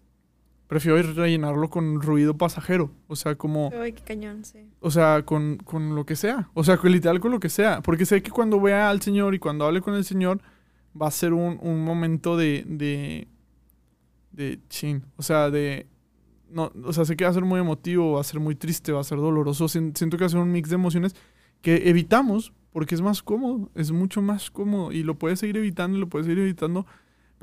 prefiero 0.67 0.97
ir 0.99 1.15
rellenarlo 1.15 1.69
con 1.69 2.01
ruido 2.01 2.37
pasajero. 2.37 2.91
O 3.07 3.15
sea, 3.15 3.35
como... 3.35 3.71
Ay, 3.79 3.93
qué 3.93 4.03
cañón, 4.03 4.43
sí. 4.45 4.59
O 4.79 4.91
sea, 4.91 5.23
con, 5.23 5.57
con 5.57 5.95
lo 5.95 6.05
que 6.05 6.15
sea. 6.15 6.49
O 6.53 6.63
sea, 6.63 6.79
literal 6.83 7.19
con 7.19 7.31
lo 7.31 7.39
que 7.39 7.49
sea. 7.49 7.81
Porque 7.81 8.05
sé 8.05 8.21
que 8.23 8.31
cuando 8.31 8.59
vea 8.59 8.89
al 8.89 9.01
Señor 9.01 9.35
y 9.35 9.39
cuando 9.39 9.65
hable 9.65 9.81
con 9.81 9.93
el 9.95 10.05
Señor, 10.05 10.41
va 10.99 11.07
a 11.07 11.11
ser 11.11 11.33
un, 11.33 11.59
un 11.61 11.83
momento 11.83 12.37
de, 12.37 12.63
de, 12.67 13.27
de 14.31 14.59
chin. 14.69 15.03
O 15.17 15.21
sea, 15.21 15.49
de... 15.49 15.87
No, 16.49 16.71
o 16.83 16.93
sea, 16.93 17.03
sé 17.05 17.15
que 17.15 17.23
va 17.23 17.31
a 17.31 17.33
ser 17.33 17.45
muy 17.45 17.59
emotivo, 17.59 18.13
va 18.13 18.21
a 18.21 18.23
ser 18.23 18.39
muy 18.39 18.55
triste, 18.55 18.91
va 18.91 19.01
a 19.01 19.03
ser 19.03 19.17
doloroso. 19.17 19.67
Siento 19.67 20.17
que 20.17 20.23
va 20.23 20.25
a 20.27 20.29
ser 20.29 20.39
un 20.39 20.51
mix 20.51 20.69
de 20.69 20.75
emociones 20.75 21.15
que 21.61 21.89
evitamos 21.89 22.53
porque 22.71 22.95
es 22.95 23.01
más 23.01 23.23
cómodo, 23.23 23.69
es 23.75 23.91
mucho 23.91 24.21
más 24.21 24.51
cómodo 24.51 24.91
y 24.91 25.03
lo 25.03 25.15
puedes 25.15 25.39
seguir 25.39 25.57
evitando 25.57 25.97
y 25.97 26.01
lo 26.01 26.09
puedes 26.09 26.25
seguir 26.25 26.41
evitando. 26.41 26.85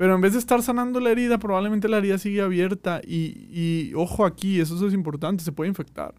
Pero 0.01 0.15
en 0.15 0.21
vez 0.21 0.33
de 0.33 0.39
estar 0.39 0.63
sanando 0.63 0.99
la 0.99 1.11
herida, 1.11 1.37
probablemente 1.37 1.87
la 1.87 1.99
herida 1.99 2.17
sigue 2.17 2.41
abierta 2.41 3.01
y, 3.05 3.47
y 3.51 3.93
ojo 3.93 4.25
aquí, 4.25 4.59
eso 4.59 4.87
es 4.87 4.95
importante, 4.95 5.43
se 5.43 5.51
puede 5.51 5.69
infectar 5.69 6.15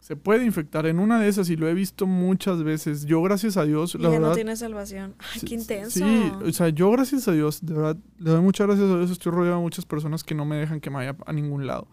se 0.00 0.16
puede 0.16 0.44
infectar 0.44 0.86
en 0.86 0.98
una 0.98 1.20
de 1.20 1.28
esas 1.28 1.48
y 1.50 1.56
lo 1.56 1.68
he 1.68 1.74
visto 1.74 2.06
muchas 2.06 2.64
veces. 2.64 3.06
Yo, 3.06 3.22
gracias 3.22 3.56
a 3.56 3.64
Dios, 3.64 3.94
la 3.94 4.18
no 4.18 4.32
tiene 4.32 4.56
salvación. 4.56 5.14
Ay, 5.18 5.40
qué 5.40 5.54
intenso. 5.54 5.98
Sí, 5.98 6.32
o 6.44 6.52
sea, 6.52 6.68
yo, 6.68 6.90
gracias 6.90 7.28
a 7.28 7.32
Dios, 7.32 7.64
de 7.64 7.74
verdad, 7.74 7.96
le 8.18 8.30
doy 8.30 8.40
muchas 8.40 8.66
gracias 8.66 8.88
a 8.88 8.96
Dios. 8.98 9.10
Estoy 9.10 9.32
rodeado 9.32 9.58
de 9.58 9.62
muchas 9.62 9.84
personas 9.84 10.24
que 10.24 10.34
no 10.34 10.44
me 10.44 10.56
dejan 10.56 10.80
que 10.80 10.90
me 10.90 10.96
vaya 10.96 11.16
a 11.26 11.32
ningún 11.32 11.66
lado. 11.66 11.86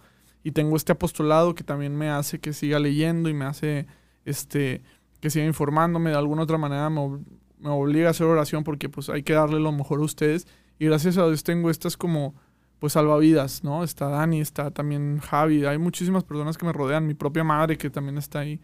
Y 0.43 0.51
tengo 0.51 0.75
este 0.75 0.91
apostolado 0.93 1.53
que 1.53 1.63
también 1.63 1.95
me 1.95 2.09
hace 2.09 2.39
que 2.39 2.53
siga 2.53 2.79
leyendo 2.79 3.29
y 3.29 3.35
me 3.35 3.45
hace 3.45 3.85
este 4.25 4.81
que 5.19 5.29
siga 5.29 5.45
informándome. 5.45 6.09
De 6.09 6.15
alguna 6.15 6.41
otra 6.41 6.57
manera 6.57 6.89
me, 6.89 7.19
me 7.59 7.69
obliga 7.69 8.07
a 8.07 8.11
hacer 8.11 8.25
oración 8.25 8.63
porque 8.63 8.89
pues 8.89 9.09
hay 9.09 9.21
que 9.21 9.33
darle 9.33 9.59
lo 9.59 9.71
mejor 9.71 9.99
a 9.99 10.03
ustedes. 10.03 10.47
Y 10.79 10.85
gracias 10.85 11.17
a 11.17 11.25
Dios 11.27 11.43
tengo 11.43 11.69
estas 11.69 11.97
como 11.97 12.35
pues 12.79 12.93
salvavidas, 12.93 13.63
¿no? 13.63 13.83
Está 13.83 14.09
Dani, 14.09 14.41
está 14.41 14.71
también 14.71 15.19
Javi, 15.19 15.65
hay 15.65 15.77
muchísimas 15.77 16.23
personas 16.25 16.57
que 16.57 16.65
me 16.65 16.73
rodean, 16.73 17.07
mi 17.07 17.13
propia 17.13 17.43
madre 17.43 17.77
que 17.77 17.89
también 17.89 18.17
está 18.17 18.39
ahí. 18.39 18.59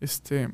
Este, 0.00 0.50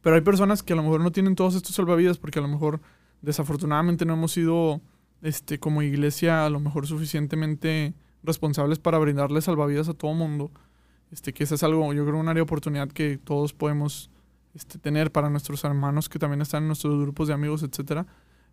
pero 0.00 0.16
hay 0.16 0.22
personas 0.22 0.62
que 0.62 0.72
a 0.72 0.76
lo 0.76 0.82
mejor 0.82 1.00
no 1.00 1.12
tienen 1.12 1.34
todos 1.34 1.54
estos 1.54 1.74
salvavidas 1.74 2.16
porque 2.16 2.38
a 2.38 2.42
lo 2.42 2.48
mejor 2.48 2.80
desafortunadamente 3.20 4.06
no 4.06 4.14
hemos 4.14 4.32
sido 4.32 4.80
este 5.20 5.58
como 5.58 5.82
iglesia 5.82 6.46
a 6.46 6.50
lo 6.50 6.60
mejor 6.60 6.86
suficientemente 6.86 7.92
responsables 8.22 8.78
para 8.78 8.98
brindarle 8.98 9.40
salvavidas 9.40 9.88
a 9.88 9.94
todo 9.94 10.14
mundo. 10.14 10.50
Este, 11.10 11.32
que 11.32 11.44
eso 11.44 11.54
es 11.54 11.62
algo, 11.62 11.92
yo 11.92 12.04
creo, 12.04 12.18
un 12.18 12.28
área 12.28 12.40
de 12.40 12.42
oportunidad 12.42 12.88
que 12.88 13.18
todos 13.18 13.52
podemos 13.52 14.10
este, 14.54 14.78
tener 14.78 15.12
para 15.12 15.30
nuestros 15.30 15.64
hermanos 15.64 16.08
que 16.08 16.18
también 16.18 16.40
están 16.40 16.64
en 16.64 16.68
nuestros 16.68 17.00
grupos 17.00 17.28
de 17.28 17.34
amigos, 17.34 17.62
etcétera, 17.62 18.06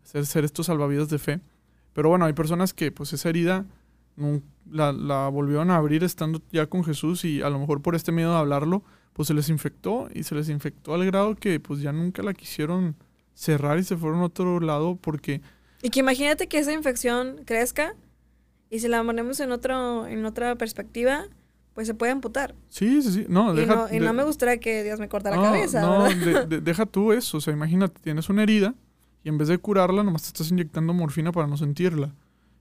ser, 0.03 0.25
ser 0.25 0.45
estos 0.45 0.67
salvavidas 0.67 1.09
de 1.09 1.19
fe. 1.19 1.39
Pero 1.93 2.09
bueno, 2.09 2.25
hay 2.25 2.33
personas 2.33 2.73
que 2.73 2.91
pues 2.91 3.13
esa 3.13 3.29
herida 3.29 3.65
la, 4.69 4.91
la, 4.91 5.27
volvieron 5.29 5.71
a 5.71 5.77
abrir 5.77 6.03
estando 6.03 6.41
ya 6.51 6.67
con 6.67 6.83
Jesús 6.83 7.25
y 7.25 7.41
a 7.41 7.49
lo 7.49 7.59
mejor 7.59 7.81
por 7.81 7.95
este 7.95 8.11
miedo 8.11 8.31
de 8.31 8.37
hablarlo, 8.37 8.83
pues 9.13 9.27
se 9.27 9.33
les 9.33 9.49
infectó 9.49 10.07
y 10.13 10.23
se 10.23 10.35
les 10.35 10.49
infectó 10.49 10.93
al 10.93 11.05
grado 11.05 11.35
que 11.35 11.59
pues 11.59 11.81
ya 11.81 11.91
nunca 11.91 12.23
la 12.23 12.33
quisieron 12.33 12.95
cerrar 13.33 13.79
y 13.79 13.83
se 13.83 13.97
fueron 13.97 14.19
a 14.21 14.25
otro 14.25 14.59
lado 14.59 14.95
porque... 14.95 15.41
Y 15.81 15.89
que 15.89 15.99
imagínate 15.99 16.47
que 16.47 16.59
esa 16.59 16.73
infección 16.73 17.41
crezca 17.45 17.95
y 18.69 18.79
si 18.79 18.87
la 18.87 19.03
ponemos 19.03 19.39
en, 19.39 19.51
otro, 19.51 20.07
en 20.07 20.25
otra 20.25 20.55
perspectiva, 20.55 21.25
pues 21.73 21.87
se 21.87 21.93
puede 21.93 22.11
amputar. 22.11 22.55
Sí, 22.69 23.01
sí, 23.01 23.11
sí. 23.11 23.25
No, 23.27 23.59
y, 23.59 23.65
no, 23.65 23.87
y 23.91 23.99
no 23.99 24.13
me 24.13 24.23
gustaría 24.23 24.57
que 24.57 24.83
Dios 24.83 24.99
me 24.99 25.09
corta 25.09 25.29
la 25.29 25.41
cabeza. 25.41 25.81
No, 25.81 26.07
deja 26.45 26.85
tú 26.85 27.11
eso. 27.11 27.37
O 27.37 27.41
sea, 27.41 27.53
imagínate, 27.53 27.99
tienes 28.01 28.29
una 28.29 28.43
herida 28.43 28.73
y 29.23 29.29
en 29.29 29.37
vez 29.37 29.47
de 29.47 29.57
curarla, 29.57 30.03
nomás 30.03 30.23
te 30.23 30.27
estás 30.27 30.51
inyectando 30.51 30.93
morfina 30.93 31.31
para 31.31 31.47
no 31.47 31.57
sentirla. 31.57 32.13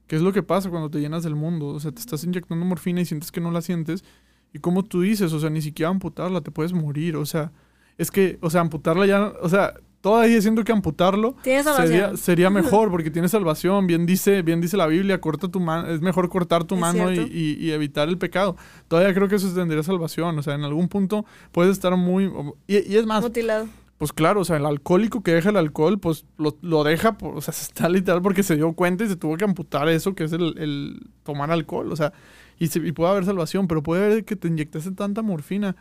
¿Qué 0.07 0.17
es 0.17 0.23
lo 0.23 0.33
que 0.33 0.43
pasa 0.43 0.71
cuando 0.71 0.91
te 0.91 1.01
llenas 1.01 1.23
del 1.23 1.35
mundo? 1.35 1.69
O 1.69 1.81
sea, 1.81 1.91
te 1.91 2.01
estás 2.01 2.23
inyectando 2.25 2.65
morfina 2.65 3.01
y 3.01 3.05
sientes 3.05 3.33
que 3.33 3.41
no 3.41 3.51
la 3.51 3.63
sientes. 3.63 4.05
Y 4.53 4.59
como 4.59 4.85
tú 4.85 5.01
dices, 5.01 5.33
o 5.33 5.41
sea, 5.41 5.51
ni 5.51 5.63
siquiera 5.63 5.91
amputarla, 5.91 6.41
te 6.41 6.51
puedes 6.51 6.73
morir. 6.73 7.17
O 7.17 7.27
sea, 7.27 7.51
es 7.99 8.11
que, 8.11 8.39
o 8.43 8.51
sea, 8.51 8.61
amputarla 8.61 9.07
ya, 9.07 9.33
o 9.41 9.49
sea, 9.49 9.75
todavía 10.03 10.41
siento 10.43 10.65
que 10.65 10.73
amputarlo 10.73 11.37
sería, 11.43 12.17
sería, 12.17 12.51
mejor 12.51 12.91
porque 12.91 13.11
tiene 13.11 13.29
salvación. 13.29 13.87
Bien 13.87 14.05
dice, 14.05 14.43
bien 14.43 14.61
dice 14.61 14.77
la 14.77 14.87
Biblia, 14.87 15.21
corta 15.21 15.49
tu 15.49 15.59
mano, 15.59 15.89
es 15.89 16.01
mejor 16.01 16.29
cortar 16.29 16.65
tu 16.65 16.77
mano 16.77 17.11
y, 17.11 17.57
y, 17.59 17.71
evitar 17.71 18.09
el 18.09 18.19
pecado. 18.19 18.57
Todavía 18.89 19.15
creo 19.15 19.29
que 19.29 19.37
eso 19.37 19.53
tendría 19.55 19.83
salvación. 19.83 20.39
O 20.39 20.43
sea, 20.43 20.55
en 20.55 20.65
algún 20.65 20.89
punto 20.89 21.25
puedes 21.51 21.73
estar 21.73 21.97
muy... 21.97 22.31
Y, 22.67 22.93
y 22.93 22.97
es 22.97 23.07
más... 23.07 23.23
Mutilado 23.23 23.67
pues 24.03 24.13
claro, 24.13 24.41
o 24.41 24.45
sea, 24.45 24.57
el 24.57 24.67
alcohólico 24.67 25.23
que 25.23 25.33
deja 25.33 25.51
el 25.51 25.57
alcohol, 25.57 26.01
pues 26.01 26.27
lo, 26.37 26.83
deja, 26.83 27.17
o 27.23 27.41
sea, 27.41 27.53
está 27.57 27.89
literal 27.89 28.21
porque 28.21 28.43
se 28.43 28.57
dio 28.57 28.73
cuenta 28.73 29.05
y 29.05 29.09
se 29.09 29.15
tuvo 29.15 29.37
que 29.37 29.45
amputar 29.45 29.89
eso, 29.89 30.17
que 30.17 30.25
es 30.25 30.33
el, 30.33 31.09
tomar 31.23 31.53
alcohol, 31.53 31.93
o 31.93 31.95
sea, 31.95 32.13
y, 32.59 32.65
y, 32.65 32.91
puede 32.91 33.13
haber 33.13 33.25
salvación, 33.25 33.69
pero 33.69 33.85
puede 33.85 34.05
haber 34.05 34.25
que 34.25 34.35
te 34.35 34.49
inyectaste 34.49 34.91
tanta 34.91 35.23
morfina 35.23 35.77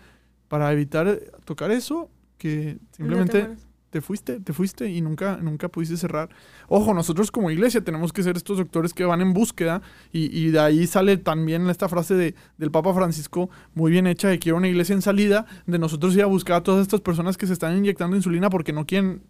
para 0.50 0.72
evitar 0.72 1.20
tocar 1.46 1.72
eso 1.72 2.12
que 2.38 2.78
simplemente 2.92 3.56
te 3.92 4.02
fuiste, 4.02 4.40
te 4.40 4.54
fuiste 4.54 4.90
y 4.90 5.02
nunca, 5.02 5.38
nunca 5.38 5.68
pudiste 5.68 5.98
cerrar. 5.98 6.30
Ojo, 6.68 6.94
nosotros 6.94 7.30
como 7.30 7.52
iglesia 7.52 7.84
tenemos 7.84 8.14
que 8.14 8.24
ser 8.24 8.38
estos 8.38 8.58
doctores 8.58 8.94
que 8.94 9.04
van 9.04 9.22
en 9.22 9.34
búsqueda 9.34 9.82
y, 10.12 10.36
y 10.36 10.50
de 10.50 10.60
ahí 10.60 10.88
sale 10.88 11.18
también 11.18 11.70
esta 11.70 11.90
frase 11.90 12.16
de, 12.16 12.34
del 12.58 12.72
Papa 12.72 12.94
Francisco 12.94 13.50
muy 13.76 13.92
bien 13.92 14.08
hecha 14.08 14.30
de 14.30 14.40
que 14.40 14.50
era 14.50 14.58
una 14.58 14.70
iglesia 14.70 14.94
en 14.94 15.02
salida, 15.02 15.46
de 15.66 15.78
nosotros 15.78 16.16
ir 16.16 16.24
a 16.24 16.28
buscar 16.28 16.58
a 16.58 16.64
todas 16.64 16.82
estas 16.82 17.02
personas 17.02 17.38
que 17.38 17.48
se 17.48 17.54
están 17.54 17.78
inyectando 17.78 18.16
insulina 18.16 18.50
porque 18.50 18.72
no 18.72 18.88
quieren, 18.88 19.24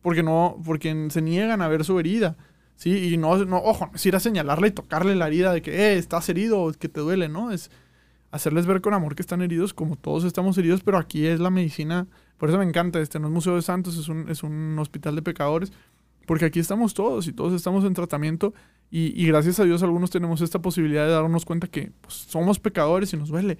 porque 0.00 0.22
no, 0.22 0.60
porque 0.64 1.08
se 1.10 1.20
niegan 1.22 1.60
a 1.60 1.68
ver 1.68 1.84
su 1.84 2.00
herida. 2.00 2.36
Sí, 2.76 3.12
y 3.12 3.16
no, 3.16 3.44
no, 3.44 3.58
ojo, 3.58 3.90
es 3.94 4.06
ir 4.06 4.16
a 4.16 4.20
señalarle 4.20 4.68
y 4.68 4.70
tocarle 4.70 5.16
la 5.16 5.26
herida 5.26 5.52
de 5.52 5.62
que, 5.62 5.72
eh, 5.72 5.98
estás 5.98 6.28
herido, 6.28 6.72
que 6.78 6.88
te 6.88 7.00
duele, 7.00 7.28
¿no? 7.28 7.50
Es 7.50 7.70
hacerles 8.30 8.66
ver 8.66 8.80
con 8.80 8.94
amor 8.94 9.16
que 9.16 9.22
están 9.22 9.42
heridos, 9.42 9.74
como 9.74 9.96
todos 9.96 10.24
estamos 10.24 10.56
heridos, 10.58 10.82
pero 10.82 10.96
aquí 10.96 11.26
es 11.26 11.40
la 11.40 11.50
medicina. 11.50 12.06
Por 12.38 12.48
eso 12.48 12.58
me 12.58 12.64
encanta, 12.64 13.00
este 13.00 13.18
no 13.18 13.26
es 13.26 13.32
Museo 13.32 13.56
de 13.56 13.62
Santos, 13.62 13.98
es 13.98 14.08
un, 14.08 14.28
es 14.28 14.42
un 14.42 14.78
hospital 14.78 15.16
de 15.16 15.22
pecadores, 15.22 15.72
porque 16.26 16.44
aquí 16.44 16.60
estamos 16.60 16.94
todos 16.94 17.26
y 17.26 17.32
todos 17.32 17.52
estamos 17.52 17.84
en 17.84 17.94
tratamiento 17.94 18.54
y, 18.90 19.20
y 19.20 19.26
gracias 19.26 19.60
a 19.60 19.64
Dios 19.64 19.82
algunos 19.82 20.10
tenemos 20.10 20.40
esta 20.40 20.60
posibilidad 20.60 21.06
de 21.06 21.12
darnos 21.12 21.44
cuenta 21.44 21.66
que 21.66 21.92
pues, 22.00 22.14
somos 22.14 22.58
pecadores 22.60 23.12
y 23.12 23.16
nos 23.16 23.28
duele. 23.28 23.58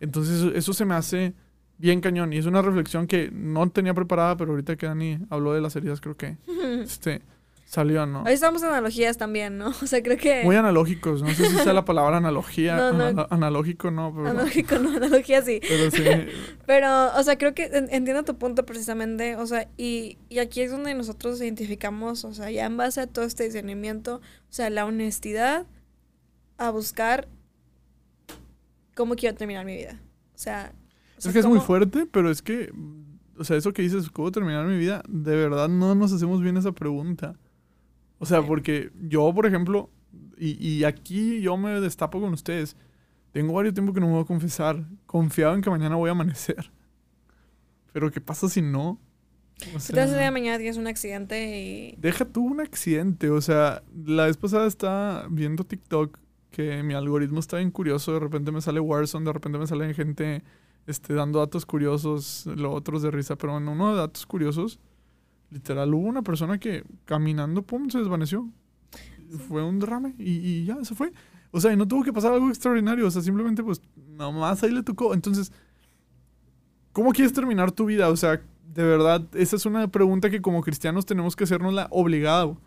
Entonces 0.00 0.38
eso, 0.38 0.54
eso 0.54 0.72
se 0.72 0.84
me 0.84 0.94
hace 0.94 1.34
bien 1.78 2.00
cañón 2.00 2.32
y 2.32 2.38
es 2.38 2.46
una 2.46 2.62
reflexión 2.62 3.06
que 3.06 3.30
no 3.30 3.68
tenía 3.70 3.94
preparada, 3.94 4.36
pero 4.36 4.52
ahorita 4.52 4.76
que 4.76 4.86
Dani 4.86 5.18
habló 5.30 5.52
de 5.52 5.60
las 5.60 5.76
heridas, 5.76 6.00
creo 6.00 6.16
que 6.16 6.36
este, 6.82 7.22
salió, 7.68 8.06
¿no? 8.06 8.22
Ahí 8.24 8.32
estamos 8.32 8.62
analogías 8.62 9.18
también, 9.18 9.58
¿no? 9.58 9.68
O 9.82 9.86
sea, 9.86 10.02
creo 10.02 10.16
que... 10.16 10.44
Muy 10.44 10.56
analógicos, 10.56 11.20
no 11.22 11.28
sé 11.34 11.46
si 11.50 11.56
sea 11.56 11.72
la 11.74 11.84
palabra 11.84 12.16
analogía, 12.18 12.76
No, 12.78 12.92
no. 12.92 13.04
analo- 13.10 13.26
analógico 13.30 13.90
no, 13.90 14.14
pero, 14.14 14.28
Analógico, 14.28 14.78
no, 14.78 14.96
analogía 14.96 15.42
sí. 15.42 15.60
pero 15.68 15.90
sí. 15.90 16.04
Pero, 16.66 16.88
o 17.16 17.22
sea, 17.22 17.36
creo 17.36 17.54
que 17.54 17.64
en- 17.64 17.88
entiendo 17.92 18.22
tu 18.24 18.38
punto 18.38 18.64
precisamente, 18.64 19.36
o 19.36 19.46
sea, 19.46 19.68
y, 19.76 20.16
y 20.28 20.38
aquí 20.38 20.62
es 20.62 20.70
donde 20.70 20.94
nosotros 20.94 21.40
identificamos, 21.40 22.24
o 22.24 22.32
sea, 22.32 22.50
ya 22.50 22.64
en 22.66 22.76
base 22.76 23.00
a 23.02 23.06
todo 23.08 23.24
este 23.24 23.44
discernimiento, 23.44 24.16
o 24.16 24.52
sea, 24.52 24.70
la 24.70 24.86
honestidad 24.86 25.66
a 26.58 26.70
buscar 26.70 27.28
cómo 28.94 29.14
quiero 29.16 29.36
terminar 29.36 29.64
mi 29.66 29.76
vida. 29.76 30.00
O 30.34 30.38
sea, 30.38 30.72
o 31.18 31.20
sea, 31.20 31.30
Es 31.30 31.32
que 31.34 31.40
es 31.40 31.46
muy 31.46 31.60
fuerte, 31.60 32.06
pero 32.06 32.30
es 32.30 32.42
que, 32.42 32.72
o 33.38 33.44
sea, 33.44 33.56
eso 33.56 33.72
que 33.72 33.82
dices, 33.82 34.08
¿cómo 34.10 34.30
terminar 34.32 34.66
mi 34.66 34.78
vida? 34.78 35.02
De 35.08 35.34
verdad 35.36 35.68
no 35.68 35.94
nos 35.94 36.12
hacemos 36.12 36.40
bien 36.42 36.56
esa 36.56 36.72
pregunta. 36.72 37.36
O 38.18 38.26
sea, 38.26 38.40
Sí. 38.40 38.46
porque 38.46 38.90
yo, 39.08 39.32
por 39.34 39.46
ejemplo, 39.46 39.90
y, 40.38 40.52
y 40.66 40.84
aquí 40.84 41.40
yo 41.40 41.56
me 41.56 41.80
destapo 41.80 42.20
con 42.20 42.32
ustedes, 42.32 42.76
tengo 43.32 43.52
varios 43.52 43.74
tiempo 43.74 43.92
que 43.92 44.00
no 44.00 44.06
me 44.06 44.12
voy 44.14 44.22
a 44.22 44.26
confesar, 44.26 44.84
confiado 45.06 45.54
en 45.54 45.60
que 45.62 45.70
mañana 45.70 45.96
voy 45.96 46.08
a 46.08 46.12
amanecer. 46.12 46.70
Pero 47.92 48.10
¿qué 48.10 48.20
pasa 48.20 48.48
si 48.48 48.62
no? 48.62 48.98
O 49.74 49.78
el 49.78 49.94
día 49.94 50.06
de 50.06 50.08
sea, 50.12 50.30
mañana 50.30 50.58
tienes 50.58 50.76
un 50.76 50.86
accidente 50.86 51.58
y... 51.58 51.96
deja 51.98 52.26
tú 52.26 52.44
un 52.44 52.60
accidente, 52.60 53.30
o 53.30 53.40
sea, 53.40 53.82
la 54.04 54.26
vez 54.26 54.36
pasada 54.36 54.66
estaba 54.66 55.26
viendo 55.30 55.64
TikTok 55.64 56.18
que 56.50 56.82
mi 56.82 56.92
algoritmo 56.94 57.40
está 57.40 57.56
bien 57.58 57.70
curioso, 57.70 58.12
de 58.12 58.20
repente 58.20 58.52
me 58.52 58.60
sale 58.60 58.80
Warzone, 58.80 59.24
de 59.24 59.32
repente 59.32 59.58
me 59.58 59.66
sale 59.66 59.94
gente 59.94 60.42
este, 60.86 61.14
dando 61.14 61.38
datos 61.38 61.64
curiosos, 61.64 62.44
lo 62.46 62.72
otros 62.72 63.02
de 63.02 63.10
risa, 63.10 63.36
pero 63.36 63.56
en 63.56 63.68
uno 63.68 63.92
de 63.92 63.98
datos 63.98 64.26
curiosos, 64.26 64.78
literal, 65.50 65.92
hubo 65.94 66.06
una 66.06 66.22
persona 66.22 66.58
que 66.58 66.84
caminando, 67.04 67.62
pum, 67.62 67.90
se 67.90 67.98
desvaneció. 67.98 68.48
Fue 69.48 69.64
un 69.64 69.78
derrame 69.78 70.14
y, 70.18 70.32
y 70.32 70.64
ya, 70.64 70.84
se 70.84 70.94
fue. 70.94 71.12
O 71.50 71.60
sea, 71.60 71.72
y 71.72 71.76
no 71.76 71.88
tuvo 71.88 72.04
que 72.04 72.12
pasar 72.12 72.32
algo 72.32 72.48
extraordinario, 72.48 73.06
o 73.06 73.10
sea, 73.10 73.22
simplemente 73.22 73.62
pues 73.62 73.80
nomás 73.96 74.62
ahí 74.62 74.70
le 74.70 74.82
tocó. 74.82 75.14
Entonces, 75.14 75.52
¿cómo 76.92 77.12
quieres 77.12 77.32
terminar 77.32 77.72
tu 77.72 77.86
vida? 77.86 78.08
O 78.08 78.16
sea, 78.16 78.40
de 78.76 78.84
verdad, 78.84 79.22
esa 79.34 79.56
es 79.56 79.64
una 79.66 79.88
pregunta 79.88 80.28
que 80.28 80.42
como 80.42 80.62
cristianos 80.62 81.06
tenemos 81.06 81.34
que 81.34 81.44
hacernosla 81.44 81.88
obligado. 81.90 82.60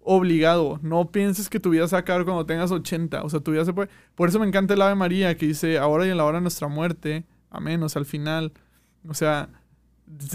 Obligado. 0.00 0.80
No 0.82 1.10
pienses 1.10 1.48
que 1.48 1.60
tu 1.60 1.70
vida 1.70 1.86
se 1.86 1.92
va 1.92 1.98
a 1.98 2.00
acabar 2.00 2.24
cuando 2.24 2.44
tengas 2.44 2.70
80. 2.70 3.22
O 3.22 3.30
sea, 3.30 3.40
tu 3.40 3.52
vida 3.52 3.64
se 3.64 3.72
puede... 3.72 3.88
Por 4.16 4.28
eso 4.28 4.38
me 4.38 4.46
encanta 4.46 4.74
el 4.74 4.82
Ave 4.82 4.96
María 4.96 5.36
que 5.36 5.46
dice, 5.46 5.78
ahora 5.78 6.06
y 6.06 6.10
en 6.10 6.16
la 6.16 6.24
hora 6.24 6.38
de 6.38 6.42
nuestra 6.42 6.68
muerte. 6.68 7.24
Amén. 7.50 7.82
O 7.82 7.88
sea, 7.88 8.00
al 8.00 8.06
final. 8.06 8.52
O 9.08 9.14
sea, 9.14 9.48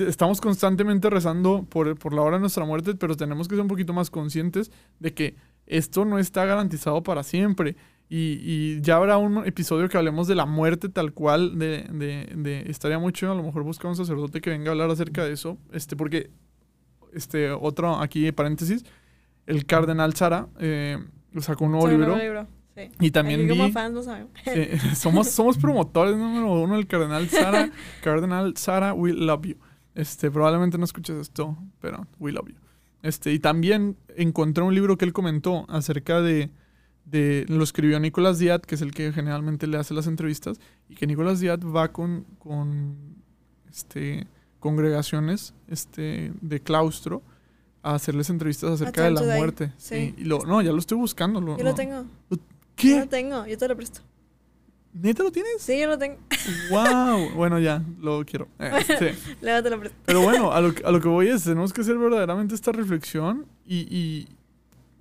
estamos 0.08 0.42
constantemente 0.42 1.10
rezando 1.10 1.64
por, 1.70 1.98
por 1.98 2.14
la 2.14 2.22
hora 2.22 2.38
de 2.38 2.42
nuestra 2.42 2.66
muerte, 2.66 2.96
pero 2.96 3.16
tenemos 3.16 3.48
que 3.48 3.56
ser 3.56 3.62
un 3.62 3.68
poquito 3.68 3.94
más 3.94 4.10
conscientes 4.10 4.72
de 5.00 5.14
que 5.14 5.36
esto 5.68 6.06
no 6.06 6.18
está 6.20 6.46
garantizado 6.46 7.04
para 7.04 7.24
siempre. 7.24 7.76
Y, 8.12 8.40
y 8.42 8.82
ya 8.82 8.96
habrá 8.96 9.18
un 9.20 9.46
episodio 9.46 9.88
que 9.88 9.96
hablemos 9.96 10.28
de 10.28 10.34
la 10.34 10.48
muerte 10.48 10.90
tal 10.90 11.14
cual, 11.14 11.60
de, 11.60 11.84
de, 11.92 12.34
de- 12.36 12.64
estaría 12.68 12.98
mucho, 12.98 13.32
a 13.32 13.36
lo 13.36 13.44
mejor 13.44 13.62
buscar 13.62 13.88
un 13.90 13.96
sacerdote 13.96 14.42
que 14.42 14.50
venga 14.50 14.70
a 14.70 14.72
hablar 14.72 14.90
acerca 14.90 15.24
de 15.24 15.34
eso, 15.34 15.60
este, 15.72 15.96
porque, 15.96 16.32
este, 17.14 17.52
otro, 17.52 18.00
aquí 18.02 18.32
paréntesis, 18.32 18.84
el 19.46 19.68
cardenal 19.68 20.16
Sara 20.16 20.48
eh, 20.60 20.98
sacó 21.40 21.66
un 21.66 21.74
libro, 21.74 21.98
nuevo 22.08 22.18
libro, 22.24 22.48
sí. 22.86 22.92
y 23.00 23.12
también 23.12 23.42
Aquí 23.42 23.50
como 23.50 23.66
vi- 23.66 23.72
fans 23.72 23.94
lo 23.94 24.04
sabemos. 24.04 24.32
eh, 24.46 24.78
somos, 24.96 25.28
somos 25.30 25.58
promotores 25.58 26.16
número 26.18 26.52
uno 26.62 26.76
del 26.76 26.88
Cardenal 26.88 27.30
Sara. 27.30 27.72
Cardenal 28.04 28.56
Sara, 28.58 28.94
we 28.94 29.14
love 29.14 29.46
you. 29.46 29.56
Este, 29.96 30.32
probablemente 30.32 30.78
no 30.78 30.86
escuches 30.86 31.18
esto, 31.18 31.58
pero 31.82 32.08
we 32.20 32.32
love 32.32 32.48
you. 32.48 32.56
Este, 33.02 33.34
y 33.34 33.40
también 33.40 33.98
encontré 34.16 34.64
un 34.64 34.74
libro 34.76 34.98
que 34.98 35.06
él 35.06 35.14
comentó 35.14 35.66
acerca 35.70 36.22
de, 36.22 36.50
de 37.06 37.46
lo 37.48 37.64
escribió 37.64 38.00
Nicolás 38.00 38.40
Díaz, 38.40 38.62
que 38.68 38.76
es 38.76 38.82
el 38.82 38.92
que 38.94 39.12
generalmente 39.14 39.68
le 39.68 39.78
hace 39.78 39.94
las 39.94 40.08
entrevistas, 40.08 40.60
y 40.90 40.96
que 40.96 41.08
Nicolás 41.08 41.40
Díaz 41.40 41.60
va 41.60 41.92
con, 41.92 42.26
con 42.38 42.98
este, 43.70 44.28
congregaciones 44.60 45.54
este, 45.68 46.34
de 46.42 46.60
claustro 46.60 47.22
a 47.82 47.96
hacerles 47.96 48.30
entrevistas 48.30 48.72
acerca 48.72 49.04
de 49.06 49.12
la 49.12 49.22
muerte. 49.22 49.72
sí. 49.78 49.96
Sí, 49.96 50.16
y 50.18 50.24
lo, 50.26 50.40
no, 50.40 50.62
ya 50.62 50.72
lo 50.72 50.80
estoy 50.80 50.98
buscando. 50.98 51.40
Lo, 51.40 51.58
Yo 51.58 51.64
lo 51.64 51.74
tengo. 51.76 52.04
¿Qué? 52.80 53.00
lo 53.00 53.08
tengo, 53.08 53.46
yo 53.46 53.58
te 53.58 53.68
lo 53.68 53.76
presto. 53.76 54.02
¿Neta 54.94 55.22
lo 55.22 55.32
tienes? 55.32 55.62
Sí, 55.62 55.80
yo 55.80 55.88
lo 55.88 55.98
tengo. 56.00 56.18
¡Wow! 56.72 57.30
Bueno, 57.36 57.60
ya, 57.60 57.84
lo 58.00 58.26
quiero. 58.26 58.48
Eh, 58.60 58.72
sí. 58.88 59.34
Luego 59.42 59.62
te 59.64 59.70
lo 59.70 59.80
presto. 59.80 59.98
Pero 60.06 60.22
bueno, 60.22 60.52
a 60.52 60.60
lo, 60.62 60.74
que- 60.74 60.84
a 60.84 60.92
lo 60.92 61.00
que 61.00 61.08
voy 61.08 61.28
es, 61.28 61.44
tenemos 61.44 61.72
que 61.74 61.82
hacer 61.82 61.98
verdaderamente 61.98 62.56
esta 62.56 62.72
reflexión 62.72 63.46
y, 63.68 63.82
y, 63.96 64.28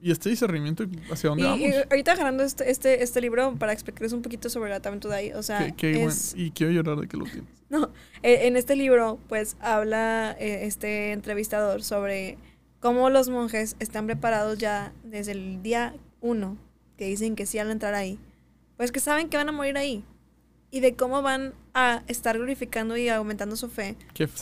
y 0.03 0.11
este 0.11 0.29
discernimiento 0.29 0.85
hacia 1.11 1.29
Y, 1.29 1.31
dónde 1.31 1.45
vamos. 1.45 1.61
y 1.61 1.72
ahorita 1.91 2.12
agarrando 2.12 2.43
este, 2.45 2.70
este, 2.70 3.03
este 3.03 3.20
libro 3.22 3.57
para 3.59 3.72
explicarles 3.72 4.12
un 4.12 4.20
poquito 4.22 4.51
sobre 4.51 4.70
la 4.70 4.81
Time 4.81 4.99
Today, 4.99 5.33
o 5.33 5.43
sea, 5.43 5.59
Qué- 5.59 5.74
qué 5.74 5.93
buen- 5.97 6.09
es, 6.09 6.35
y 6.37 6.51
quiero 6.51 6.70
llorar 6.72 6.99
de 6.99 7.09
que 7.09 7.16
lo 7.16 7.24
tienes. 7.24 7.45
No, 7.70 7.91
eh, 8.22 8.47
en 8.47 8.57
este 8.57 8.76
libro, 8.76 9.18
pues 9.29 9.59
habla 9.61 10.35
eh, 10.41 10.61
este 10.66 11.12
entrevistador 11.12 11.83
sobre 11.83 12.39
cómo 12.81 13.11
los 13.11 13.29
monjes 13.29 13.76
están 13.79 14.07
preparados 14.07 14.57
ya 14.59 14.93
desde 15.05 15.33
el 15.33 15.62
día 15.62 15.95
uno, 16.22 16.57
que 16.99 17.07
dicen 17.07 17.34
que 17.36 17.46
sí 17.46 17.59
al 17.59 17.70
entrar 17.70 17.94
ahí, 17.94 18.18
pues 18.76 18.92
que 18.92 19.01
saben 19.01 19.30
que 19.30 19.38
van 19.38 19.49
a 19.49 19.53
morir 19.53 19.78
ahí. 19.78 20.05
Y 20.70 20.80
de 20.80 20.94
cómo 20.94 21.22
van 21.22 21.55
a 21.72 22.03
estar 22.09 22.36
glorificando 22.36 22.99
y 22.99 23.09
aumentando 23.09 23.57
su 23.57 23.70
fe 23.70 23.96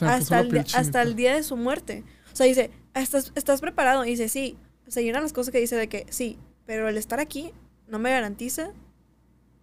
hasta 0.09 0.41
el, 0.41 0.51
día- 0.51 0.63
hasta 0.81 1.03
el 1.03 1.15
día 1.15 1.35
de 1.37 1.45
su 1.45 1.57
muerte. 1.57 2.03
O 2.33 2.37
sea, 2.37 2.47
dice, 2.47 2.71
¿estás, 2.95 3.31
estás 3.37 3.61
preparado? 3.61 4.05
Y 4.05 4.11
dice, 4.11 4.29
sí. 4.29 4.57
O 4.89 4.91
sea, 4.91 5.03
y 5.05 5.09
una 5.11 5.19
de 5.19 5.23
las 5.23 5.33
cosas 5.33 5.53
que 5.53 5.61
dice 5.61 5.77
de 5.77 5.89
que 5.89 6.05
sí, 6.11 6.37
pero 6.65 6.89
el 6.89 6.97
estar 6.97 7.21
aquí 7.21 7.53
no 7.87 8.01
me 8.01 8.11
garantiza 8.11 8.71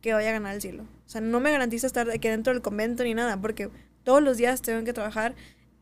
que 0.02 0.14
vaya 0.14 0.30
a 0.30 0.34
ganar 0.34 0.56
el 0.56 0.62
cielo. 0.62 0.84
O 1.06 1.10
sea, 1.10 1.20
no 1.22 1.40
me 1.42 1.52
garantiza 1.52 1.86
estar 1.88 2.10
aquí 2.10 2.30
dentro 2.30 2.54
del 2.54 2.62
convento 2.62 3.04
ni 3.04 3.14
nada, 3.14 3.40
porque 3.42 3.70
todos 4.04 4.22
los 4.24 4.38
días 4.38 4.62
tengo 4.62 4.84
que 4.86 4.94
trabajar 4.94 5.36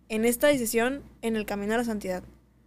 en 0.09 0.25
esta 0.25 0.47
decisión 0.47 1.03
en 1.21 1.35
el 1.35 1.45
camino 1.45 1.73
a 1.75 1.77
la 1.77 1.83
santidad. 1.83 2.23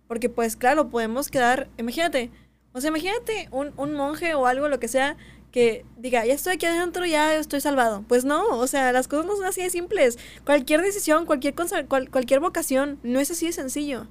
Porque 0.06 0.28
pues 0.28 0.54
claro, 0.56 0.88
podemos 0.90 1.30
quedar, 1.30 1.68
imagínate, 1.78 2.30
o 2.74 2.80
sea, 2.80 2.88
imagínate 2.90 3.48
un, 3.52 3.72
un 3.76 3.94
monje 3.94 4.34
o 4.34 4.46
algo, 4.46 4.68
lo 4.68 4.78
que 4.80 4.88
sea, 4.88 5.16
que 5.52 5.86
diga, 5.96 6.26
ya 6.26 6.34
estoy 6.34 6.54
aquí 6.54 6.66
adentro, 6.66 7.06
ya 7.06 7.34
estoy 7.36 7.60
salvado. 7.60 8.04
Pues 8.08 8.24
no, 8.24 8.44
o 8.58 8.66
sea, 8.66 8.92
las 8.92 9.06
cosas 9.08 9.24
no 9.26 9.36
son 9.36 9.46
así 9.46 9.62
de 9.62 9.70
simples. 9.70 10.18
Cualquier 10.44 10.82
decisión, 10.82 11.24
cualquier, 11.26 11.54
cual- 11.54 12.10
cualquier 12.10 12.40
vocación, 12.40 12.98
no 13.04 13.20
es 13.20 13.30
así 13.30 13.46
de 13.46 13.52
sencillo. 13.52 14.08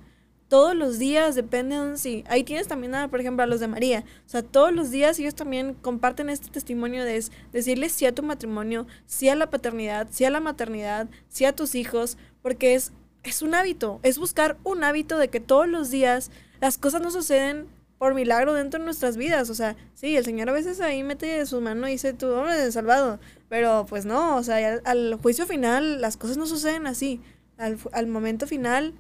Todos 0.48 0.76
los 0.76 1.00
días 1.00 1.36
depende 1.36 1.76
de 1.76 1.82
un 1.82 1.98
sí. 1.98 2.24
Ahí 2.28 2.44
tienes 2.44 2.68
también, 2.68 2.94
por 3.10 3.20
ejemplo, 3.20 3.44
a 3.44 3.48
los 3.48 3.60
de 3.60 3.68
María. 3.68 4.06
O 4.26 4.30
sea, 4.30 4.44
todos 4.44 4.72
los 4.72 4.92
días 4.92 5.20
ellos 5.20 5.36
también 5.36 5.74
comparten 5.74 6.30
este 6.30 6.50
testimonio 6.50 7.04
de 7.04 7.18
es- 7.18 7.32
decirle 7.52 7.90
sí 7.90 8.06
a 8.06 8.16
tu 8.16 8.24
matrimonio, 8.24 8.88
sí 9.06 9.28
a 9.30 9.36
la 9.36 9.50
paternidad, 9.50 10.08
sí 10.12 10.24
a 10.26 10.30
la 10.30 10.40
maternidad, 10.40 11.08
sí 11.28 11.44
a 11.46 11.54
tus 11.56 11.76
hijos, 11.76 12.18
porque 12.42 12.76
es, 12.76 12.94
es 13.24 13.42
un 13.42 13.56
hábito. 13.56 14.00
Es 14.04 14.18
buscar 14.20 14.58
un 14.64 14.84
hábito 14.86 15.18
de 15.18 15.28
que 15.30 15.40
todos 15.42 15.68
los 15.68 15.90
días 15.92 16.32
las 16.62 16.78
cosas 16.78 17.02
no 17.02 17.12
suceden 17.12 17.68
por 17.98 18.14
milagro 18.16 18.54
dentro 18.54 18.80
de 18.80 18.86
nuestras 18.86 19.16
vidas. 19.18 19.50
O 19.50 19.54
sea, 19.56 19.76
sí, 19.94 20.16
el 20.18 20.26
Señor 20.26 20.50
a 20.50 20.54
veces 20.54 20.82
ahí 20.82 21.04
mete 21.04 21.46
su 21.46 21.62
mano 21.62 21.88
y 21.88 21.92
dice, 21.92 22.14
tú, 22.14 22.28
hombre, 22.28 22.72
salvado. 22.72 23.20
Pero 23.50 23.86
pues 23.88 24.06
no, 24.06 24.36
o 24.38 24.44
sea, 24.44 24.58
al, 24.74 24.82
al 24.86 25.16
juicio 25.22 25.46
final 25.46 26.02
las 26.02 26.18
cosas 26.18 26.38
no 26.38 26.46
suceden 26.46 26.88
así. 26.88 27.22
Al, 27.58 27.78
al 27.94 28.08
momento 28.08 28.48
final, 28.48 28.94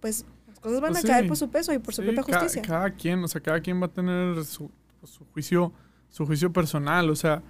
pues 0.00 0.26
las 0.48 0.58
cosas 0.60 0.80
van 0.80 0.92
Pues 0.92 1.04
a 1.04 1.08
caer 1.08 1.22
sí, 1.24 1.28
por 1.28 1.36
su 1.36 1.48
peso 1.50 1.72
y 1.72 1.78
por 1.78 1.94
su 1.94 2.02
propia 2.02 2.22
justicia. 2.22 2.62
Cada, 2.62 2.90
quien, 2.90 3.22
o 3.24 3.28
sea, 3.28 3.40
cada 3.40 3.60
quien 3.60 3.80
va 3.80 3.86
a 3.86 3.92
tener 3.92 4.44
su, 4.44 4.70
pues, 5.00 5.12
su 5.12 5.24
juicio, 5.32 5.72
su 6.10 6.26
juicio 6.26 6.52
personal, 6.52 7.08
o 7.10 7.16
sea, 7.16 7.42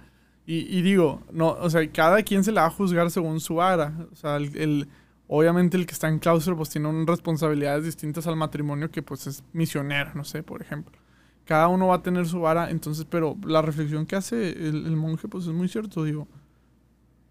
y, 0.45 0.59
y 0.77 0.81
digo, 0.83 1.23
no, 1.31 1.49
o 1.59 1.69
sea, 1.69 1.91
cada 1.91 2.21
quien 2.21 2.43
se 2.43 2.51
la 2.51 2.61
va 2.61 2.67
a 2.67 2.71
juzgar 2.71 3.09
según 3.09 3.39
su 3.39 3.55
vara, 3.55 3.93
o 4.11 4.15
sea, 4.15 4.37
el, 4.37 4.55
el- 4.55 4.87
obviamente 5.27 5.77
el 5.77 5.85
que 5.85 5.93
está 5.93 6.07
en 6.07 6.19
claustro 6.19 6.55
pues 6.57 6.69
tiene 6.69 6.87
unas 6.87 7.05
responsabilidades 7.07 7.85
distintas 7.85 8.27
al 8.27 8.35
matrimonio 8.35 8.91
que 8.91 9.01
pues 9.01 9.27
es 9.27 9.43
misionero, 9.53 10.11
no 10.15 10.23
sé, 10.23 10.43
por 10.43 10.61
ejemplo. 10.61 10.97
Cada 11.45 11.67
uno 11.67 11.87
va 11.87 11.95
a 11.95 12.01
tener 12.03 12.27
su 12.27 12.39
vara, 12.39 12.69
entonces, 12.71 13.05
pero 13.09 13.37
la 13.45 13.61
reflexión 13.61 14.05
que 14.05 14.15
hace 14.15 14.49
el, 14.49 14.95
monje 14.95 15.27
pues 15.27 15.45
es 15.45 15.53
muy 15.53 15.67
cierto, 15.67 16.03
digo, 16.03 16.27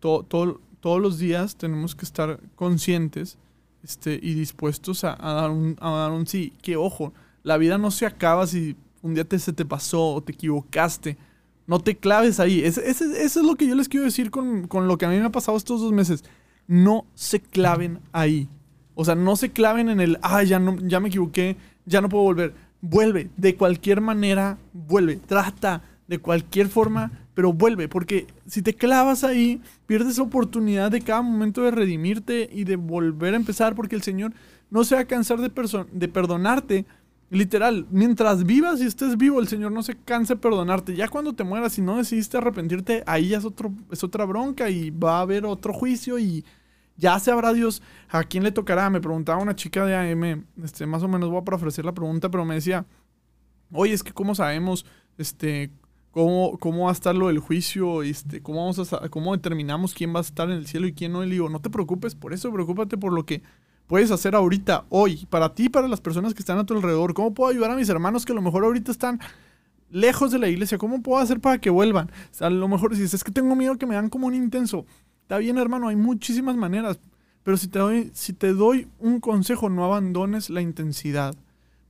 to- 0.00 0.24
todo- 0.28 0.60
todos 0.80 1.00
los 1.00 1.18
días 1.18 1.56
tenemos 1.56 1.94
que 1.94 2.04
estar 2.04 2.38
conscientes 2.56 3.38
este, 3.82 4.18
y 4.22 4.34
dispuestos 4.34 5.02
a, 5.04 5.16
dar 5.16 5.50
un, 5.50 5.76
a 5.80 5.90
dar 5.90 6.12
un 6.12 6.26
sí. 6.26 6.52
Que 6.62 6.76
ojo, 6.76 7.12
la 7.42 7.56
vida 7.56 7.78
no 7.78 7.90
se 7.90 8.06
acaba 8.06 8.46
si 8.46 8.76
un 9.02 9.14
día 9.14 9.24
te, 9.24 9.38
se 9.38 9.52
te 9.52 9.64
pasó 9.64 10.14
o 10.14 10.22
te 10.22 10.32
equivocaste. 10.32 11.16
No 11.66 11.80
te 11.80 11.96
claves 11.96 12.38
ahí. 12.40 12.62
eso 12.62 12.82
es 12.82 13.36
lo 13.36 13.54
que 13.56 13.66
yo 13.66 13.74
les 13.74 13.88
quiero 13.88 14.04
decir 14.04 14.30
con, 14.30 14.68
con 14.68 14.86
lo 14.86 14.98
que 14.98 15.06
a 15.06 15.08
mí 15.08 15.16
me 15.18 15.24
ha 15.24 15.32
pasado 15.32 15.56
estos 15.56 15.80
dos 15.80 15.92
meses. 15.92 16.22
No 16.66 17.06
se 17.14 17.40
claven 17.40 18.00
ahí. 18.12 18.48
O 18.94 19.04
sea, 19.04 19.14
no 19.14 19.36
se 19.36 19.50
claven 19.50 19.88
en 19.88 20.00
el, 20.00 20.18
ah, 20.22 20.42
ya, 20.42 20.58
no, 20.58 20.76
ya 20.78 21.00
me 21.00 21.08
equivoqué, 21.08 21.56
ya 21.84 22.00
no 22.00 22.08
puedo 22.08 22.24
volver. 22.24 22.54
Vuelve, 22.80 23.30
de 23.36 23.56
cualquier 23.56 24.00
manera, 24.00 24.58
vuelve. 24.72 25.16
Trata 25.16 25.82
de 26.06 26.18
cualquier 26.18 26.68
forma, 26.68 27.10
pero 27.34 27.52
vuelve, 27.52 27.88
porque 27.88 28.26
si 28.46 28.62
te 28.62 28.74
clavas 28.74 29.24
ahí, 29.24 29.60
pierdes 29.86 30.18
oportunidad 30.18 30.90
de 30.90 31.00
cada 31.00 31.22
momento 31.22 31.62
de 31.62 31.70
redimirte 31.70 32.48
y 32.52 32.64
de 32.64 32.76
volver 32.76 33.34
a 33.34 33.38
empezar, 33.38 33.74
porque 33.74 33.96
el 33.96 34.02
Señor 34.02 34.32
no 34.70 34.84
se 34.84 34.94
va 34.94 35.02
a 35.02 35.06
cansar 35.06 35.40
de, 35.40 35.50
de 35.92 36.08
perdonarte. 36.08 36.84
Literal, 37.30 37.86
mientras 37.90 38.44
vivas 38.44 38.80
y 38.80 38.86
estés 38.86 39.16
vivo, 39.16 39.40
el 39.40 39.48
Señor 39.48 39.72
no 39.72 39.82
se 39.82 39.96
cansa 39.96 40.34
de 40.34 40.40
perdonarte. 40.40 40.94
Ya 40.94 41.08
cuando 41.08 41.32
te 41.32 41.42
mueras 41.42 41.78
y 41.78 41.82
no 41.82 41.96
decidiste 41.96 42.36
arrepentirte, 42.36 43.02
ahí 43.06 43.28
ya 43.28 43.38
es, 43.38 43.44
otro, 43.44 43.72
es 43.90 44.04
otra 44.04 44.24
bronca 44.24 44.70
y 44.70 44.90
va 44.90 45.18
a 45.18 45.22
haber 45.22 45.44
otro 45.46 45.72
juicio 45.72 46.18
y 46.18 46.44
ya 46.96 47.18
sabrá 47.18 47.52
Dios 47.52 47.82
a 48.08 48.22
quién 48.24 48.44
le 48.44 48.52
tocará. 48.52 48.88
Me 48.90 49.00
preguntaba 49.00 49.42
una 49.42 49.56
chica 49.56 49.84
de 49.84 49.96
AM, 49.96 50.46
este, 50.62 50.86
más 50.86 51.02
o 51.02 51.08
menos 51.08 51.30
voy 51.30 51.42
a 51.44 51.54
ofrecer 51.54 51.84
la 51.84 51.92
pregunta, 51.92 52.30
pero 52.30 52.44
me 52.44 52.54
decía, 52.54 52.86
oye, 53.72 53.94
es 53.94 54.02
que 54.02 54.12
cómo 54.12 54.34
sabemos, 54.34 54.86
este, 55.18 55.70
cómo, 56.10 56.58
cómo 56.58 56.84
va 56.84 56.90
a 56.90 56.92
estar 56.92 57.14
lo 57.14 57.28
del 57.28 57.40
juicio, 57.40 58.02
este, 58.02 58.42
cómo, 58.42 58.60
vamos 58.60 58.92
a, 58.92 59.08
cómo 59.08 59.34
determinamos 59.34 59.94
quién 59.94 60.14
va 60.14 60.18
a 60.18 60.22
estar 60.22 60.48
en 60.50 60.56
el 60.56 60.66
cielo 60.66 60.86
y 60.86 60.92
quién 60.92 61.12
no. 61.12 61.24
Y 61.24 61.26
le 61.26 61.32
digo, 61.32 61.48
no 61.48 61.60
te 61.60 61.70
preocupes 61.70 62.14
por 62.14 62.32
eso, 62.32 62.52
preocúpate 62.52 62.96
por 62.96 63.12
lo 63.12 63.26
que 63.26 63.42
puedes 63.86 64.10
hacer 64.10 64.34
ahorita, 64.34 64.84
hoy, 64.88 65.26
para 65.30 65.54
ti 65.54 65.64
y 65.64 65.68
para 65.68 65.88
las 65.88 66.00
personas 66.00 66.34
que 66.34 66.40
están 66.40 66.58
a 66.58 66.64
tu 66.64 66.74
alrededor. 66.74 67.14
¿Cómo 67.14 67.34
puedo 67.34 67.50
ayudar 67.50 67.70
a 67.70 67.76
mis 67.76 67.88
hermanos 67.88 68.24
que 68.24 68.32
a 68.32 68.34
lo 68.34 68.42
mejor 68.42 68.64
ahorita 68.64 68.90
están 68.90 69.20
lejos 69.90 70.30
de 70.30 70.38
la 70.38 70.48
iglesia? 70.48 70.78
¿Cómo 70.78 71.02
puedo 71.02 71.20
hacer 71.20 71.40
para 71.40 71.58
que 71.58 71.70
vuelvan? 71.70 72.10
a 72.40 72.50
lo 72.50 72.68
mejor 72.68 72.96
si 72.96 73.02
es 73.02 73.24
que 73.24 73.32
tengo 73.32 73.54
miedo 73.56 73.76
que 73.76 73.86
me 73.86 73.94
dan 73.94 74.08
como 74.08 74.26
un 74.26 74.34
intenso. 74.34 74.86
Está 75.22 75.38
bien, 75.38 75.58
hermano, 75.58 75.88
hay 75.88 75.96
muchísimas 75.96 76.56
maneras. 76.56 76.98
Pero 77.42 77.56
si 77.58 77.68
te 77.68 77.78
doy, 77.78 78.10
si 78.14 78.32
te 78.32 78.52
doy 78.54 78.88
un 78.98 79.20
consejo, 79.20 79.68
no 79.68 79.84
abandones 79.84 80.50
la 80.50 80.62
intensidad. 80.62 81.34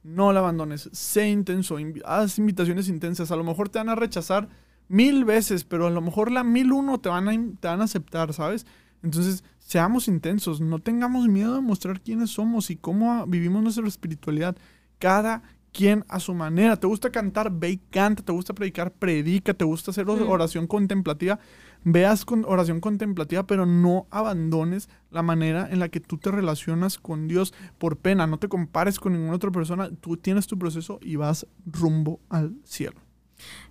No 0.02 0.32
la 0.32 0.40
abandones. 0.40 0.90
Sé 0.92 1.28
intenso. 1.28 1.76
haz 2.04 2.38
invitaciones 2.38 2.88
intensas. 2.88 3.30
A 3.30 3.36
lo 3.36 3.44
mejor 3.44 3.68
te 3.68 3.78
van 3.78 3.88
a 3.88 3.94
rechazar 3.94 4.48
mil 4.88 5.24
veces, 5.24 5.64
pero 5.64 5.86
a 5.86 5.90
lo 5.90 6.00
mejor 6.00 6.30
la 6.30 6.44
mil 6.44 6.72
uno 6.72 6.98
te 6.98 7.08
van 7.08 7.28
a, 7.28 7.32
te 7.32 7.68
van 7.68 7.80
a 7.80 7.84
aceptar, 7.84 8.32
¿sabes? 8.32 8.66
Entonces, 9.02 9.44
seamos 9.64 10.06
intensos. 10.06 10.60
No 10.60 10.78
tengamos 10.78 11.26
miedo 11.26 11.54
de 11.54 11.60
mostrar 11.60 12.00
quiénes 12.00 12.30
somos 12.30 12.70
y 12.70 12.76
cómo 12.76 13.26
vivimos 13.26 13.62
nuestra 13.62 13.88
espiritualidad. 13.88 14.56
Cada 14.98 15.42
quien 15.72 16.04
a 16.08 16.20
su 16.20 16.34
manera. 16.34 16.76
¿Te 16.76 16.86
gusta 16.86 17.10
cantar? 17.10 17.50
Ve 17.50 17.70
y 17.70 17.76
canta. 17.78 18.22
¿Te 18.22 18.30
gusta 18.30 18.54
predicar? 18.54 18.92
Predica. 18.92 19.52
¿Te 19.54 19.64
gusta 19.64 19.90
hacer 19.90 20.08
oración 20.08 20.68
contemplativa? 20.68 21.40
veas 21.84 22.24
con 22.24 22.44
oración 22.46 22.80
contemplativa, 22.80 23.46
pero 23.46 23.66
no 23.66 24.06
abandones 24.10 24.88
la 25.10 25.22
manera 25.22 25.68
en 25.70 25.78
la 25.78 25.88
que 25.88 26.00
tú 26.00 26.18
te 26.18 26.30
relacionas 26.30 26.98
con 26.98 27.28
Dios 27.28 27.54
por 27.78 27.98
pena. 27.98 28.26
No 28.26 28.38
te 28.38 28.48
compares 28.48 28.98
con 28.98 29.12
ninguna 29.12 29.36
otra 29.36 29.50
persona. 29.50 29.90
Tú 30.00 30.16
tienes 30.16 30.46
tu 30.46 30.58
proceso 30.58 30.98
y 31.02 31.16
vas 31.16 31.46
rumbo 31.66 32.20
al 32.30 32.56
cielo. 32.64 33.00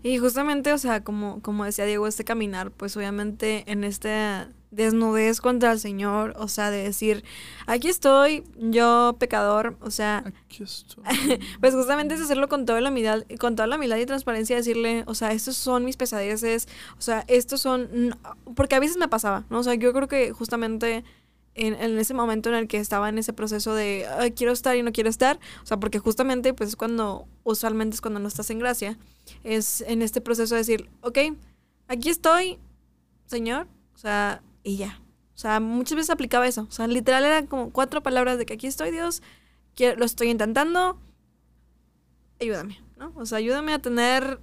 Y 0.03 0.17
justamente, 0.19 0.71
o 0.73 0.77
sea, 0.77 1.03
como, 1.03 1.41
como 1.41 1.65
decía 1.65 1.85
Diego, 1.85 2.05
este 2.05 2.23
caminar, 2.23 2.71
pues 2.71 2.95
obviamente 2.95 3.69
en 3.71 3.83
este 3.83 4.47
desnudez 4.73 5.39
contra 5.39 5.71
el 5.71 5.79
Señor, 5.79 6.33
o 6.37 6.47
sea, 6.47 6.71
de 6.71 6.83
decir, 6.83 7.23
aquí 7.67 7.87
estoy, 7.87 8.43
yo 8.57 9.15
pecador, 9.19 9.77
o 9.81 9.91
sea, 9.91 10.23
aquí 10.45 10.63
estoy. 10.63 11.03
pues 11.59 11.73
justamente 11.73 12.15
es 12.15 12.21
hacerlo 12.21 12.49
con 12.49 12.65
toda 12.65 12.81
la 12.81 12.89
humildad, 12.89 13.23
con 13.39 13.55
toda 13.55 13.67
la 13.67 13.75
humildad 13.75 13.97
y 13.97 14.05
transparencia, 14.05 14.55
decirle, 14.55 15.03
o 15.05 15.15
sea, 15.15 15.31
estos 15.31 15.55
son 15.55 15.85
mis 15.85 15.97
pesadeces, 15.97 16.67
o 16.97 17.01
sea, 17.01 17.23
estos 17.27 17.61
son, 17.61 18.17
porque 18.55 18.75
a 18.75 18.79
veces 18.79 18.97
me 18.97 19.07
pasaba, 19.07 19.45
¿no? 19.49 19.59
O 19.59 19.63
sea, 19.63 19.75
yo 19.75 19.93
creo 19.93 20.07
que 20.07 20.31
justamente 20.31 21.03
en, 21.55 21.75
en, 21.75 21.99
ese 21.99 22.15
momento 22.15 22.49
en 22.49 22.55
el 22.55 22.67
que 22.67 22.77
estaba 22.77 23.09
en 23.09 23.19
ese 23.19 23.31
proceso 23.31 23.75
de 23.75 24.07
quiero 24.35 24.51
estar 24.51 24.75
y 24.75 24.81
no 24.81 24.91
quiero 24.91 25.09
estar, 25.09 25.39
o 25.61 25.65
sea, 25.65 25.77
porque 25.77 25.99
justamente 25.99 26.53
pues 26.53 26.69
es 26.69 26.75
cuando, 26.75 27.27
usualmente 27.43 27.95
es 27.95 28.01
cuando 28.01 28.19
no 28.19 28.27
estás 28.27 28.49
en 28.49 28.59
gracia, 28.59 28.97
es 29.43 29.81
en 29.81 30.01
este 30.01 30.19
proceso 30.19 30.55
de 30.55 30.59
decir, 30.59 30.89
ok, 31.01 31.19
aquí 31.87 32.09
estoy, 32.09 32.57
Señor, 33.27 33.67
o 33.95 33.97
sea, 33.97 34.41
y 34.63 34.77
ya. 34.77 34.99
O 35.35 35.37
sea, 35.37 35.59
muchas 35.59 35.95
veces 35.95 36.09
aplicaba 36.09 36.47
eso. 36.47 36.67
O 36.69 36.71
sea, 36.71 36.87
literal 36.87 37.23
eran 37.23 37.47
como 37.47 37.71
cuatro 37.71 38.03
palabras 38.03 38.37
de 38.37 38.45
que 38.45 38.53
aquí 38.53 38.67
estoy, 38.67 38.91
Dios, 38.91 39.21
quiero, 39.75 39.97
lo 39.97 40.05
estoy 40.05 40.29
intentando, 40.29 40.99
ayúdame, 42.39 42.79
¿no? 42.97 43.13
O 43.15 43.25
sea, 43.25 43.39
ayúdame 43.39 43.73
a 43.73 43.79
tener 43.79 44.39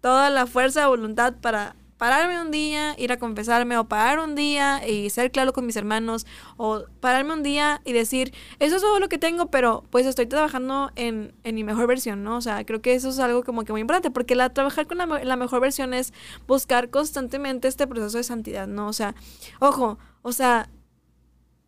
toda 0.00 0.30
la 0.30 0.46
fuerza 0.46 0.80
de 0.80 0.86
voluntad 0.86 1.34
para 1.40 1.76
pararme 1.98 2.40
un 2.40 2.50
día, 2.50 2.94
ir 2.96 3.12
a 3.12 3.18
confesarme, 3.18 3.76
o 3.76 3.88
parar 3.88 4.20
un 4.20 4.34
día 4.34 4.86
y 4.86 5.10
ser 5.10 5.30
claro 5.30 5.52
con 5.52 5.66
mis 5.66 5.76
hermanos, 5.76 6.26
o 6.56 6.84
pararme 7.00 7.34
un 7.34 7.42
día 7.42 7.82
y 7.84 7.92
decir, 7.92 8.32
eso 8.60 8.76
es 8.76 8.82
todo 8.82 9.00
lo 9.00 9.08
que 9.08 9.18
tengo, 9.18 9.50
pero 9.50 9.84
pues 9.90 10.06
estoy 10.06 10.26
trabajando 10.26 10.90
en, 10.96 11.34
en 11.44 11.54
mi 11.54 11.64
mejor 11.64 11.86
versión, 11.86 12.22
¿no? 12.22 12.36
O 12.36 12.40
sea, 12.40 12.64
creo 12.64 12.80
que 12.80 12.94
eso 12.94 13.10
es 13.10 13.18
algo 13.18 13.42
como 13.42 13.64
que 13.64 13.72
muy 13.72 13.80
importante, 13.80 14.10
porque 14.10 14.34
la, 14.34 14.50
trabajar 14.50 14.86
con 14.86 14.98
la, 14.98 15.06
la 15.06 15.36
mejor 15.36 15.60
versión 15.60 15.92
es 15.92 16.14
buscar 16.46 16.88
constantemente 16.90 17.68
este 17.68 17.86
proceso 17.86 18.16
de 18.16 18.24
santidad, 18.24 18.66
¿no? 18.66 18.88
O 18.88 18.92
sea, 18.92 19.14
ojo, 19.58 19.98
o 20.22 20.32
sea, 20.32 20.70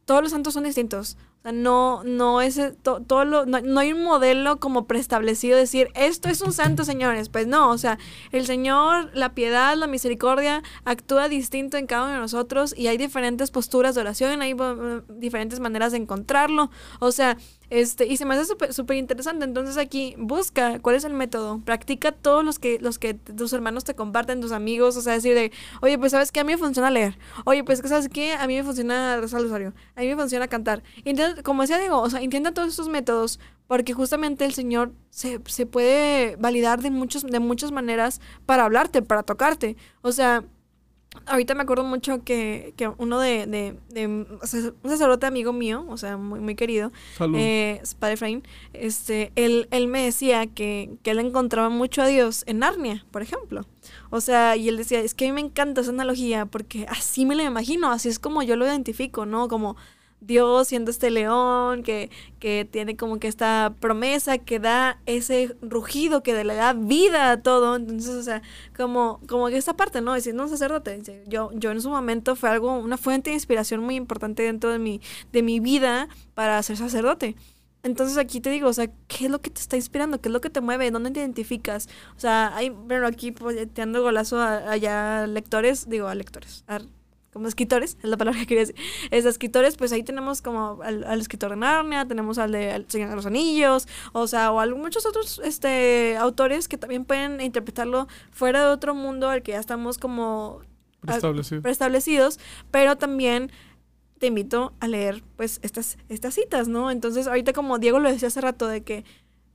todos 0.04 0.22
los 0.22 0.30
santos 0.30 0.54
son 0.54 0.64
distintos. 0.64 1.16
O 1.40 1.42
sea, 1.42 1.52
no, 1.52 2.04
no 2.04 2.42
es 2.42 2.58
eh, 2.58 2.74
todo 2.82 3.24
lo, 3.24 3.46
no, 3.46 3.80
hay 3.80 3.94
un 3.94 4.04
modelo 4.04 4.60
como 4.60 4.86
preestablecido 4.86 5.56
decir 5.56 5.88
esto 5.94 6.28
es 6.28 6.42
un 6.42 6.52
santo, 6.52 6.84
señores. 6.84 7.30
Pues 7.30 7.46
no, 7.46 7.70
o 7.70 7.78
sea, 7.78 7.98
el 8.30 8.44
Señor, 8.44 9.10
la 9.14 9.34
piedad, 9.34 9.74
la 9.74 9.86
misericordia 9.86 10.62
actúa 10.84 11.28
distinto 11.28 11.78
en 11.78 11.86
cada 11.86 12.04
uno 12.04 12.12
de 12.12 12.18
nosotros 12.18 12.74
y 12.76 12.88
hay 12.88 12.98
diferentes 12.98 13.50
posturas 13.50 13.94
de 13.94 14.02
oración, 14.02 14.42
hay 14.42 14.52
eh, 14.52 15.00
diferentes 15.08 15.60
maneras 15.60 15.92
de 15.92 15.98
encontrarlo. 15.98 16.70
O 16.98 17.10
sea, 17.10 17.38
este, 17.70 18.06
y 18.06 18.16
se 18.16 18.24
me 18.24 18.34
hace 18.34 18.52
súper 18.72 18.96
interesante. 18.96 19.44
Entonces 19.44 19.76
aquí 19.76 20.14
busca 20.18 20.80
cuál 20.80 20.96
es 20.96 21.04
el 21.04 21.14
método. 21.14 21.60
Practica 21.60 22.12
todos 22.12 22.44
los 22.44 22.58
que, 22.58 22.78
los 22.80 22.98
que 22.98 23.14
tus 23.14 23.52
hermanos 23.52 23.84
te 23.84 23.94
comparten, 23.94 24.40
tus 24.40 24.52
amigos. 24.52 24.96
O 24.96 25.00
sea, 25.00 25.14
decir 25.14 25.34
de, 25.34 25.52
oye, 25.80 25.96
pues 25.96 26.10
sabes 26.10 26.32
que 26.32 26.40
a 26.40 26.44
mí 26.44 26.52
me 26.52 26.58
funciona 26.58 26.90
leer. 26.90 27.16
Oye, 27.44 27.62
pues 27.62 27.78
sabes 27.78 28.08
que 28.08 28.32
a 28.32 28.46
mí 28.48 28.56
me 28.56 28.64
funciona 28.64 29.18
rezar 29.20 29.40
el 29.40 29.46
usuario. 29.46 29.72
A 29.94 30.00
mí 30.00 30.08
me 30.08 30.16
funciona 30.16 30.48
cantar. 30.48 30.82
Intenta, 31.04 31.42
como 31.44 31.62
decía 31.62 31.78
Diego, 31.78 32.00
o 32.00 32.10
sea, 32.10 32.22
intenta 32.22 32.52
todos 32.52 32.68
estos 32.68 32.88
métodos 32.88 33.38
porque 33.68 33.92
justamente 33.92 34.44
el 34.44 34.52
Señor 34.52 34.92
se, 35.10 35.40
se 35.46 35.64
puede 35.64 36.34
validar 36.36 36.82
de, 36.82 36.90
muchos, 36.90 37.22
de 37.22 37.38
muchas 37.38 37.70
maneras 37.70 38.20
para 38.44 38.64
hablarte, 38.64 39.00
para 39.00 39.22
tocarte. 39.22 39.76
O 40.02 40.10
sea, 40.10 40.44
Ahorita 41.26 41.56
me 41.56 41.62
acuerdo 41.62 41.82
mucho 41.82 42.22
que, 42.22 42.72
que 42.76 42.88
uno 42.98 43.18
de, 43.18 43.46
de, 43.46 43.76
de, 43.88 44.06
un 44.06 44.38
sacerdote 44.84 45.26
amigo 45.26 45.52
mío, 45.52 45.84
o 45.88 45.96
sea, 45.96 46.16
muy, 46.16 46.38
muy 46.38 46.54
querido, 46.54 46.92
eh, 47.34 47.82
Padre 47.98 48.14
Efraín, 48.14 48.42
este, 48.74 49.32
él, 49.34 49.66
él 49.72 49.88
me 49.88 50.04
decía 50.04 50.46
que, 50.46 50.98
que 51.02 51.10
él 51.10 51.18
encontraba 51.18 51.68
mucho 51.68 52.02
a 52.02 52.06
Dios 52.06 52.44
en 52.46 52.60
Narnia, 52.60 53.04
por 53.10 53.22
ejemplo. 53.22 53.66
O 54.10 54.20
sea, 54.20 54.56
y 54.56 54.68
él 54.68 54.76
decía, 54.76 55.00
es 55.00 55.14
que 55.14 55.24
a 55.24 55.28
mí 55.28 55.32
me 55.32 55.40
encanta 55.40 55.80
esa 55.80 55.90
analogía 55.90 56.46
porque 56.46 56.86
así 56.88 57.26
me 57.26 57.34
lo 57.34 57.42
imagino, 57.42 57.90
así 57.90 58.08
es 58.08 58.20
como 58.20 58.42
yo 58.42 58.54
lo 58.54 58.66
identifico, 58.66 59.26
¿no? 59.26 59.48
Como 59.48 59.76
Dios 60.20 60.68
siendo 60.68 60.90
este 60.90 61.10
león 61.10 61.82
que, 61.82 62.10
que 62.38 62.68
tiene 62.70 62.96
como 62.96 63.18
que 63.18 63.28
esta 63.28 63.74
promesa 63.80 64.38
que 64.38 64.58
da 64.58 65.00
ese 65.06 65.56
rugido 65.62 66.22
que 66.22 66.44
le 66.44 66.54
da 66.54 66.72
vida 66.72 67.32
a 67.32 67.42
todo. 67.42 67.76
Entonces, 67.76 68.14
o 68.14 68.22
sea, 68.22 68.42
como, 68.76 69.20
como 69.28 69.48
que 69.48 69.56
esta 69.56 69.74
parte, 69.74 70.00
¿no? 70.00 70.14
Diciendo 70.14 70.42
un 70.42 70.48
sacerdote. 70.48 71.02
Yo, 71.26 71.50
yo 71.54 71.70
en 71.70 71.80
su 71.80 71.90
momento 71.90 72.36
fue 72.36 72.50
algo, 72.50 72.78
una 72.78 72.96
fuente 72.96 73.30
de 73.30 73.34
inspiración 73.34 73.80
muy 73.80 73.96
importante 73.96 74.42
dentro 74.42 74.70
de 74.70 74.78
mi, 74.78 75.00
de 75.32 75.42
mi 75.42 75.60
vida 75.60 76.08
para 76.34 76.62
ser 76.62 76.76
sacerdote. 76.76 77.36
Entonces 77.82 78.18
aquí 78.18 78.40
te 78.40 78.50
digo, 78.50 78.68
o 78.68 78.72
sea, 78.72 78.88
¿qué 79.08 79.24
es 79.24 79.30
lo 79.30 79.40
que 79.40 79.50
te 79.50 79.60
está 79.60 79.76
inspirando? 79.76 80.20
¿Qué 80.20 80.28
es 80.28 80.32
lo 80.32 80.40
que 80.40 80.50
te 80.50 80.60
mueve? 80.60 80.90
¿Dónde 80.90 81.10
te 81.12 81.20
identificas? 81.20 81.88
O 82.16 82.20
sea, 82.20 82.54
hay, 82.54 82.68
bueno, 82.68 83.06
aquí 83.06 83.32
pues, 83.32 83.72
te 83.72 83.82
ando 83.82 84.02
golazo 84.02 84.40
allá 84.40 85.26
lectores, 85.26 85.88
digo 85.88 86.06
a 86.08 86.14
lectores, 86.14 86.64
a 86.66 86.80
como 87.32 87.46
escritores, 87.46 87.96
es 88.02 88.08
la 88.08 88.16
palabra 88.16 88.40
que 88.40 88.46
quería 88.46 88.62
decir, 88.62 88.76
es 89.10 89.24
escritores, 89.24 89.76
pues 89.76 89.92
ahí 89.92 90.02
tenemos 90.02 90.42
como 90.42 90.80
al, 90.82 91.20
escritor 91.20 91.50
de 91.50 91.56
Narnia, 91.56 92.06
tenemos 92.06 92.38
al 92.38 92.52
de 92.52 92.74
El 92.74 92.90
Señor 92.90 93.10
de 93.10 93.16
los 93.16 93.26
Anillos, 93.26 93.86
o 94.12 94.26
sea, 94.26 94.52
o 94.52 94.76
muchos 94.76 95.06
otros 95.06 95.40
este, 95.44 96.16
autores 96.16 96.68
que 96.68 96.76
también 96.76 97.04
pueden 97.04 97.40
interpretarlo 97.40 98.08
fuera 98.32 98.64
de 98.64 98.70
otro 98.70 98.94
mundo 98.94 99.28
al 99.28 99.42
que 99.42 99.52
ya 99.52 99.60
estamos 99.60 99.98
como 99.98 100.60
preestablecidos, 101.62 102.40
pero 102.70 102.96
también 102.96 103.50
te 104.18 104.26
invito 104.26 104.74
a 104.80 104.86
leer 104.86 105.22
pues 105.36 105.60
estas, 105.62 105.96
estas 106.10 106.34
citas, 106.34 106.68
¿no? 106.68 106.90
Entonces 106.90 107.26
ahorita 107.26 107.54
como 107.54 107.78
Diego 107.78 108.00
lo 108.00 108.10
decía 108.10 108.28
hace 108.28 108.42
rato 108.42 108.68
de 108.68 108.82
que 108.82 109.04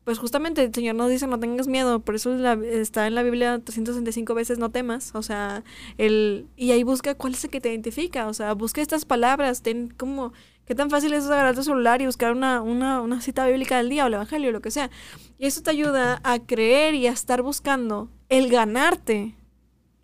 pues 0.06 0.20
justamente 0.20 0.64
el 0.64 0.74
Señor 0.74 0.96
nos 0.96 1.10
dice 1.10 1.28
no 1.28 1.40
tengas 1.40 1.68
miedo, 1.68 2.00
por 2.00 2.16
eso 2.16 2.34
está 2.64 3.08
en 3.08 3.16
la 3.16 3.24
Biblia 3.24 3.60
365 3.60 4.34
veces 4.34 4.58
no 4.60 4.70
temas, 4.70 5.14
o 5.14 5.22
sea, 5.22 5.64
el, 5.98 6.48
y 6.56 6.72
ahí 6.72 6.84
busca 6.84 7.16
cuál 7.16 7.34
es 7.34 7.44
el 7.44 7.50
que 7.50 7.60
te 7.60 7.70
identifica, 7.70 8.28
o 8.28 8.34
sea, 8.34 8.54
busca 8.54 8.82
estas 8.82 9.04
palabras, 9.04 9.62
ten 9.62 9.90
como, 9.90 10.32
¿Qué 10.66 10.74
tan 10.74 10.90
fácil 10.90 11.14
es 11.14 11.26
agarrar 11.28 11.54
tu 11.54 11.64
celular 11.64 12.02
y 12.02 12.08
buscar 12.08 12.32
una, 12.32 12.62
una, 12.62 13.02
una 13.02 13.22
cita 13.22 13.46
bíblica 13.46 13.78
del 13.78 13.90
día 13.90 14.04
o 14.04 14.08
el 14.08 14.16
evangelio 14.16 14.50
o 14.50 14.52
lo 14.52 14.62
que 14.62 14.72
sea? 14.72 14.90
Y 15.38 15.46
eso 15.46 15.62
te 15.62 15.70
ayuda 15.70 16.20
a 16.24 16.40
creer 16.40 16.96
y 16.96 17.06
a 17.06 17.12
estar 17.12 17.44
buscando 17.44 18.10
el 18.30 18.50
ganarte 18.50 19.36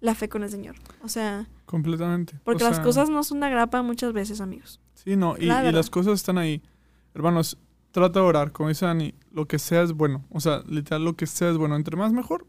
la 0.01 0.13
fe 0.13 0.29
con 0.29 0.43
el 0.43 0.51
Señor. 0.51 0.75
O 1.03 1.09
sea, 1.09 1.47
Completamente. 1.65 2.39
porque 2.43 2.63
O 2.63 2.69
las 2.69 2.79
cosas 2.79 3.09
no 3.09 3.23
son 3.23 3.37
una 3.39 3.49
grapa 3.49 3.81
muchas 3.81 4.13
veces, 4.13 4.39
amigos. 4.39 4.79
Sí, 4.93 5.15
no, 5.15 5.35
y, 5.35 5.45
La 5.45 5.67
y 5.67 5.71
las 5.71 5.89
cosas 5.89 6.13
están 6.13 6.37
ahí. 6.37 6.61
Hermanos, 7.15 7.57
trata 7.91 8.19
de 8.19 8.25
orar, 8.25 8.51
como 8.51 8.69
dice 8.69 8.85
Dani, 8.85 9.15
lo 9.32 9.47
que 9.47 9.59
sea 9.59 9.82
es 9.82 9.93
bueno. 9.93 10.25
O 10.29 10.39
sea, 10.39 10.63
literal, 10.67 11.03
lo 11.03 11.15
que 11.15 11.25
sea 11.27 11.49
es 11.49 11.57
bueno. 11.57 11.75
Entre 11.75 11.95
más 11.97 12.13
mejor, 12.13 12.47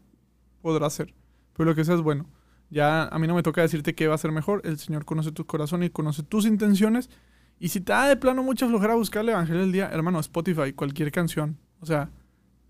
podrá 0.61 0.89
ser. 0.89 1.13
Pero 1.55 1.69
lo 1.69 1.75
que 1.75 1.85
sea 1.85 1.95
es 1.95 2.01
bueno. 2.01 2.29
Ya 2.69 3.03
a 3.03 3.19
mí 3.19 3.27
no 3.27 3.35
me 3.35 3.43
toca 3.43 3.61
decirte 3.61 3.93
qué 3.93 4.07
va 4.07 4.15
a 4.15 4.17
ser 4.17 4.31
mejor. 4.31 4.61
El 4.63 4.79
Señor 4.79 5.05
conoce 5.05 5.31
tu 5.31 5.45
corazón 5.45 5.83
y 5.83 5.89
conoce 5.89 6.23
tus 6.23 6.45
intenciones. 6.45 7.09
Y 7.59 7.69
si 7.69 7.81
te 7.81 7.93
da 7.93 8.07
de 8.07 8.17
plano 8.17 8.43
mucha 8.43 8.67
flojera 8.67 8.95
buscar 8.95 9.23
el 9.23 9.29
Evangelio 9.29 9.61
del 9.61 9.71
Día, 9.71 9.89
hermano, 9.91 10.19
Spotify, 10.19 10.73
cualquier 10.73 11.11
canción. 11.11 11.59
O 11.79 11.85
sea, 11.85 12.09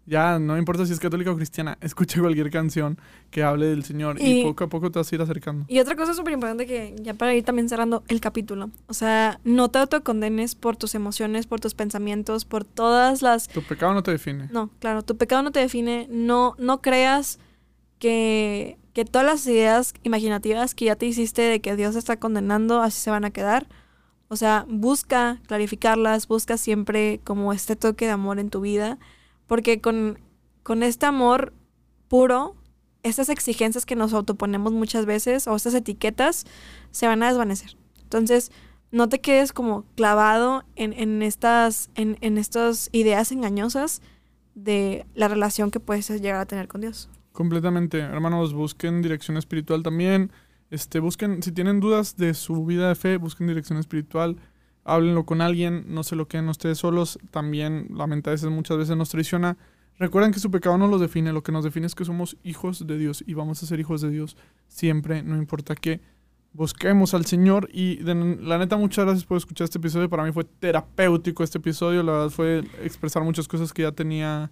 ya 0.05 0.37
no 0.39 0.57
importa 0.57 0.85
si 0.85 0.93
es 0.93 0.99
católica 0.99 1.31
o 1.31 1.35
cristiana, 1.35 1.77
escucha 1.81 2.19
cualquier 2.19 2.49
canción 2.51 2.97
que 3.31 3.43
hable 3.43 3.67
del 3.67 3.83
Señor 3.83 4.19
y, 4.21 4.39
Y- 4.39 4.43
poco 4.43 4.63
a 4.65 4.67
poco 4.67 4.91
te 4.91 4.99
vas 4.99 5.11
a 5.11 5.15
ir 5.15 5.21
acercando. 5.21 5.65
Y 5.67 5.79
otra 5.79 5.95
cosa 5.95 6.13
súper 6.13 6.33
importante 6.33 6.65
que 6.65 6.95
ya 7.01 7.13
para 7.13 7.33
ir 7.35 7.43
también 7.43 7.69
cerrando 7.69 8.03
el 8.07 8.19
capítulo. 8.21 8.69
O 8.87 8.93
sea, 8.93 9.39
no 9.43 9.69
te 9.69 9.79
autocondenes 9.79 10.55
por 10.55 10.75
tus 10.77 10.93
emociones, 10.95 11.47
por 11.47 11.59
tus 11.59 11.73
pensamientos, 11.73 12.45
por 12.45 12.63
todas 12.65 13.21
las 13.21 13.47
Tu 13.47 13.61
pecado 13.63 13.93
no 13.93 14.03
te 14.03 14.11
define. 14.11 14.49
No, 14.51 14.69
claro, 14.79 15.03
tu 15.03 15.15
pecado 15.17 15.41
no 15.43 15.51
te 15.51 15.59
define. 15.61 16.07
No, 16.09 16.55
no 16.57 16.81
creas 16.81 17.39
que, 17.99 18.77
que 18.93 19.05
todas 19.05 19.25
las 19.25 19.45
ideas 19.47 19.93
imaginativas 20.03 20.75
que 20.75 20.85
ya 20.85 20.95
te 20.95 21.05
hiciste 21.05 21.41
de 21.41 21.61
que 21.61 21.75
Dios 21.75 21.93
te 21.93 21.99
está 21.99 22.17
condenando, 22.17 22.81
así 22.81 22.99
se 22.99 23.09
van 23.11 23.25
a 23.25 23.31
quedar. 23.31 23.67
O 24.27 24.35
sea, 24.35 24.65
busca 24.67 25.39
clarificarlas, 25.47 26.27
busca 26.27 26.57
siempre 26.57 27.19
como 27.23 27.53
este 27.53 27.75
toque 27.75 28.05
de 28.05 28.11
amor 28.11 28.39
en 28.39 28.49
tu 28.49 28.61
vida, 28.61 28.97
porque 29.53 29.81
con, 29.81 30.17
con 30.63 30.81
este 30.81 31.05
amor 31.05 31.53
puro, 32.07 32.55
estas 33.03 33.29
exigencias 33.29 33.85
que 33.85 33.95
nos 33.95 34.11
autoponemos 34.11 34.73
muchas 34.73 35.05
veces 35.05 35.45
o 35.45 35.55
estas 35.55 35.75
etiquetas 35.75 36.45
se 36.89 37.05
van 37.05 37.21
a 37.21 37.27
desvanecer. 37.27 37.77
Entonces, 38.01 38.51
no 38.89 39.09
te 39.09 39.21
quedes 39.21 39.53
como 39.53 39.85
clavado 39.95 40.63
en, 40.75 40.91
en 40.93 41.21
estas, 41.21 41.91
en, 41.93 42.17
en 42.21 42.39
estas 42.39 42.89
ideas 42.93 43.31
engañosas 43.31 44.01
de 44.55 45.05
la 45.13 45.27
relación 45.27 45.69
que 45.69 45.79
puedes 45.79 46.09
llegar 46.09 46.41
a 46.41 46.47
tener 46.47 46.67
con 46.67 46.81
Dios. 46.81 47.11
Completamente. 47.31 47.99
Hermanos, 47.99 48.55
busquen 48.55 49.03
dirección 49.03 49.37
espiritual 49.37 49.83
también. 49.83 50.31
Este, 50.71 50.99
busquen, 50.99 51.43
si 51.43 51.51
tienen 51.51 51.79
dudas 51.79 52.17
de 52.17 52.33
su 52.33 52.65
vida 52.65 52.87
de 52.89 52.95
fe, 52.95 53.17
busquen 53.17 53.45
dirección 53.45 53.77
espiritual. 53.77 54.35
Háblenlo 54.85 55.25
con 55.25 55.41
alguien, 55.41 55.85
no 55.87 56.03
se 56.03 56.15
lo 56.15 56.27
queden 56.27 56.49
ustedes 56.49 56.77
solos. 56.77 57.17
También 57.31 57.87
la 57.91 58.07
mente 58.07 58.29
a 58.29 58.33
veces, 58.33 58.49
muchas 58.49 58.77
veces 58.77 58.97
nos 58.97 59.09
traiciona. 59.09 59.57
Recuerden 59.99 60.31
que 60.33 60.39
su 60.39 60.49
pecado 60.51 60.77
no 60.77 60.87
los 60.87 60.99
define, 60.99 61.31
lo 61.31 61.43
que 61.43 61.51
nos 61.51 61.63
define 61.63 61.85
es 61.85 61.95
que 61.95 62.03
somos 62.03 62.35
hijos 62.43 62.85
de 62.87 62.97
Dios 62.97 63.23
y 63.25 63.33
vamos 63.35 63.61
a 63.61 63.65
ser 63.67 63.79
hijos 63.79 64.01
de 64.01 64.09
Dios 64.09 64.35
siempre, 64.67 65.21
no 65.23 65.37
importa 65.37 65.75
qué. 65.75 66.01
Busquemos 66.51 67.13
al 67.13 67.25
Señor 67.25 67.69
y 67.71 67.95
de- 67.97 68.37
la 68.41 68.57
neta 68.57 68.75
muchas 68.77 69.05
gracias 69.05 69.25
por 69.25 69.37
escuchar 69.37 69.65
este 69.65 69.77
episodio. 69.77 70.09
Para 70.09 70.23
mí 70.23 70.31
fue 70.31 70.43
terapéutico 70.43 71.43
este 71.43 71.57
episodio, 71.59 72.03
la 72.03 72.11
verdad 72.11 72.29
fue 72.29 72.63
expresar 72.83 73.23
muchas 73.23 73.47
cosas 73.47 73.71
que 73.73 73.83
ya 73.83 73.91
tenía 73.91 74.51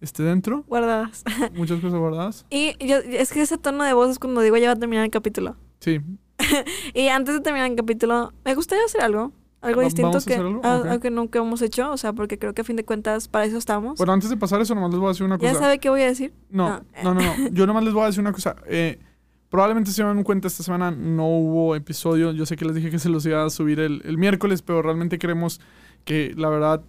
este 0.00 0.22
dentro, 0.22 0.64
Guardadas. 0.68 1.22
muchas 1.54 1.80
cosas 1.80 1.98
guardadas. 1.98 2.46
Y 2.50 2.74
yo, 2.84 2.96
es 2.96 3.32
que 3.32 3.42
ese 3.42 3.58
tono 3.58 3.84
de 3.84 3.92
voz 3.92 4.10
es 4.10 4.18
cuando 4.18 4.40
digo 4.40 4.56
ya 4.56 4.66
va 4.68 4.72
a 4.72 4.76
terminar 4.76 5.04
el 5.04 5.10
capítulo. 5.10 5.56
Sí, 5.80 6.00
Y 6.94 7.08
antes 7.08 7.34
de 7.34 7.40
terminar 7.40 7.70
el 7.70 7.76
capítulo, 7.76 8.32
me 8.44 8.54
gustaría 8.54 8.84
hacer 8.84 9.00
algo. 9.02 9.32
Algo 9.60 9.80
distinto 9.80 10.08
¿vamos 10.08 10.26
a 10.26 10.30
que, 10.30 10.36
algo? 10.36 10.60
a- 10.64 11.00
que 11.00 11.10
nunca 11.10 11.38
hemos 11.40 11.60
hecho. 11.62 11.90
O 11.90 11.96
sea, 11.96 12.12
porque 12.12 12.38
creo 12.38 12.54
que 12.54 12.60
a 12.60 12.64
fin 12.64 12.76
de 12.76 12.84
cuentas 12.84 13.26
para 13.28 13.44
eso 13.44 13.58
estamos. 13.58 13.98
Bueno, 13.98 14.12
antes 14.12 14.30
de 14.30 14.36
pasar 14.36 14.60
eso, 14.60 14.74
nomás 14.74 14.90
les 14.90 15.00
voy 15.00 15.06
a 15.06 15.10
decir 15.10 15.26
una 15.26 15.36
¿Ya 15.38 15.48
cosa. 15.50 15.60
sabe 15.64 15.78
qué 15.78 15.90
voy 15.90 16.02
a 16.02 16.06
decir? 16.06 16.32
No, 16.50 16.68
No. 16.68 16.84
no, 17.02 17.14
no, 17.14 17.20
no. 17.20 17.48
Yo 17.52 17.66
nomás 17.66 17.82
les 17.84 17.92
voy 17.92 18.04
a 18.04 18.06
decir 18.06 18.20
una 18.20 18.32
cosa. 18.32 18.54
Eh, 18.66 19.00
probablemente 19.48 19.90
se 19.90 20.02
dan 20.02 20.22
cuenta, 20.22 20.46
esta 20.46 20.62
semana 20.62 20.90
no 20.92 21.26
hubo 21.26 21.74
episodio. 21.74 22.32
Yo 22.32 22.46
sé 22.46 22.56
que 22.56 22.64
les 22.64 22.74
dije 22.76 22.90
que 22.90 22.98
se 22.98 23.08
los 23.08 23.26
iba 23.26 23.44
a 23.44 23.50
subir 23.50 23.80
el, 23.80 24.00
el 24.04 24.16
miércoles, 24.18 24.62
pero 24.62 24.80
realmente 24.82 25.18
creemos 25.18 25.60
que 26.04 26.34
la 26.36 26.48
verdad, 26.50 26.82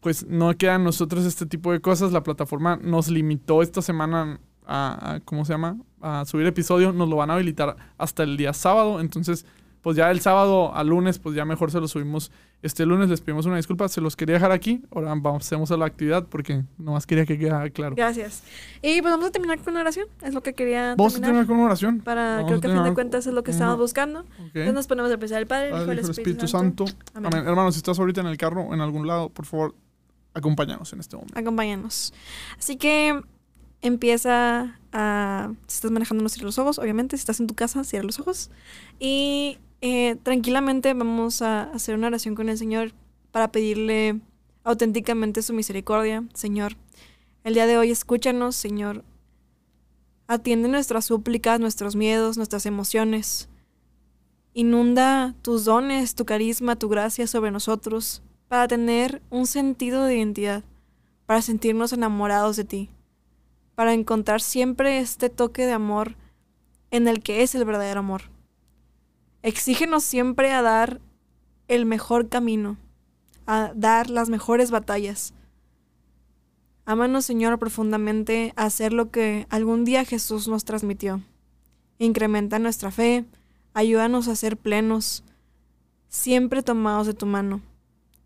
pues 0.00 0.26
no 0.28 0.52
quedan 0.56 0.84
nosotros 0.84 1.24
este 1.24 1.46
tipo 1.46 1.72
de 1.72 1.80
cosas. 1.80 2.12
La 2.12 2.22
plataforma 2.22 2.76
nos 2.76 3.08
limitó 3.08 3.62
esta 3.62 3.82
semana 3.82 4.38
a, 4.66 5.14
a- 5.14 5.20
¿cómo 5.20 5.44
se 5.44 5.52
llama? 5.54 5.78
A 6.00 6.24
subir 6.26 6.46
episodio. 6.46 6.92
Nos 6.92 7.08
lo 7.08 7.16
van 7.16 7.30
a 7.30 7.34
habilitar 7.34 7.76
hasta 7.98 8.22
el 8.22 8.36
día 8.36 8.52
sábado. 8.52 9.00
Entonces, 9.00 9.46
pues 9.82 9.96
ya 9.96 10.10
el 10.12 10.20
sábado 10.20 10.74
al 10.74 10.86
lunes, 10.86 11.18
pues 11.18 11.34
ya 11.34 11.44
mejor 11.44 11.70
se 11.72 11.80
lo 11.80 11.88
subimos 11.88 12.30
este 12.62 12.86
lunes. 12.86 13.08
Les 13.08 13.20
pedimos 13.20 13.46
una 13.46 13.56
disculpa. 13.56 13.88
Se 13.88 14.00
los 14.00 14.14
quería 14.14 14.34
dejar 14.34 14.52
aquí. 14.52 14.82
Ahora 14.94 15.12
vamos, 15.16 15.70
a 15.72 15.76
la 15.76 15.86
actividad 15.86 16.26
porque 16.28 16.62
nomás 16.78 17.04
quería 17.04 17.26
que 17.26 17.36
quedara 17.36 17.68
claro. 17.70 17.96
Gracias. 17.96 18.44
Y 18.80 19.02
pues 19.02 19.12
vamos 19.12 19.26
a 19.26 19.32
terminar 19.32 19.58
con 19.58 19.72
una 19.74 19.80
oración. 19.80 20.06
Es 20.22 20.34
lo 20.34 20.40
que 20.40 20.54
quería 20.54 20.94
Vamos 20.96 21.16
a 21.16 21.20
terminar. 21.20 21.46
con 21.46 21.56
una 21.56 21.66
oración. 21.66 22.00
Para, 22.00 22.36
Vamos 22.36 22.46
creo 22.48 22.60
que 22.60 22.68
a 22.68 22.70
fin 22.74 22.84
de 22.84 22.94
cuentas 22.94 23.26
es 23.26 23.34
lo 23.34 23.42
que 23.42 23.50
con 23.50 23.54
estamos 23.54 23.74
una- 23.74 23.82
buscando. 23.82 24.24
Entonces 24.38 24.72
nos 24.74 24.86
ponemos 24.86 25.10
a 25.10 25.14
empezar 25.14 25.40
el 25.40 25.48
Padre, 25.48 25.70
el 25.70 25.82
Hijo 25.82 25.90
el 25.90 25.98
Espíritu, 25.98 26.46
Santo. 26.46 26.84
Amén. 27.14 27.32
Amén. 27.34 27.46
Hermano, 27.48 27.72
si 27.72 27.78
estás 27.78 27.98
ahorita 27.98 28.20
en 28.20 28.28
el 28.28 28.36
carro 28.36 28.72
en 28.72 28.80
algún 28.80 29.06
lado, 29.08 29.30
por 29.30 29.46
favor, 29.46 29.74
acompáñanos 30.32 30.92
en 30.92 31.00
este 31.00 31.16
momento. 31.16 31.36
Acompáñanos. 31.38 32.14
Así 32.56 32.76
que 32.76 33.20
empieza 33.80 34.78
a... 34.92 35.50
Si 35.66 35.74
estás 35.74 35.90
manejando, 35.90 36.22
no 36.22 36.28
cierra 36.28 36.46
los 36.46 36.58
ojos, 36.58 36.78
obviamente. 36.78 37.16
Si 37.16 37.22
estás 37.22 37.40
en 37.40 37.48
tu 37.48 37.54
casa, 37.54 37.82
cierra 37.84 38.04
los 38.06 38.20
ojos. 38.20 38.50
Y 39.00 39.58
eh, 39.82 40.16
tranquilamente 40.22 40.94
vamos 40.94 41.42
a 41.42 41.64
hacer 41.64 41.96
una 41.96 42.06
oración 42.06 42.36
con 42.36 42.48
el 42.48 42.56
Señor 42.56 42.92
para 43.32 43.50
pedirle 43.50 44.20
auténticamente 44.62 45.42
su 45.42 45.52
misericordia. 45.52 46.24
Señor, 46.34 46.76
el 47.42 47.54
día 47.54 47.66
de 47.66 47.76
hoy 47.76 47.90
escúchanos, 47.90 48.54
Señor. 48.54 49.04
Atiende 50.28 50.68
nuestras 50.68 51.04
súplicas, 51.04 51.58
nuestros 51.58 51.96
miedos, 51.96 52.36
nuestras 52.36 52.64
emociones. 52.64 53.48
Inunda 54.54 55.34
tus 55.42 55.64
dones, 55.64 56.14
tu 56.14 56.24
carisma, 56.24 56.76
tu 56.76 56.88
gracia 56.88 57.26
sobre 57.26 57.50
nosotros 57.50 58.22
para 58.46 58.68
tener 58.68 59.20
un 59.30 59.46
sentido 59.46 60.04
de 60.04 60.18
identidad, 60.18 60.62
para 61.26 61.42
sentirnos 61.42 61.92
enamorados 61.92 62.56
de 62.56 62.64
ti, 62.64 62.90
para 63.74 63.94
encontrar 63.94 64.42
siempre 64.42 65.00
este 65.00 65.28
toque 65.28 65.66
de 65.66 65.72
amor 65.72 66.14
en 66.92 67.08
el 67.08 67.20
que 67.20 67.42
es 67.42 67.56
el 67.56 67.64
verdadero 67.64 68.00
amor. 68.00 68.31
Exígenos 69.42 70.04
siempre 70.04 70.52
a 70.52 70.62
dar 70.62 71.00
el 71.66 71.84
mejor 71.84 72.28
camino, 72.28 72.76
a 73.46 73.72
dar 73.74 74.08
las 74.08 74.28
mejores 74.28 74.70
batallas. 74.70 75.34
Ámanos, 76.84 77.24
Señor, 77.24 77.58
profundamente 77.58 78.52
a 78.54 78.64
hacer 78.64 78.92
lo 78.92 79.10
que 79.10 79.46
algún 79.50 79.84
día 79.84 80.04
Jesús 80.04 80.46
nos 80.46 80.64
transmitió. 80.64 81.22
Incrementa 81.98 82.60
nuestra 82.60 82.92
fe, 82.92 83.24
ayúdanos 83.74 84.28
a 84.28 84.36
ser 84.36 84.56
plenos, 84.56 85.24
siempre 86.08 86.62
tomados 86.62 87.08
de 87.08 87.14
tu 87.14 87.26
mano. 87.26 87.62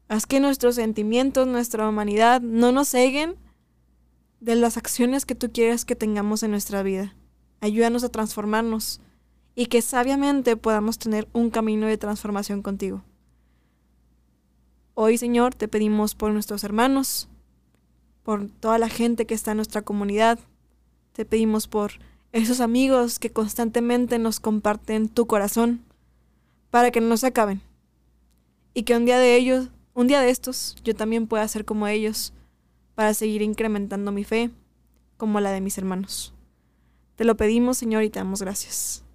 Haz 0.08 0.26
que 0.26 0.38
nuestros 0.38 0.74
sentimientos, 0.74 1.46
nuestra 1.46 1.88
humanidad 1.88 2.42
no 2.42 2.72
nos 2.72 2.90
ceguen 2.90 3.36
de 4.40 4.54
las 4.54 4.76
acciones 4.76 5.24
que 5.24 5.34
tú 5.34 5.50
quieres 5.50 5.86
que 5.86 5.96
tengamos 5.96 6.42
en 6.42 6.50
nuestra 6.50 6.82
vida. 6.82 7.14
Ayúdanos 7.60 8.04
a 8.04 8.10
transformarnos 8.10 9.00
y 9.58 9.66
que 9.66 9.80
sabiamente 9.80 10.56
podamos 10.56 10.98
tener 10.98 11.26
un 11.32 11.50
camino 11.50 11.86
de 11.86 11.96
transformación 11.96 12.60
contigo. 12.60 13.02
Hoy, 14.92 15.16
Señor, 15.16 15.54
te 15.54 15.66
pedimos 15.66 16.14
por 16.14 16.30
nuestros 16.30 16.62
hermanos, 16.62 17.28
por 18.22 18.50
toda 18.50 18.78
la 18.78 18.90
gente 18.90 19.26
que 19.26 19.34
está 19.34 19.52
en 19.52 19.56
nuestra 19.56 19.80
comunidad. 19.80 20.38
Te 21.12 21.24
pedimos 21.24 21.68
por 21.68 21.92
esos 22.32 22.60
amigos 22.60 23.18
que 23.18 23.32
constantemente 23.32 24.18
nos 24.18 24.40
comparten 24.40 25.08
tu 25.08 25.26
corazón 25.26 25.82
para 26.70 26.90
que 26.90 27.00
no 27.00 27.16
se 27.16 27.28
acaben. 27.28 27.62
Y 28.74 28.82
que 28.82 28.94
un 28.94 29.06
día 29.06 29.18
de 29.18 29.36
ellos, 29.36 29.70
un 29.94 30.06
día 30.06 30.20
de 30.20 30.28
estos, 30.28 30.76
yo 30.84 30.94
también 30.94 31.26
pueda 31.26 31.48
ser 31.48 31.64
como 31.64 31.86
ellos 31.86 32.34
para 32.94 33.14
seguir 33.14 33.40
incrementando 33.40 34.12
mi 34.12 34.24
fe 34.24 34.50
como 35.16 35.40
la 35.40 35.50
de 35.50 35.62
mis 35.62 35.78
hermanos. 35.78 36.34
Te 37.14 37.24
lo 37.24 37.38
pedimos, 37.38 37.78
Señor, 37.78 38.02
y 38.02 38.10
te 38.10 38.18
damos 38.18 38.42
gracias. 38.42 39.05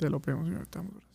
Te 0.00 0.08
lo 0.08 0.18
pedimos, 0.18 0.46
Señor. 0.46 0.66
te 0.66 0.78
damos 0.78 0.94
gracias. 0.94 1.10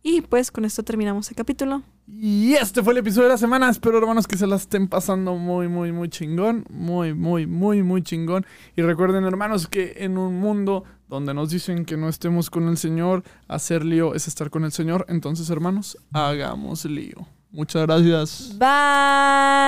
Y 0.00 0.20
pues 0.20 0.52
con 0.52 0.64
esto 0.64 0.84
terminamos 0.84 1.28
el 1.28 1.36
capítulo. 1.36 1.82
Y 2.06 2.52
este 2.52 2.84
fue 2.84 2.92
el 2.92 3.00
episodio 3.00 3.24
de 3.24 3.30
la 3.30 3.38
semana. 3.38 3.68
Espero, 3.68 3.98
hermanos, 3.98 4.28
que 4.28 4.36
se 4.36 4.46
la 4.46 4.54
estén 4.54 4.86
pasando 4.86 5.34
muy, 5.34 5.66
muy, 5.66 5.90
muy 5.90 6.08
chingón. 6.08 6.64
Muy, 6.70 7.14
muy, 7.14 7.48
muy, 7.48 7.82
muy 7.82 8.02
chingón. 8.02 8.46
Y 8.76 8.82
recuerden, 8.82 9.24
hermanos, 9.24 9.66
que 9.66 9.94
en 9.96 10.18
un 10.18 10.38
mundo 10.38 10.84
donde 11.08 11.34
nos 11.34 11.50
dicen 11.50 11.84
que 11.84 11.96
no 11.96 12.08
estemos 12.08 12.48
con 12.48 12.68
el 12.68 12.76
Señor, 12.76 13.24
hacer 13.48 13.84
lío 13.84 14.14
es 14.14 14.28
estar 14.28 14.50
con 14.50 14.62
el 14.64 14.70
Señor. 14.70 15.04
Entonces, 15.08 15.50
hermanos, 15.50 15.98
hagamos 16.12 16.84
lío. 16.84 17.26
Muchas 17.50 17.82
gracias. 17.82 18.56
Bye. 18.56 19.66